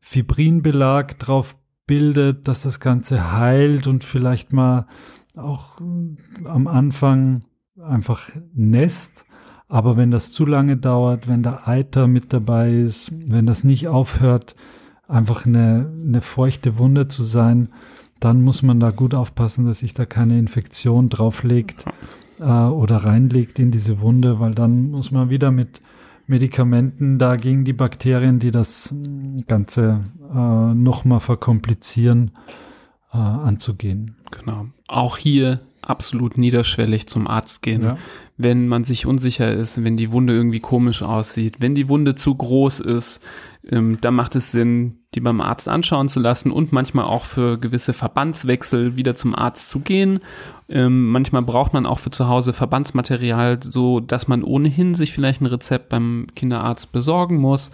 Fibrinbelag 0.00 1.14
drauf 1.20 1.56
bildet, 1.86 2.48
dass 2.48 2.62
das 2.62 2.80
Ganze 2.80 3.32
heilt 3.32 3.86
und 3.86 4.02
vielleicht 4.02 4.52
mal 4.52 4.88
auch 5.36 5.78
am 6.44 6.66
Anfang 6.66 7.44
einfach 7.80 8.30
nässt. 8.54 9.24
Aber 9.68 9.96
wenn 9.96 10.10
das 10.10 10.32
zu 10.32 10.46
lange 10.46 10.76
dauert, 10.76 11.28
wenn 11.28 11.44
da 11.44 11.62
Eiter 11.64 12.08
mit 12.08 12.32
dabei 12.32 12.72
ist, 12.72 13.12
wenn 13.30 13.46
das 13.46 13.62
nicht 13.62 13.86
aufhört, 13.86 14.56
einfach 15.06 15.46
eine, 15.46 15.92
eine 16.00 16.22
feuchte 16.22 16.76
Wunde 16.76 17.06
zu 17.06 17.22
sein, 17.22 17.68
dann 18.24 18.42
muss 18.42 18.62
man 18.62 18.80
da 18.80 18.90
gut 18.90 19.14
aufpassen, 19.14 19.66
dass 19.66 19.80
sich 19.80 19.92
da 19.92 20.06
keine 20.06 20.38
Infektion 20.38 21.10
drauflegt 21.10 21.84
äh, 22.40 22.44
oder 22.44 22.96
reinlegt 22.96 23.58
in 23.58 23.70
diese 23.70 24.00
Wunde, 24.00 24.40
weil 24.40 24.54
dann 24.54 24.90
muss 24.90 25.10
man 25.10 25.28
wieder 25.28 25.50
mit 25.50 25.82
Medikamenten 26.26 27.18
da 27.18 27.36
gegen 27.36 27.64
die 27.64 27.74
Bakterien, 27.74 28.38
die 28.38 28.50
das 28.50 28.94
Ganze 29.46 30.04
äh, 30.34 30.74
nochmal 30.74 31.20
verkomplizieren, 31.20 32.30
äh, 33.12 33.18
anzugehen. 33.18 34.16
Genau. 34.30 34.68
Auch 34.88 35.18
hier 35.18 35.60
absolut 35.82 36.38
niederschwellig 36.38 37.06
zum 37.08 37.26
Arzt 37.26 37.60
gehen. 37.60 37.82
Ja. 37.82 37.98
wenn 38.38 38.66
man 38.66 38.84
sich 38.84 39.06
unsicher 39.06 39.52
ist, 39.52 39.84
wenn 39.84 39.98
die 39.98 40.10
Wunde 40.10 40.32
irgendwie 40.32 40.60
komisch 40.60 41.02
aussieht, 41.02 41.56
wenn 41.60 41.74
die 41.74 41.88
Wunde 41.90 42.14
zu 42.14 42.34
groß 42.34 42.80
ist, 42.80 43.20
ähm, 43.68 43.98
dann 44.00 44.14
macht 44.14 44.34
es 44.34 44.50
Sinn, 44.50 45.03
die 45.14 45.20
beim 45.20 45.40
Arzt 45.40 45.68
anschauen 45.68 46.08
zu 46.08 46.20
lassen 46.20 46.50
und 46.50 46.72
manchmal 46.72 47.04
auch 47.04 47.24
für 47.24 47.58
gewisse 47.58 47.92
Verbandswechsel 47.92 48.96
wieder 48.96 49.14
zum 49.14 49.34
Arzt 49.34 49.68
zu 49.68 49.80
gehen. 49.80 50.20
Ähm, 50.66 51.10
manchmal 51.10 51.42
braucht 51.42 51.74
man 51.74 51.84
auch 51.84 51.98
für 51.98 52.10
zu 52.10 52.26
Hause 52.26 52.54
Verbandsmaterial, 52.54 53.60
so 53.62 54.00
dass 54.00 54.28
man 54.28 54.42
ohnehin 54.42 54.94
sich 54.94 55.12
vielleicht 55.12 55.42
ein 55.42 55.46
Rezept 55.46 55.90
beim 55.90 56.26
Kinderarzt 56.34 56.90
besorgen 56.90 57.36
muss. 57.36 57.70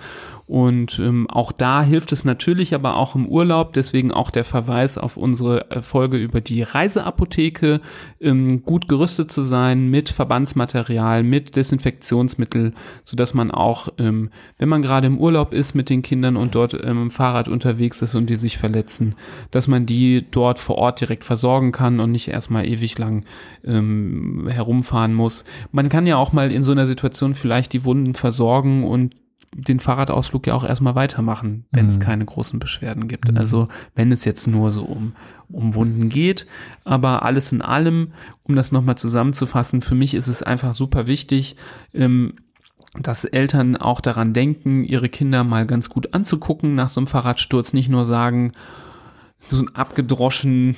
Und 0.49 0.99
ähm, 0.99 1.30
auch 1.30 1.53
da 1.53 1.84
hilft 1.84 2.11
es 2.11 2.24
natürlich 2.24 2.74
aber 2.74 2.97
auch 2.97 3.14
im 3.14 3.28
Urlaub, 3.28 3.72
deswegen 3.72 4.11
auch 4.11 4.30
der 4.30 4.45
Verweis 4.45 4.99
auf 4.99 5.16
unsere 5.16 5.64
Folge 5.80 6.16
über 6.16 6.41
die 6.41 6.64
Reiseapotheke, 6.64 7.80
ähm, 8.20 8.64
gut 8.64 8.88
gerüstet 8.88 9.30
zu 9.30 9.45
sein 9.45 9.86
mit 9.86 10.09
Verbandsmaterial, 10.09 11.22
mit 11.22 11.55
Desinfektionsmittel, 11.55 12.72
so 13.05 13.16
dass 13.16 13.32
man 13.32 13.53
auch, 13.53 13.91
ähm, 13.99 14.30
wenn 14.59 14.68
man 14.68 14.82
gerade 14.82 15.07
im 15.07 15.18
Urlaub 15.18 15.55
ist 15.55 15.74
mit 15.74 15.88
den 15.88 16.03
Kindern 16.03 16.36
und 16.36 16.57
dort 16.57 16.76
ähm, 16.82 17.12
Fahrrad 17.12 17.30
unterwegs 17.49 18.03
ist 18.03 18.14
und 18.14 18.28
die 18.28 18.37
sich 18.37 18.59
verletzen, 18.59 19.14
dass 19.51 19.68
man 19.68 19.87
die 19.87 20.26
dort 20.31 20.59
vor 20.59 20.76
Ort 20.76 21.01
direkt 21.01 21.24
versorgen 21.24 21.72
kann 21.72 22.01
und 22.01 22.11
nicht 22.11 22.28
erstmal 22.28 22.66
ewig 22.66 22.99
lang 22.99 23.24
ähm, 23.64 24.49
herumfahren 24.49 25.14
muss. 25.14 25.45
Man 25.72 25.89
kann 25.89 26.07
ja 26.07 26.16
auch 26.16 26.33
mal 26.33 26.53
in 26.53 26.62
so 26.62 26.72
einer 26.72 26.87
Situation 26.87 27.35
vielleicht 27.35 27.72
die 27.72 27.85
Wunden 27.85 28.14
versorgen 28.14 28.85
und 28.85 29.14
den 29.53 29.81
Fahrradausflug 29.81 30.47
ja 30.47 30.55
auch 30.55 30.64
erstmal 30.64 30.95
weitermachen, 30.95 31.64
wenn 31.72 31.85
mhm. 31.85 31.91
es 31.91 31.99
keine 31.99 32.24
großen 32.24 32.61
Beschwerden 32.61 33.09
gibt. 33.09 33.31
Mhm. 33.31 33.37
Also 33.37 33.68
wenn 33.97 34.12
es 34.12 34.24
jetzt 34.24 34.47
nur 34.47 34.70
so 34.70 34.85
um, 34.85 35.14
um 35.49 35.74
Wunden 35.74 36.09
geht. 36.09 36.47
Aber 36.85 37.24
alles 37.24 37.51
in 37.51 37.61
allem, 37.61 38.12
um 38.45 38.55
das 38.55 38.70
nochmal 38.70 38.97
zusammenzufassen, 38.97 39.81
für 39.81 39.97
mich 39.97 40.14
ist 40.14 40.28
es 40.28 40.43
einfach 40.43 40.74
super 40.74 41.07
wichtig, 41.07 41.57
ähm, 41.93 42.35
dass 42.95 43.24
Eltern 43.24 43.76
auch 43.76 44.01
daran 44.01 44.32
denken, 44.32 44.84
ihre 44.84 45.09
Kinder 45.09 45.45
mal 45.45 45.66
ganz 45.66 45.88
gut 45.88 46.12
anzugucken 46.14 46.74
nach 46.74 46.91
so 46.91 47.01
einem 47.01 47.07
Fahrradsturz, 47.07 47.72
nicht 47.72 47.88
nur 47.88 48.05
sagen, 48.05 48.53
so 49.47 49.59
ein 49.59 49.74
abgedroschen 49.74 50.76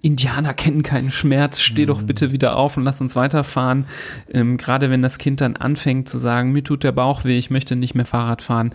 Indianer 0.00 0.54
kennen 0.54 0.82
keinen 0.82 1.10
Schmerz, 1.10 1.60
steh 1.60 1.86
doch 1.86 2.00
mhm. 2.02 2.06
bitte 2.06 2.32
wieder 2.32 2.56
auf 2.56 2.76
und 2.76 2.84
lass 2.84 3.00
uns 3.00 3.14
weiterfahren. 3.14 3.86
Ähm, 4.32 4.56
Gerade 4.56 4.90
wenn 4.90 5.02
das 5.02 5.18
Kind 5.18 5.40
dann 5.40 5.56
anfängt 5.56 6.08
zu 6.08 6.18
sagen, 6.18 6.52
mir 6.52 6.64
tut 6.64 6.84
der 6.84 6.92
Bauch 6.92 7.24
weh, 7.24 7.38
ich 7.38 7.50
möchte 7.50 7.76
nicht 7.76 7.94
mehr 7.94 8.06
Fahrrad 8.06 8.42
fahren, 8.42 8.74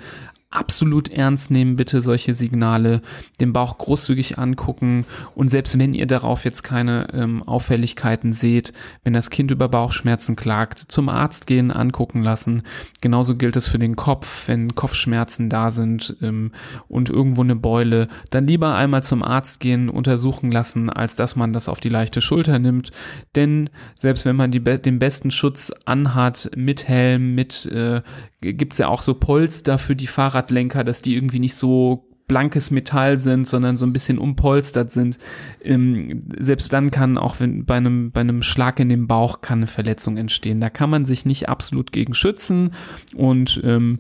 absolut 0.50 1.10
ernst 1.10 1.52
nehmen, 1.52 1.76
bitte 1.76 2.02
solche 2.02 2.34
Signale, 2.34 3.02
den 3.42 3.52
Bauch 3.52 3.78
großzügig 3.78 4.38
angucken 4.38 5.06
und 5.36 5.50
selbst 5.50 5.78
wenn 5.78 5.94
ihr 5.94 6.08
darauf 6.08 6.46
jetzt 6.46 6.64
keine 6.64 7.08
ähm, 7.14 7.44
Auffälligkeiten 7.44 8.32
seht, 8.32 8.72
wenn 9.04 9.14
das 9.14 9.30
Kind 9.30 9.52
über 9.52 9.68
Bauchschmerzen 9.68 10.38
klagt, 10.38 10.80
zum 10.80 11.10
Arzt 11.10 11.48
gehen, 11.48 11.70
angucken 11.72 12.24
lassen. 12.24 12.64
Genauso 13.02 13.36
gilt 13.36 13.58
es 13.58 13.68
für 13.68 13.78
den 13.78 13.98
Kopf, 13.98 14.48
wenn 14.48 14.74
Kopfschmerzen 14.74 15.50
da 15.50 15.70
sind 15.70 16.16
ähm, 16.22 16.52
und 16.88 17.10
irgendwo 17.10 17.42
eine 17.42 17.58
Beule, 17.58 18.08
dann 18.30 18.48
lieber 18.48 18.76
einmal 18.76 19.04
zum 19.04 19.24
Arzt 19.24 19.60
gehen, 19.60 19.90
untersuchen 19.90 20.50
lassen, 20.50 20.90
als 20.90 21.18
dass 21.18 21.36
man 21.36 21.52
das 21.52 21.68
auf 21.68 21.82
die 21.82 21.90
leichte 21.90 22.22
Schulter 22.22 22.58
nimmt. 22.58 22.92
Denn 23.36 23.70
selbst 23.98 24.24
wenn 24.24 24.38
man 24.38 24.52
die, 24.52 24.62
den 24.62 25.00
besten 25.00 25.30
Schutz 25.30 25.74
anhat, 25.84 26.52
mit 26.56 26.88
Helm, 26.88 27.36
mit 27.36 27.66
äh, 27.66 28.02
gibt's 28.42 28.78
ja 28.78 28.88
auch 28.88 29.02
so 29.02 29.16
Polster 29.16 29.78
für 29.78 29.96
die 29.96 30.08
Fahrradlenker, 30.38 30.84
dass 30.84 31.02
die 31.02 31.16
irgendwie 31.16 31.40
nicht 31.40 31.56
so 31.56 32.04
blankes 32.28 32.72
Metall 32.72 33.18
sind, 33.18 33.48
sondern 33.48 33.78
so 33.78 33.86
ein 33.86 33.94
bisschen 33.94 34.18
umpolstert 34.18 34.92
sind. 34.92 35.18
Ähm, 35.64 36.26
selbst 36.38 36.74
dann 36.74 36.92
kann 36.92 37.18
auch 37.18 37.40
wenn 37.40 37.66
bei 37.66 37.76
einem 37.76 38.12
bei 38.12 38.22
einem 38.22 38.44
Schlag 38.44 38.80
in 38.80 38.90
den 38.90 39.08
Bauch 39.08 39.42
kann 39.42 39.60
eine 39.60 39.68
Verletzung 39.68 40.18
entstehen. 40.18 40.60
Da 40.60 40.70
kann 40.70 40.90
man 40.90 41.06
sich 41.06 41.26
nicht 41.26 41.48
absolut 41.48 41.92
gegen 41.92 42.14
schützen 42.14 42.72
und 43.16 43.62
ähm, 43.64 44.00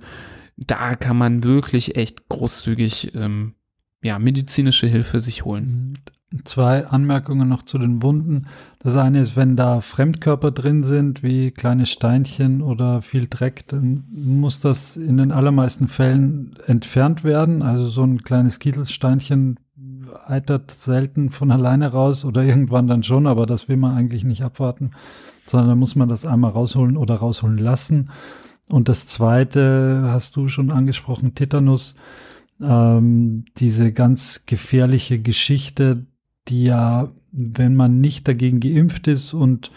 da 0.58 0.96
kann 0.96 1.18
man 1.18 1.44
wirklich 1.44 1.96
echt 1.96 2.28
großzügig 2.28 3.16
ähm, 3.16 3.54
ja 4.04 4.20
medizinische 4.20 4.88
Hilfe 4.88 5.22
sich 5.22 5.46
holen. 5.46 5.98
Zwei 6.44 6.86
Anmerkungen 6.86 7.48
noch 7.48 7.64
zu 7.64 7.78
den 7.78 8.04
Wunden. 8.04 8.48
Das 8.80 8.98
eine 8.98 9.22
ist, 9.22 9.38
wenn 9.38 9.56
da 9.56 9.80
Fremdkörper 9.80 10.52
drin 10.52 10.84
sind, 10.84 11.24
wie 11.24 11.52
kleine 11.52 11.86
Steinchen 11.86 12.62
oder 12.62 13.02
viel 13.02 13.28
Dreck, 13.30 13.66
dann 13.70 14.04
muss 14.12 14.60
das 14.60 14.98
in 14.98 15.16
den 15.16 15.32
allermeisten 15.32 15.88
Fällen 15.88 16.58
entfernt 16.66 17.24
werden. 17.24 17.62
Also 17.62 17.88
so 17.88 18.04
ein 18.04 18.24
kleines 18.24 18.60
Kieselsteinchen 18.60 19.58
eitert 20.26 20.72
selten 20.72 21.30
von 21.30 21.50
alleine 21.50 21.94
raus 21.94 22.26
oder 22.26 22.44
irgendwann 22.44 22.88
dann 22.88 23.04
schon, 23.04 23.26
aber 23.26 23.46
das 23.46 23.70
will 23.70 23.78
man 23.78 23.96
eigentlich 23.96 24.26
nicht 24.26 24.44
abwarten, 24.44 24.92
sondern 25.46 25.70
da 25.70 25.76
muss 25.76 25.96
man 25.96 26.10
das 26.10 26.26
einmal 26.26 26.52
rausholen 26.52 26.98
oder 26.98 27.16
rausholen 27.16 27.58
lassen. 27.58 28.12
Und 28.68 28.90
das 28.90 29.08
zweite 29.08 30.10
hast 30.12 30.36
du 30.36 30.50
schon 30.50 30.72
angesprochen, 30.72 31.36
Tetanus. 31.36 31.96
Ähm, 32.60 33.46
diese 33.58 33.94
ganz 33.94 34.46
gefährliche 34.46 35.20
Geschichte, 35.20 36.06
die 36.48 36.64
ja, 36.64 37.10
wenn 37.32 37.76
man 37.76 38.00
nicht 38.02 38.28
dagegen 38.28 38.60
geimpft 38.60 39.08
ist 39.08 39.34
und 39.34 39.72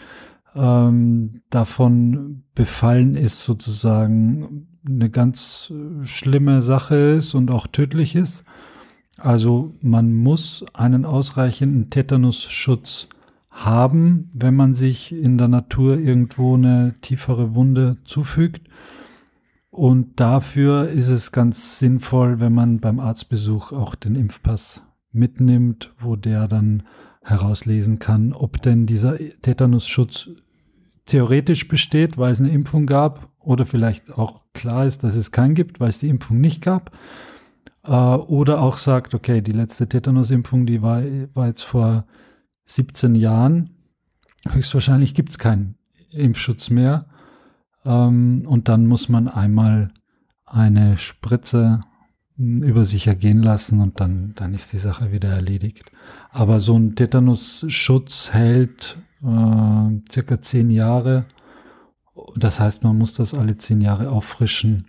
ähm, 0.55 1.41
davon 1.49 2.43
befallen 2.55 3.15
ist, 3.15 3.43
sozusagen 3.43 4.67
eine 4.85 5.09
ganz 5.09 5.71
schlimme 6.03 6.61
Sache 6.61 6.95
ist 6.95 7.33
und 7.35 7.51
auch 7.51 7.67
tödlich 7.67 8.15
ist. 8.15 8.43
Also 9.17 9.71
man 9.81 10.15
muss 10.15 10.65
einen 10.73 11.05
ausreichenden 11.05 11.89
Tetanusschutz 11.89 13.07
haben, 13.51 14.29
wenn 14.33 14.55
man 14.55 14.73
sich 14.73 15.11
in 15.11 15.37
der 15.37 15.47
Natur 15.47 15.97
irgendwo 15.97 16.55
eine 16.55 16.95
tiefere 17.01 17.53
Wunde 17.53 17.97
zufügt. 18.03 18.67
Und 19.69 20.19
dafür 20.19 20.89
ist 20.89 21.09
es 21.09 21.31
ganz 21.31 21.79
sinnvoll, 21.79 22.39
wenn 22.39 22.53
man 22.53 22.79
beim 22.79 22.99
Arztbesuch 22.99 23.71
auch 23.71 23.95
den 23.95 24.15
Impfpass 24.15 24.81
mitnimmt, 25.11 25.93
wo 25.99 26.15
der 26.15 26.47
dann 26.47 26.83
herauslesen 27.23 27.99
kann, 27.99 28.33
ob 28.33 28.61
denn 28.61 28.85
dieser 28.85 29.17
Tetanusschutz 29.41 30.29
theoretisch 31.05 31.67
besteht, 31.67 32.17
weil 32.17 32.31
es 32.31 32.39
eine 32.39 32.51
Impfung 32.51 32.85
gab 32.85 33.29
oder 33.39 33.65
vielleicht 33.65 34.11
auch 34.17 34.41
klar 34.53 34.85
ist, 34.85 35.03
dass 35.03 35.15
es 35.15 35.31
keinen 35.31 35.55
gibt, 35.55 35.79
weil 35.79 35.89
es 35.89 35.99
die 35.99 36.09
Impfung 36.09 36.39
nicht 36.39 36.61
gab. 36.61 36.91
Äh, 37.83 37.91
oder 37.91 38.61
auch 38.61 38.77
sagt, 38.77 39.13
okay, 39.13 39.41
die 39.41 39.51
letzte 39.51 39.87
Tetanusimpfung, 39.87 40.65
die 40.65 40.81
war, 40.81 41.03
war 41.33 41.47
jetzt 41.47 41.63
vor 41.63 42.05
17 42.65 43.15
Jahren. 43.15 43.71
Höchstwahrscheinlich 44.49 45.13
gibt 45.13 45.31
es 45.31 45.39
keinen 45.39 45.75
Impfschutz 46.11 46.69
mehr. 46.69 47.07
Ähm, 47.85 48.45
und 48.47 48.69
dann 48.69 48.87
muss 48.87 49.09
man 49.09 49.27
einmal 49.27 49.91
eine 50.45 50.97
Spritze 50.97 51.81
über 52.41 52.85
sich 52.85 53.07
ergehen 53.07 53.41
lassen 53.41 53.81
und 53.81 53.99
dann, 53.99 54.33
dann 54.35 54.53
ist 54.53 54.73
die 54.73 54.77
Sache 54.77 55.11
wieder 55.11 55.29
erledigt. 55.29 55.91
Aber 56.29 56.59
so 56.59 56.77
ein 56.77 56.95
Tetanus-Schutz 56.95 58.33
hält 58.33 58.97
äh, 59.23 60.11
circa 60.11 60.41
zehn 60.41 60.69
Jahre. 60.69 61.25
Das 62.35 62.59
heißt, 62.59 62.83
man 62.83 62.97
muss 62.97 63.13
das 63.13 63.33
alle 63.33 63.57
zehn 63.57 63.81
Jahre 63.81 64.09
auffrischen 64.09 64.87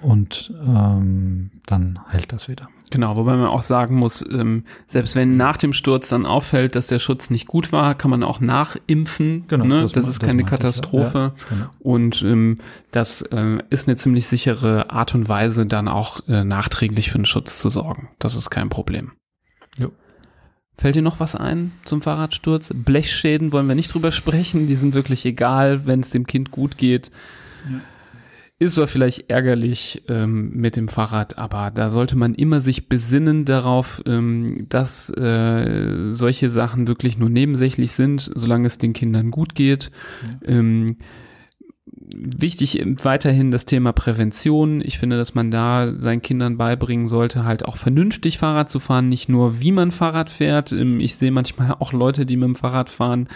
und 0.00 0.52
ähm, 0.66 1.50
dann 1.66 2.00
hält 2.08 2.32
das 2.32 2.48
wieder. 2.48 2.68
Genau, 2.90 3.16
wobei 3.16 3.36
man 3.36 3.46
auch 3.46 3.62
sagen 3.62 3.96
muss, 3.96 4.24
ähm, 4.30 4.64
selbst 4.86 5.16
wenn 5.16 5.36
nach 5.36 5.56
dem 5.56 5.72
Sturz 5.72 6.08
dann 6.08 6.24
auffällt, 6.24 6.76
dass 6.76 6.86
der 6.86 7.00
Schutz 7.00 7.30
nicht 7.30 7.48
gut 7.48 7.72
war, 7.72 7.96
kann 7.96 8.10
man 8.10 8.22
auch 8.22 8.38
nachimpfen. 8.38 9.44
Genau, 9.48 9.64
ne? 9.64 9.82
das, 9.82 9.92
das 9.92 10.08
ist 10.08 10.20
keine 10.20 10.42
das 10.42 10.50
Katastrophe. 10.50 11.32
Ich, 11.34 11.42
ja. 11.42 11.48
genau. 11.56 11.70
Und 11.80 12.22
ähm, 12.22 12.58
das 12.92 13.22
äh, 13.22 13.58
ist 13.70 13.88
eine 13.88 13.96
ziemlich 13.96 14.26
sichere 14.26 14.90
Art 14.90 15.14
und 15.16 15.28
Weise, 15.28 15.66
dann 15.66 15.88
auch 15.88 16.20
äh, 16.28 16.44
nachträglich 16.44 17.10
für 17.10 17.18
den 17.18 17.26
Schutz 17.26 17.58
zu 17.58 17.70
sorgen. 17.70 18.08
Das 18.20 18.36
ist 18.36 18.50
kein 18.50 18.68
Problem. 18.68 19.12
Jo. 19.78 19.90
Fällt 20.78 20.94
dir 20.94 21.02
noch 21.02 21.18
was 21.18 21.34
ein 21.34 21.72
zum 21.84 22.02
Fahrradsturz? 22.02 22.70
Blechschäden 22.72 23.50
wollen 23.50 23.66
wir 23.66 23.74
nicht 23.74 23.92
drüber 23.92 24.12
sprechen. 24.12 24.68
Die 24.68 24.76
sind 24.76 24.94
wirklich 24.94 25.24
egal, 25.26 25.86
wenn 25.86 26.00
es 26.00 26.10
dem 26.10 26.26
Kind 26.26 26.52
gut 26.52 26.78
geht. 26.78 27.10
Ja 27.68 27.80
ist 28.58 28.74
zwar 28.74 28.86
vielleicht 28.86 29.28
ärgerlich 29.28 30.02
ähm, 30.08 30.50
mit 30.54 30.76
dem 30.76 30.88
Fahrrad, 30.88 31.36
aber 31.36 31.70
da 31.70 31.90
sollte 31.90 32.16
man 32.16 32.34
immer 32.34 32.62
sich 32.62 32.88
besinnen 32.88 33.44
darauf, 33.44 34.02
ähm, 34.06 34.66
dass 34.68 35.10
äh, 35.10 36.12
solche 36.12 36.48
Sachen 36.48 36.88
wirklich 36.88 37.18
nur 37.18 37.28
nebensächlich 37.28 37.92
sind, 37.92 38.30
solange 38.34 38.66
es 38.66 38.78
den 38.78 38.94
Kindern 38.94 39.30
gut 39.30 39.54
geht. 39.54 39.90
Mhm. 40.22 40.48
Ähm, 40.48 40.96
wichtig 42.14 42.84
weiterhin 43.02 43.50
das 43.50 43.64
Thema 43.64 43.92
Prävention. 43.92 44.80
Ich 44.84 44.98
finde, 44.98 45.16
dass 45.16 45.34
man 45.34 45.50
da 45.50 45.92
seinen 45.98 46.22
Kindern 46.22 46.56
beibringen 46.56 47.08
sollte, 47.08 47.44
halt 47.44 47.64
auch 47.64 47.76
vernünftig 47.76 48.38
Fahrrad 48.38 48.70
zu 48.70 48.78
fahren, 48.78 49.08
nicht 49.08 49.28
nur 49.28 49.60
wie 49.60 49.72
man 49.72 49.90
Fahrrad 49.90 50.30
fährt. 50.30 50.72
Ähm, 50.72 51.00
ich 51.00 51.16
sehe 51.16 51.30
manchmal 51.30 51.74
auch 51.78 51.92
Leute, 51.92 52.26
die 52.26 52.36
mit 52.36 52.46
dem 52.46 52.54
Fahrrad 52.54 52.90
fahren, 52.90 53.28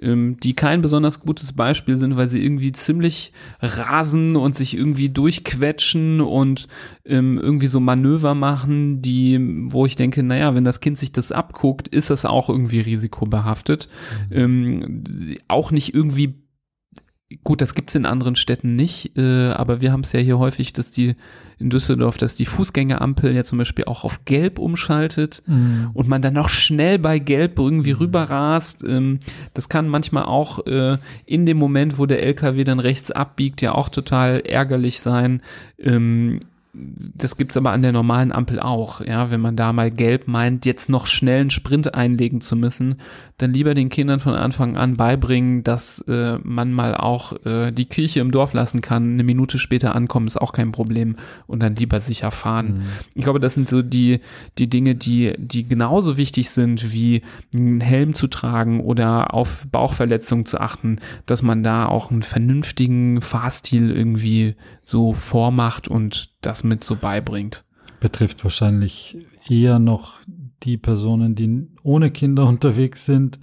ähm, 0.00 0.36
die 0.42 0.54
kein 0.54 0.82
besonders 0.82 1.20
gutes 1.20 1.52
Beispiel 1.52 1.96
sind, 1.96 2.16
weil 2.16 2.28
sie 2.28 2.42
irgendwie 2.42 2.72
ziemlich 2.72 3.32
rasen 3.60 4.36
und 4.36 4.54
sich 4.54 4.76
irgendwie 4.76 5.08
durchquetschen 5.08 6.20
und 6.20 6.68
ähm, 7.04 7.38
irgendwie 7.38 7.68
so 7.68 7.80
Manöver 7.80 8.34
machen, 8.34 9.02
die, 9.02 9.38
wo 9.70 9.86
ich 9.86 9.96
denke, 9.96 10.22
naja, 10.22 10.54
wenn 10.54 10.64
das 10.64 10.80
Kind 10.80 10.98
sich 10.98 11.12
das 11.12 11.32
abguckt, 11.32 11.88
ist 11.88 12.10
das 12.10 12.24
auch 12.24 12.48
irgendwie 12.48 12.80
risikobehaftet. 12.80 13.88
Mhm. 14.30 15.36
auch 15.48 15.70
nicht 15.70 15.94
irgendwie 15.94 16.39
gut, 17.44 17.60
das 17.60 17.74
gibt's 17.74 17.94
in 17.94 18.06
anderen 18.06 18.36
Städten 18.36 18.76
nicht, 18.76 19.16
äh, 19.16 19.48
aber 19.50 19.80
wir 19.80 19.92
haben 19.92 20.00
es 20.02 20.12
ja 20.12 20.20
hier 20.20 20.38
häufig, 20.38 20.72
dass 20.72 20.90
die 20.90 21.14
in 21.58 21.68
Düsseldorf, 21.68 22.16
dass 22.16 22.34
die 22.34 22.46
Fußgängerampel 22.46 23.34
ja 23.34 23.44
zum 23.44 23.58
Beispiel 23.58 23.84
auch 23.84 24.04
auf 24.04 24.24
Gelb 24.24 24.58
umschaltet 24.58 25.42
Mhm. 25.46 25.90
und 25.92 26.08
man 26.08 26.22
dann 26.22 26.32
noch 26.34 26.48
schnell 26.48 26.98
bei 26.98 27.18
Gelb 27.18 27.58
irgendwie 27.58 27.90
rüberrast. 27.92 28.82
Ähm, 28.82 29.18
das 29.52 29.68
kann 29.68 29.86
manchmal 29.86 30.24
auch 30.24 30.66
äh, 30.66 30.96
in 31.26 31.44
dem 31.46 31.58
Moment, 31.58 31.98
wo 31.98 32.06
der 32.06 32.22
LKW 32.22 32.64
dann 32.64 32.80
rechts 32.80 33.10
abbiegt, 33.10 33.60
ja 33.60 33.74
auch 33.74 33.90
total 33.90 34.40
ärgerlich 34.40 35.00
sein. 35.00 35.42
Ähm, 35.78 36.40
das 36.72 37.36
gibt's 37.36 37.56
aber 37.56 37.72
an 37.72 37.82
der 37.82 37.90
normalen 37.90 38.30
Ampel 38.30 38.60
auch, 38.60 39.00
ja, 39.00 39.30
wenn 39.30 39.40
man 39.40 39.56
da 39.56 39.72
mal 39.72 39.90
gelb 39.90 40.28
meint, 40.28 40.64
jetzt 40.66 40.88
noch 40.88 41.06
schnell 41.06 41.40
einen 41.40 41.50
Sprint 41.50 41.94
einlegen 41.94 42.40
zu 42.40 42.54
müssen, 42.54 42.96
dann 43.38 43.52
lieber 43.52 43.74
den 43.74 43.88
Kindern 43.88 44.20
von 44.20 44.34
Anfang 44.34 44.76
an 44.76 44.96
beibringen, 44.96 45.64
dass 45.64 45.98
äh, 46.06 46.38
man 46.44 46.72
mal 46.72 46.94
auch 46.94 47.44
äh, 47.44 47.72
die 47.72 47.86
Kirche 47.86 48.20
im 48.20 48.30
Dorf 48.30 48.52
lassen 48.52 48.82
kann, 48.82 49.14
eine 49.14 49.24
Minute 49.24 49.58
später 49.58 49.96
ankommen, 49.96 50.28
ist 50.28 50.40
auch 50.40 50.52
kein 50.52 50.70
Problem 50.70 51.16
und 51.48 51.60
dann 51.60 51.74
lieber 51.74 52.00
sicher 52.00 52.30
fahren. 52.30 52.82
Ich 53.14 53.24
glaube, 53.24 53.40
das 53.40 53.54
sind 53.54 53.68
so 53.68 53.82
die, 53.82 54.20
die 54.58 54.70
Dinge, 54.70 54.94
die, 54.94 55.34
die 55.38 55.66
genauso 55.66 56.16
wichtig 56.16 56.50
sind, 56.50 56.92
wie 56.92 57.22
einen 57.54 57.80
Helm 57.80 58.14
zu 58.14 58.28
tragen 58.28 58.80
oder 58.80 59.34
auf 59.34 59.66
Bauchverletzungen 59.72 60.46
zu 60.46 60.60
achten, 60.60 60.98
dass 61.26 61.42
man 61.42 61.62
da 61.64 61.86
auch 61.86 62.10
einen 62.10 62.22
vernünftigen 62.22 63.20
Fahrstil 63.20 63.90
irgendwie 63.90 64.54
so 64.90 65.12
vormacht 65.12 65.88
und 65.88 66.30
das 66.44 66.64
mit 66.64 66.84
so 66.84 66.96
beibringt. 66.96 67.64
Betrifft 68.00 68.44
wahrscheinlich 68.44 69.18
eher 69.48 69.78
noch 69.78 70.18
die 70.62 70.76
Personen, 70.76 71.34
die 71.34 71.68
ohne 71.82 72.10
Kinder 72.10 72.46
unterwegs 72.54 73.06
sind, 73.06 73.38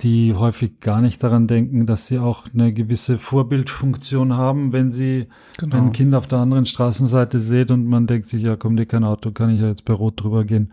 die 0.00 0.34
häufig 0.34 0.80
gar 0.80 1.02
nicht 1.02 1.22
daran 1.22 1.46
denken, 1.46 1.84
dass 1.84 2.06
sie 2.06 2.18
auch 2.18 2.46
eine 2.54 2.72
gewisse 2.72 3.18
Vorbildfunktion 3.18 4.32
haben, 4.34 4.72
wenn 4.72 4.90
sie 4.90 5.26
Genau. 5.58 5.76
ein 5.76 5.92
Kind 5.92 6.14
auf 6.14 6.26
der 6.26 6.38
anderen 6.38 6.64
Straßenseite 6.64 7.38
seht 7.38 7.70
und 7.70 7.84
man 7.84 8.06
denkt 8.06 8.26
sich, 8.28 8.42
ja, 8.42 8.56
kommt 8.56 8.78
dir 8.78 8.86
kein 8.86 9.04
Auto, 9.04 9.30
kann 9.30 9.50
ich 9.50 9.60
ja 9.60 9.68
jetzt 9.68 9.84
bei 9.84 9.92
Rot 9.92 10.22
drüber 10.22 10.44
gehen. 10.44 10.72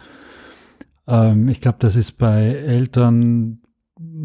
Ähm, 1.07 1.49
ich 1.49 1.59
glaube, 1.59 1.77
das 1.81 1.97
ist 1.97 2.13
bei 2.13 2.45
Eltern 2.45 3.59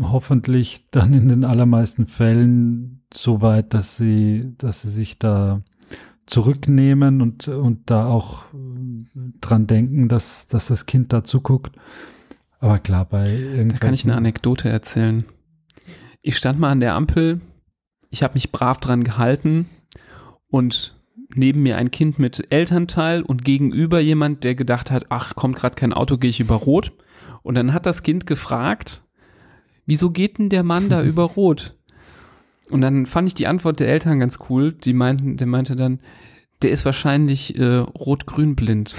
hoffentlich 0.03 0.87
dann 0.91 1.13
in 1.15 1.29
den 1.29 1.45
allermeisten 1.45 2.07
Fällen 2.07 3.03
so 3.13 3.41
weit, 3.41 3.75
dass 3.75 3.97
sie, 3.97 4.53
dass 4.59 4.83
sie 4.83 4.91
sich 4.91 5.19
da 5.19 5.63
zurücknehmen 6.27 7.21
und, 7.21 7.49
und 7.49 7.91
da 7.91 8.07
auch 8.07 8.45
äh, 8.55 9.05
dran 9.41 9.67
denken, 9.67 10.09
dass, 10.09 10.49
dass 10.49 10.67
das 10.67 10.87
Kind 10.87 11.13
da 11.13 11.25
zuguckt. 11.25 11.77
Aber 12.59 12.79
klar, 12.79 13.05
bei 13.05 13.67
Da 13.69 13.79
kann 13.79 13.95
ich 13.95 14.05
eine 14.05 14.15
Anekdote 14.15 14.69
erzählen. 14.69 15.25
Ich 16.21 16.37
stand 16.37 16.61
mal 16.61 16.71
an 16.71 16.81
der 16.81 16.95
Ampel, 16.95 17.41
ich 18.11 18.23
habe 18.23 18.35
mich 18.35 18.53
brav 18.53 18.79
dran 18.79 19.03
gehalten 19.03 19.67
und 20.49 20.95
neben 21.35 21.63
mir 21.63 21.77
ein 21.77 21.91
Kind 21.91 22.19
mit 22.19 22.47
Elternteil 22.51 23.23
und 23.23 23.45
gegenüber 23.45 24.01
jemand, 24.01 24.45
der 24.45 24.55
gedacht 24.55 24.91
hat, 24.91 25.07
ach, 25.09 25.35
kommt 25.35 25.57
gerade 25.57 25.75
kein 25.75 25.93
Auto, 25.93 26.19
gehe 26.19 26.31
ich 26.31 26.41
über 26.41 26.57
Rot. 26.57 26.93
Und 27.43 27.55
dann 27.57 27.73
hat 27.73 27.87
das 27.87 28.03
Kind 28.03 28.27
gefragt, 28.27 29.03
wieso 29.87 30.11
geht 30.11 30.39
denn 30.39 30.49
der 30.49 30.63
Mann 30.63 30.89
da 30.89 31.03
über 31.05 31.25
Rot? 31.25 31.77
Und 32.73 32.81
dann 32.81 33.07
fand 33.07 33.29
ich 33.29 33.35
die 33.35 33.47
Antwort 33.47 33.79
der 33.81 33.89
Eltern 33.89 34.19
ganz 34.19 34.39
cool. 34.49 34.73
Die 34.73 34.93
meinten, 34.95 35.37
der 35.37 35.47
meinte 35.47 35.77
dann, 35.77 36.01
der 36.63 36.71
ist 36.71 36.85
wahrscheinlich 36.85 37.59
äh, 37.59 37.77
rot-grün 37.79 38.55
blind. 38.57 38.95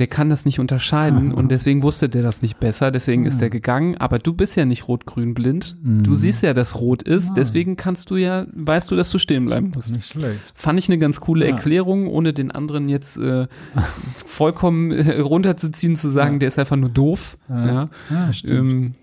Der 0.00 0.08
kann 0.08 0.28
das 0.28 0.44
nicht 0.44 0.58
unterscheiden 0.58 1.32
und 1.38 1.52
deswegen 1.52 1.84
wusste 1.84 2.08
der 2.08 2.22
das 2.24 2.42
nicht 2.42 2.58
besser, 2.58 2.90
deswegen 2.90 3.26
ist 3.26 3.40
er 3.40 3.48
gegangen. 3.50 3.96
Aber 3.96 4.18
du 4.18 4.34
bist 4.34 4.56
ja 4.56 4.64
nicht 4.64 4.88
rot-grün 4.88 5.34
blind. 5.34 5.76
Du 5.82 6.10
Mhm. 6.10 6.16
siehst 6.16 6.42
ja, 6.42 6.52
dass 6.52 6.74
rot 6.80 7.04
ist, 7.04 7.30
Ah. 7.30 7.34
deswegen 7.36 7.76
kannst 7.76 8.10
du 8.10 8.16
ja, 8.16 8.46
weißt 8.52 8.90
du, 8.90 8.96
dass 8.96 9.10
du 9.12 9.18
stehen 9.18 9.46
bleiben 9.46 9.70
musst. 9.72 9.92
Nicht 9.92 10.08
schlecht. 10.08 10.40
Fand 10.54 10.80
ich 10.80 10.88
eine 10.88 10.98
ganz 10.98 11.20
coole 11.20 11.46
Ja. 11.46 11.52
Erklärung, 11.52 12.08
ohne 12.08 12.32
den 12.32 12.50
anderen 12.50 12.88
jetzt 12.88 13.16
äh, 13.18 13.46
vollkommen 14.26 14.90
äh, 14.90 15.20
runterzuziehen, 15.20 15.94
zu 15.94 16.08
sagen, 16.10 16.40
der 16.40 16.48
ist 16.48 16.58
einfach 16.58 16.76
nur 16.76 16.90
doof. 16.90 17.38
Ja, 17.48 17.88
stimmt. 18.32 18.52
Ähm, 18.52 18.94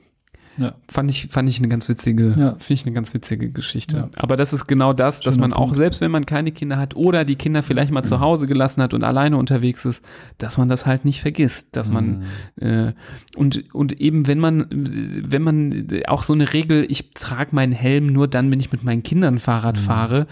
Ja. 0.61 0.75
Fand 0.89 1.09
ich, 1.09 1.27
fand 1.29 1.49
ich 1.49 1.57
eine 1.59 1.67
ganz 1.67 1.89
witzige, 1.89 2.29
Ja. 2.37 2.51
finde 2.51 2.73
ich 2.73 2.85
eine 2.85 2.93
ganz 2.93 3.13
witzige 3.13 3.49
Geschichte. 3.49 3.97
Ja. 3.97 4.09
Aber 4.15 4.37
das 4.37 4.53
ist 4.53 4.67
genau 4.67 4.93
das, 4.93 5.21
dass 5.21 5.35
Schöner 5.35 5.47
man 5.49 5.53
auch, 5.53 5.63
Punkt. 5.65 5.75
selbst 5.77 6.01
wenn 6.01 6.11
man 6.11 6.25
keine 6.25 6.51
Kinder 6.51 6.77
hat 6.77 6.95
oder 6.95 7.25
die 7.25 7.35
Kinder 7.35 7.63
vielleicht 7.63 7.91
mal 7.91 8.03
zu 8.03 8.19
Hause 8.19 8.47
gelassen 8.47 8.81
hat 8.81 8.93
und 8.93 9.03
alleine 9.03 9.37
unterwegs 9.37 9.85
ist, 9.85 10.03
dass 10.37 10.57
man 10.57 10.69
das 10.69 10.85
halt 10.85 11.05
nicht 11.05 11.21
vergisst, 11.21 11.67
dass 11.75 11.89
man 11.91 12.23
Mhm. 12.59 12.65
äh, 12.67 12.93
und 13.35 13.73
und 13.73 13.99
eben 13.99 14.27
wenn 14.27 14.39
man 14.39 14.65
wenn 14.71 15.41
man 15.41 15.87
auch 16.07 16.23
so 16.23 16.33
eine 16.33 16.53
Regel, 16.53 16.85
ich 16.89 17.11
trage 17.13 17.55
meinen 17.55 17.71
Helm 17.73 18.07
nur 18.07 18.27
dann, 18.27 18.51
wenn 18.51 18.59
ich 18.59 18.71
mit 18.71 18.83
meinen 18.83 19.03
Kindern 19.03 19.39
Fahrrad 19.39 19.77
Mhm. 19.77 19.81
fahre. 19.81 20.27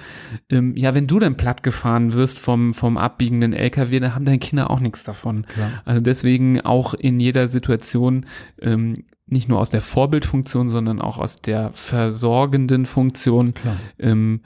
Ähm, 0.50 0.76
ja, 0.78 0.94
wenn 0.96 1.08
du 1.08 1.20
dann 1.20 1.36
platt 1.38 1.64
gefahren 1.64 2.14
wirst 2.14 2.40
vom 2.40 2.74
vom 2.74 2.98
abbiegenden 2.98 3.54
LKW, 3.54 4.00
dann 4.00 4.16
haben 4.16 4.26
deine 4.26 4.40
Kinder 4.40 4.70
auch 4.70 4.80
nichts 4.80 5.04
davon. 5.04 5.46
Klar. 5.48 5.70
Also 5.86 6.02
deswegen 6.02 6.62
auch 6.62 6.94
in 6.94 7.20
jeder 7.20 7.48
Situation 7.48 8.26
ähm, 8.62 8.94
nicht 9.32 9.50
nur 9.50 9.60
aus 9.60 9.70
der 9.70 9.82
Vorbildfunktion, 9.82 10.70
sondern 10.70 11.02
auch 11.02 11.18
aus 11.18 11.42
der 11.42 11.72
versorgenden 11.74 12.86
Funktion 12.86 13.54
ähm, 14.00 14.42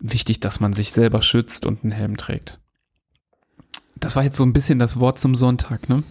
wichtig, 0.00 0.40
dass 0.40 0.60
man 0.60 0.72
sich 0.72 0.92
selber 0.92 1.22
schützt 1.22 1.66
und 1.66 1.82
einen 1.82 1.92
Helm 1.92 2.16
trägt. 2.16 2.60
Das 3.98 4.16
war 4.16 4.24
jetzt 4.24 4.36
so 4.36 4.44
ein 4.44 4.52
bisschen 4.52 4.78
das 4.78 4.98
Wort 4.98 5.18
zum 5.18 5.34
Sonntag, 5.34 5.88
ne? 5.88 6.02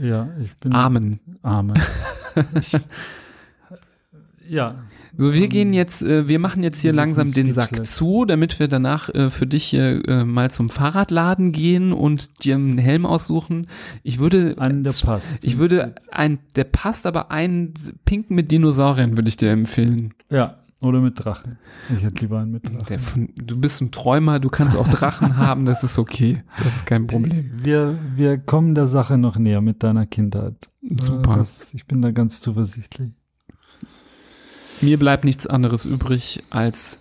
Ja, 0.00 0.28
ich 0.42 0.54
bin 0.58 0.72
Amen. 0.72 1.20
Amen. 1.42 1.80
ich, 2.60 2.76
ja, 4.48 4.84
So, 5.20 5.34
wir 5.34 5.48
gehen 5.48 5.74
jetzt, 5.74 6.02
äh, 6.02 6.28
wir 6.28 6.38
machen 6.38 6.62
jetzt 6.62 6.80
hier 6.80 6.94
langsam 6.94 7.30
den 7.30 7.52
Sack 7.52 7.84
zu, 7.84 8.24
damit 8.24 8.58
wir 8.58 8.68
danach 8.68 9.10
äh, 9.10 9.28
für 9.28 9.46
dich 9.46 9.64
hier 9.64 10.08
äh, 10.08 10.24
mal 10.24 10.50
zum 10.50 10.70
Fahrradladen 10.70 11.52
gehen 11.52 11.92
und 11.92 12.42
dir 12.42 12.54
einen 12.54 12.78
Helm 12.78 13.04
aussuchen. 13.04 13.66
Ich 14.02 14.18
würde, 14.18 14.54
einen, 14.56 14.82
der 14.82 14.94
passt. 15.04 15.28
ich 15.42 15.58
würde 15.58 15.94
ein, 16.10 16.38
der 16.56 16.64
passt, 16.64 17.06
aber 17.06 17.30
einen 17.30 17.74
pinken 18.06 18.34
mit 18.34 18.50
Dinosauriern 18.50 19.18
würde 19.18 19.28
ich 19.28 19.36
dir 19.36 19.50
empfehlen. 19.50 20.14
Ja, 20.30 20.56
oder 20.80 21.00
mit 21.00 21.22
Drachen. 21.22 21.58
Ich 21.94 22.02
hätte 22.02 22.22
lieber 22.22 22.40
einen 22.40 22.52
mit 22.52 22.66
Drachen. 22.66 22.98
Von, 22.98 23.28
du 23.36 23.60
bist 23.60 23.82
ein 23.82 23.90
Träumer, 23.90 24.40
du 24.40 24.48
kannst 24.48 24.74
auch 24.74 24.88
Drachen 24.88 25.36
haben, 25.36 25.66
das 25.66 25.84
ist 25.84 25.98
okay. 25.98 26.42
Das 26.56 26.76
ist 26.76 26.86
kein 26.86 27.06
Problem. 27.06 27.50
Wir, 27.62 27.98
wir 28.16 28.38
kommen 28.38 28.74
der 28.74 28.86
Sache 28.86 29.18
noch 29.18 29.36
näher 29.36 29.60
mit 29.60 29.82
deiner 29.82 30.06
Kindheit. 30.06 30.70
Super. 30.98 31.36
Das, 31.36 31.74
ich 31.74 31.84
bin 31.84 32.00
da 32.00 32.10
ganz 32.10 32.40
zuversichtlich. 32.40 33.10
Mir 34.80 34.98
bleibt 34.98 35.24
nichts 35.24 35.46
anderes 35.46 35.84
übrig, 35.84 36.42
als 36.50 37.00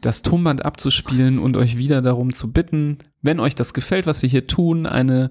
das 0.00 0.22
Tonband 0.22 0.64
abzuspielen 0.64 1.38
und 1.38 1.56
euch 1.56 1.76
wieder 1.76 2.02
darum 2.02 2.32
zu 2.32 2.50
bitten, 2.50 2.98
wenn 3.22 3.40
euch 3.40 3.54
das 3.54 3.74
gefällt, 3.74 4.06
was 4.06 4.22
wir 4.22 4.28
hier 4.28 4.46
tun, 4.46 4.86
eine, 4.86 5.30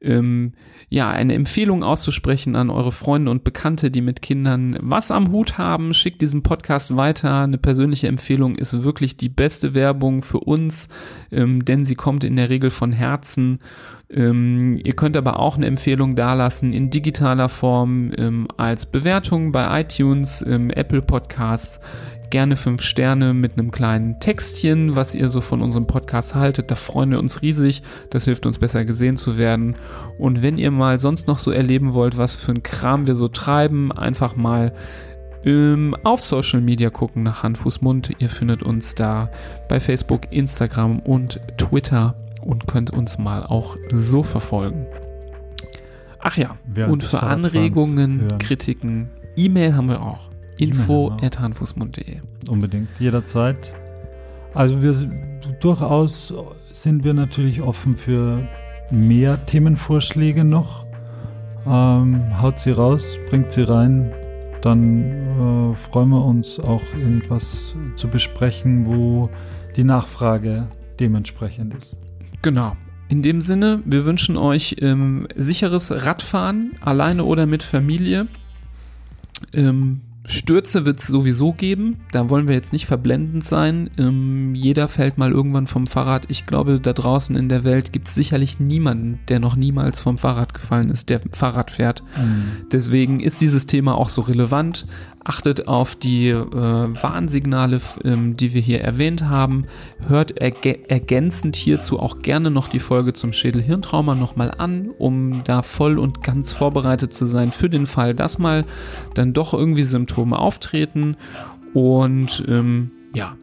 ähm, 0.00 0.52
ja, 0.88 1.08
eine 1.08 1.34
Empfehlung 1.34 1.82
auszusprechen 1.82 2.56
an 2.56 2.68
eure 2.68 2.92
Freunde 2.92 3.30
und 3.30 3.44
Bekannte, 3.44 3.90
die 3.90 4.02
mit 4.02 4.22
Kindern 4.22 4.76
was 4.80 5.10
am 5.10 5.30
Hut 5.30 5.56
haben. 5.56 5.94
Schickt 5.94 6.20
diesen 6.20 6.42
Podcast 6.42 6.96
weiter. 6.96 7.42
Eine 7.42 7.58
persönliche 7.58 8.08
Empfehlung 8.08 8.56
ist 8.56 8.82
wirklich 8.82 9.16
die 9.16 9.28
beste 9.28 9.74
Werbung 9.74 10.22
für 10.22 10.40
uns, 10.40 10.88
ähm, 11.30 11.64
denn 11.64 11.84
sie 11.84 11.94
kommt 11.94 12.24
in 12.24 12.36
der 12.36 12.50
Regel 12.50 12.70
von 12.70 12.92
Herzen. 12.92 13.60
Ähm, 14.10 14.80
ihr 14.82 14.94
könnt 14.94 15.16
aber 15.16 15.38
auch 15.38 15.56
eine 15.56 15.66
Empfehlung 15.66 16.16
dalassen 16.16 16.72
in 16.72 16.90
digitaler 16.90 17.48
Form 17.48 18.10
ähm, 18.18 18.48
als 18.56 18.86
Bewertung 18.86 19.52
bei 19.52 19.80
iTunes, 19.80 20.44
ähm, 20.46 20.70
Apple 20.70 21.02
Podcasts. 21.02 21.80
Gerne 22.30 22.56
fünf 22.56 22.82
Sterne 22.82 23.34
mit 23.34 23.52
einem 23.54 23.70
kleinen 23.72 24.20
Textchen, 24.20 24.94
was 24.94 25.16
ihr 25.16 25.28
so 25.28 25.40
von 25.40 25.62
unserem 25.62 25.86
Podcast 25.86 26.34
haltet. 26.34 26.70
Da 26.70 26.76
freuen 26.76 27.10
wir 27.10 27.18
uns 27.18 27.29
riesig. 27.42 27.82
Das 28.10 28.24
hilft 28.24 28.46
uns 28.46 28.58
besser 28.58 28.84
gesehen 28.84 29.16
zu 29.16 29.38
werden. 29.38 29.76
Und 30.18 30.42
wenn 30.42 30.58
ihr 30.58 30.70
mal 30.70 30.98
sonst 30.98 31.26
noch 31.26 31.38
so 31.38 31.50
erleben 31.50 31.92
wollt, 31.92 32.18
was 32.18 32.34
für 32.34 32.52
ein 32.52 32.62
Kram 32.62 33.06
wir 33.06 33.16
so 33.16 33.28
treiben, 33.28 33.92
einfach 33.92 34.36
mal 34.36 34.72
ähm, 35.44 35.96
auf 36.04 36.22
Social 36.22 36.60
Media 36.60 36.90
gucken 36.90 37.22
nach 37.22 37.42
Hand, 37.42 37.58
Fuß, 37.58 37.80
Mund. 37.80 38.10
Ihr 38.18 38.28
findet 38.28 38.62
uns 38.62 38.94
da 38.94 39.30
bei 39.68 39.80
Facebook, 39.80 40.32
Instagram 40.32 40.98
und 41.00 41.40
Twitter 41.56 42.14
und 42.42 42.66
könnt 42.66 42.90
uns 42.90 43.18
mal 43.18 43.44
auch 43.44 43.76
so 43.92 44.22
verfolgen. 44.22 44.86
Ach 46.18 46.36
ja, 46.36 46.56
Während 46.66 46.92
und 46.92 47.02
für 47.02 47.22
Anregungen, 47.22 48.20
hören. 48.20 48.38
Kritiken, 48.38 49.08
E-Mail 49.36 49.74
haben 49.74 49.88
wir 49.88 50.02
auch. 50.02 50.28
Info 50.58 51.16
handfußmund.de. 51.22 52.20
Unbedingt, 52.50 52.88
jederzeit. 52.98 53.72
Also 54.52 54.82
wir 54.82 54.94
durchaus 55.60 56.34
sind 56.72 57.04
wir 57.04 57.14
natürlich 57.14 57.62
offen 57.62 57.96
für 57.96 58.48
mehr 58.90 59.44
Themenvorschläge 59.46 60.44
noch. 60.44 60.86
Ähm, 61.66 62.40
haut 62.40 62.60
sie 62.60 62.70
raus, 62.70 63.18
bringt 63.28 63.52
sie 63.52 63.62
rein. 63.62 64.12
Dann 64.62 65.72
äh, 65.72 65.76
freuen 65.76 66.10
wir 66.10 66.24
uns 66.24 66.58
auch 66.60 66.82
irgendwas 66.98 67.74
zu 67.96 68.08
besprechen, 68.08 68.86
wo 68.86 69.30
die 69.76 69.84
Nachfrage 69.84 70.68
dementsprechend 70.98 71.74
ist. 71.74 71.96
Genau. 72.42 72.76
In 73.08 73.22
dem 73.22 73.40
Sinne, 73.40 73.82
wir 73.84 74.04
wünschen 74.04 74.36
euch 74.36 74.76
ähm, 74.80 75.26
sicheres 75.34 75.90
Radfahren, 75.90 76.72
alleine 76.80 77.24
oder 77.24 77.46
mit 77.46 77.62
Familie. 77.62 78.28
Ähm, 79.52 80.02
Stürze 80.30 80.86
wird 80.86 81.00
es 81.00 81.08
sowieso 81.08 81.52
geben. 81.52 81.96
Da 82.12 82.30
wollen 82.30 82.46
wir 82.46 82.54
jetzt 82.54 82.72
nicht 82.72 82.86
verblendend 82.86 83.44
sein. 83.44 83.90
Ähm, 83.98 84.54
jeder 84.54 84.86
fällt 84.86 85.18
mal 85.18 85.32
irgendwann 85.32 85.66
vom 85.66 85.86
Fahrrad. 85.86 86.26
Ich 86.28 86.46
glaube, 86.46 86.80
da 86.80 86.92
draußen 86.92 87.34
in 87.34 87.48
der 87.48 87.64
Welt 87.64 87.92
gibt 87.92 88.08
es 88.08 88.14
sicherlich 88.14 88.60
niemanden, 88.60 89.18
der 89.28 89.40
noch 89.40 89.56
niemals 89.56 90.00
vom 90.00 90.18
Fahrrad 90.18 90.54
gefallen 90.54 90.90
ist, 90.90 91.10
der 91.10 91.20
Fahrrad 91.32 91.72
fährt. 91.72 92.04
Mhm. 92.16 92.68
Deswegen 92.70 93.20
ist 93.20 93.40
dieses 93.40 93.66
Thema 93.66 93.96
auch 93.96 94.08
so 94.08 94.20
relevant. 94.20 94.86
Achtet 95.22 95.68
auf 95.68 95.96
die 95.96 96.28
äh, 96.28 96.42
Warnsignale, 96.42 97.80
ähm, 98.04 98.36
die 98.36 98.54
wir 98.54 98.62
hier 98.62 98.80
erwähnt 98.80 99.28
haben. 99.28 99.66
Hört 100.06 100.40
erge 100.40 100.88
ergänzend 100.88 101.56
hierzu 101.56 102.00
auch 102.00 102.22
gerne 102.22 102.50
noch 102.50 102.68
die 102.68 102.78
Folge 102.78 103.12
zum 103.12 103.32
Schädel-Hirntrauma 103.32 104.14
nochmal 104.14 104.50
an, 104.56 104.88
um 104.98 105.44
da 105.44 105.62
voll 105.62 105.98
und 105.98 106.22
ganz 106.22 106.54
vorbereitet 106.54 107.12
zu 107.12 107.26
sein 107.26 107.52
für 107.52 107.68
den 107.68 107.84
Fall, 107.84 108.14
dass 108.14 108.38
mal 108.38 108.64
dann 109.14 109.34
doch 109.34 109.52
irgendwie 109.52 109.82
Symptome 109.82 110.38
auftreten. 110.38 111.16
Und 111.74 112.42
ähm, 112.48 112.90
ja, 113.14 113.36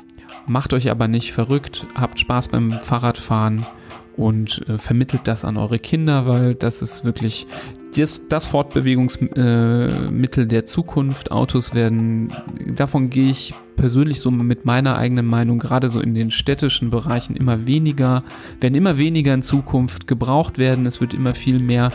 macht 0.47 0.73
euch 0.73 0.89
aber 0.89 1.07
nicht 1.07 1.31
verrückt, 1.31 1.85
habt 1.93 2.19
Spaß 2.19 2.47
beim 2.47 2.81
Fahrradfahren 2.81 3.67
und 4.15 4.67
äh, 4.67 4.79
vermittelt 4.79 5.27
das 5.27 5.45
an 5.45 5.57
eure 5.57 5.77
Kinder, 5.77 6.25
weil 6.25 6.55
das 6.55 6.81
ist 6.81 7.05
wirklich 7.05 7.45
das, 7.95 8.21
das 8.27 8.45
Fortbewegungsmittel 8.45 10.11
Mittel 10.11 10.47
der 10.47 10.65
Zukunft. 10.65 11.31
Autos 11.31 11.73
werden, 11.73 12.33
davon 12.75 13.09
gehe 13.09 13.29
ich 13.29 13.53
persönlich 13.75 14.19
so 14.19 14.31
mit 14.31 14.65
meiner 14.65 14.97
eigenen 14.97 15.25
Meinung, 15.25 15.59
gerade 15.59 15.87
so 15.89 16.01
in 16.01 16.13
den 16.13 16.31
städtischen 16.31 16.89
Bereichen 16.89 17.35
immer 17.35 17.67
weniger, 17.67 18.23
werden 18.59 18.75
immer 18.75 18.97
weniger 18.97 19.33
in 19.33 19.43
Zukunft 19.43 20.07
gebraucht 20.07 20.57
werden. 20.57 20.85
Es 20.85 20.99
wird 20.99 21.13
immer 21.13 21.33
viel 21.33 21.61
mehr 21.61 21.93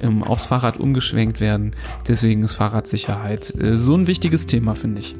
ähm, 0.00 0.22
aufs 0.22 0.44
Fahrrad 0.44 0.78
umgeschwenkt 0.78 1.40
werden. 1.40 1.72
Deswegen 2.06 2.42
ist 2.44 2.52
Fahrradsicherheit 2.52 3.54
äh, 3.58 3.78
so 3.78 3.94
ein 3.94 4.06
wichtiges 4.06 4.46
Thema, 4.46 4.74
finde 4.74 5.00
ich. 5.00 5.14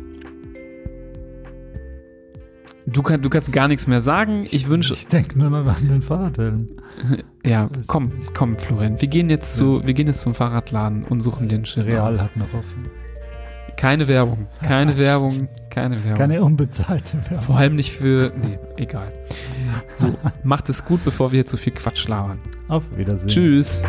Du, 2.87 3.03
kann, 3.03 3.23
du 3.23 3.31
kannst 3.31 3.53
gar 3.53 3.69
nichts 3.69 3.87
mehr 3.87 4.01
sagen. 4.01 4.47
Ich 4.51 4.69
wünsche, 4.69 4.95
Ich 4.95 5.07
denke 5.07 5.39
nur 5.39 5.51
noch 5.51 5.67
an 5.67 5.89
den 5.89 6.03
Fahrradhelm. 6.03 6.69
ja, 7.45 7.69
komm, 7.87 8.13
komm, 8.35 8.59
Florian. 8.59 9.01
Wir 9.01 9.09
gehen 9.09 9.31
jetzt 9.31 9.57
zu, 9.57 9.87
wir 9.87 9.95
gehen 9.95 10.09
jetzt 10.09 10.23
zum 10.23 10.35
Fahrradladen 10.35 11.05
und 11.05 11.21
suchen 11.21 11.49
den 11.49 11.65
Schild 11.65 11.87
Real 11.87 12.11
aus. 12.11 12.21
hat 12.21 12.37
noch 12.37 12.53
offen. 12.53 12.91
Keine 13.77 14.07
Werbung, 14.09 14.49
keine 14.63 14.99
Werbung, 14.99 15.49
keine 15.71 15.97
Werbung. 16.05 16.19
Keine 16.19 16.43
unbezahlte 16.43 17.15
Werbung. 17.25 17.41
Vor 17.41 17.57
allem 17.57 17.77
nicht 17.77 17.93
für, 17.93 18.33
nee, 18.43 18.59
egal. 18.77 19.13
So, 19.95 20.15
macht 20.45 20.69
es 20.69 20.85
gut, 20.85 21.05
bevor 21.05 21.33
wir 21.33 21.39
hier 21.39 21.47
zu 21.47 21.57
viel 21.57 21.73
Quatsch 21.73 22.07
labern. 22.09 22.39
Auf 22.69 22.85
Wiedersehen. 22.97 23.29
Tschüss. 23.29 23.83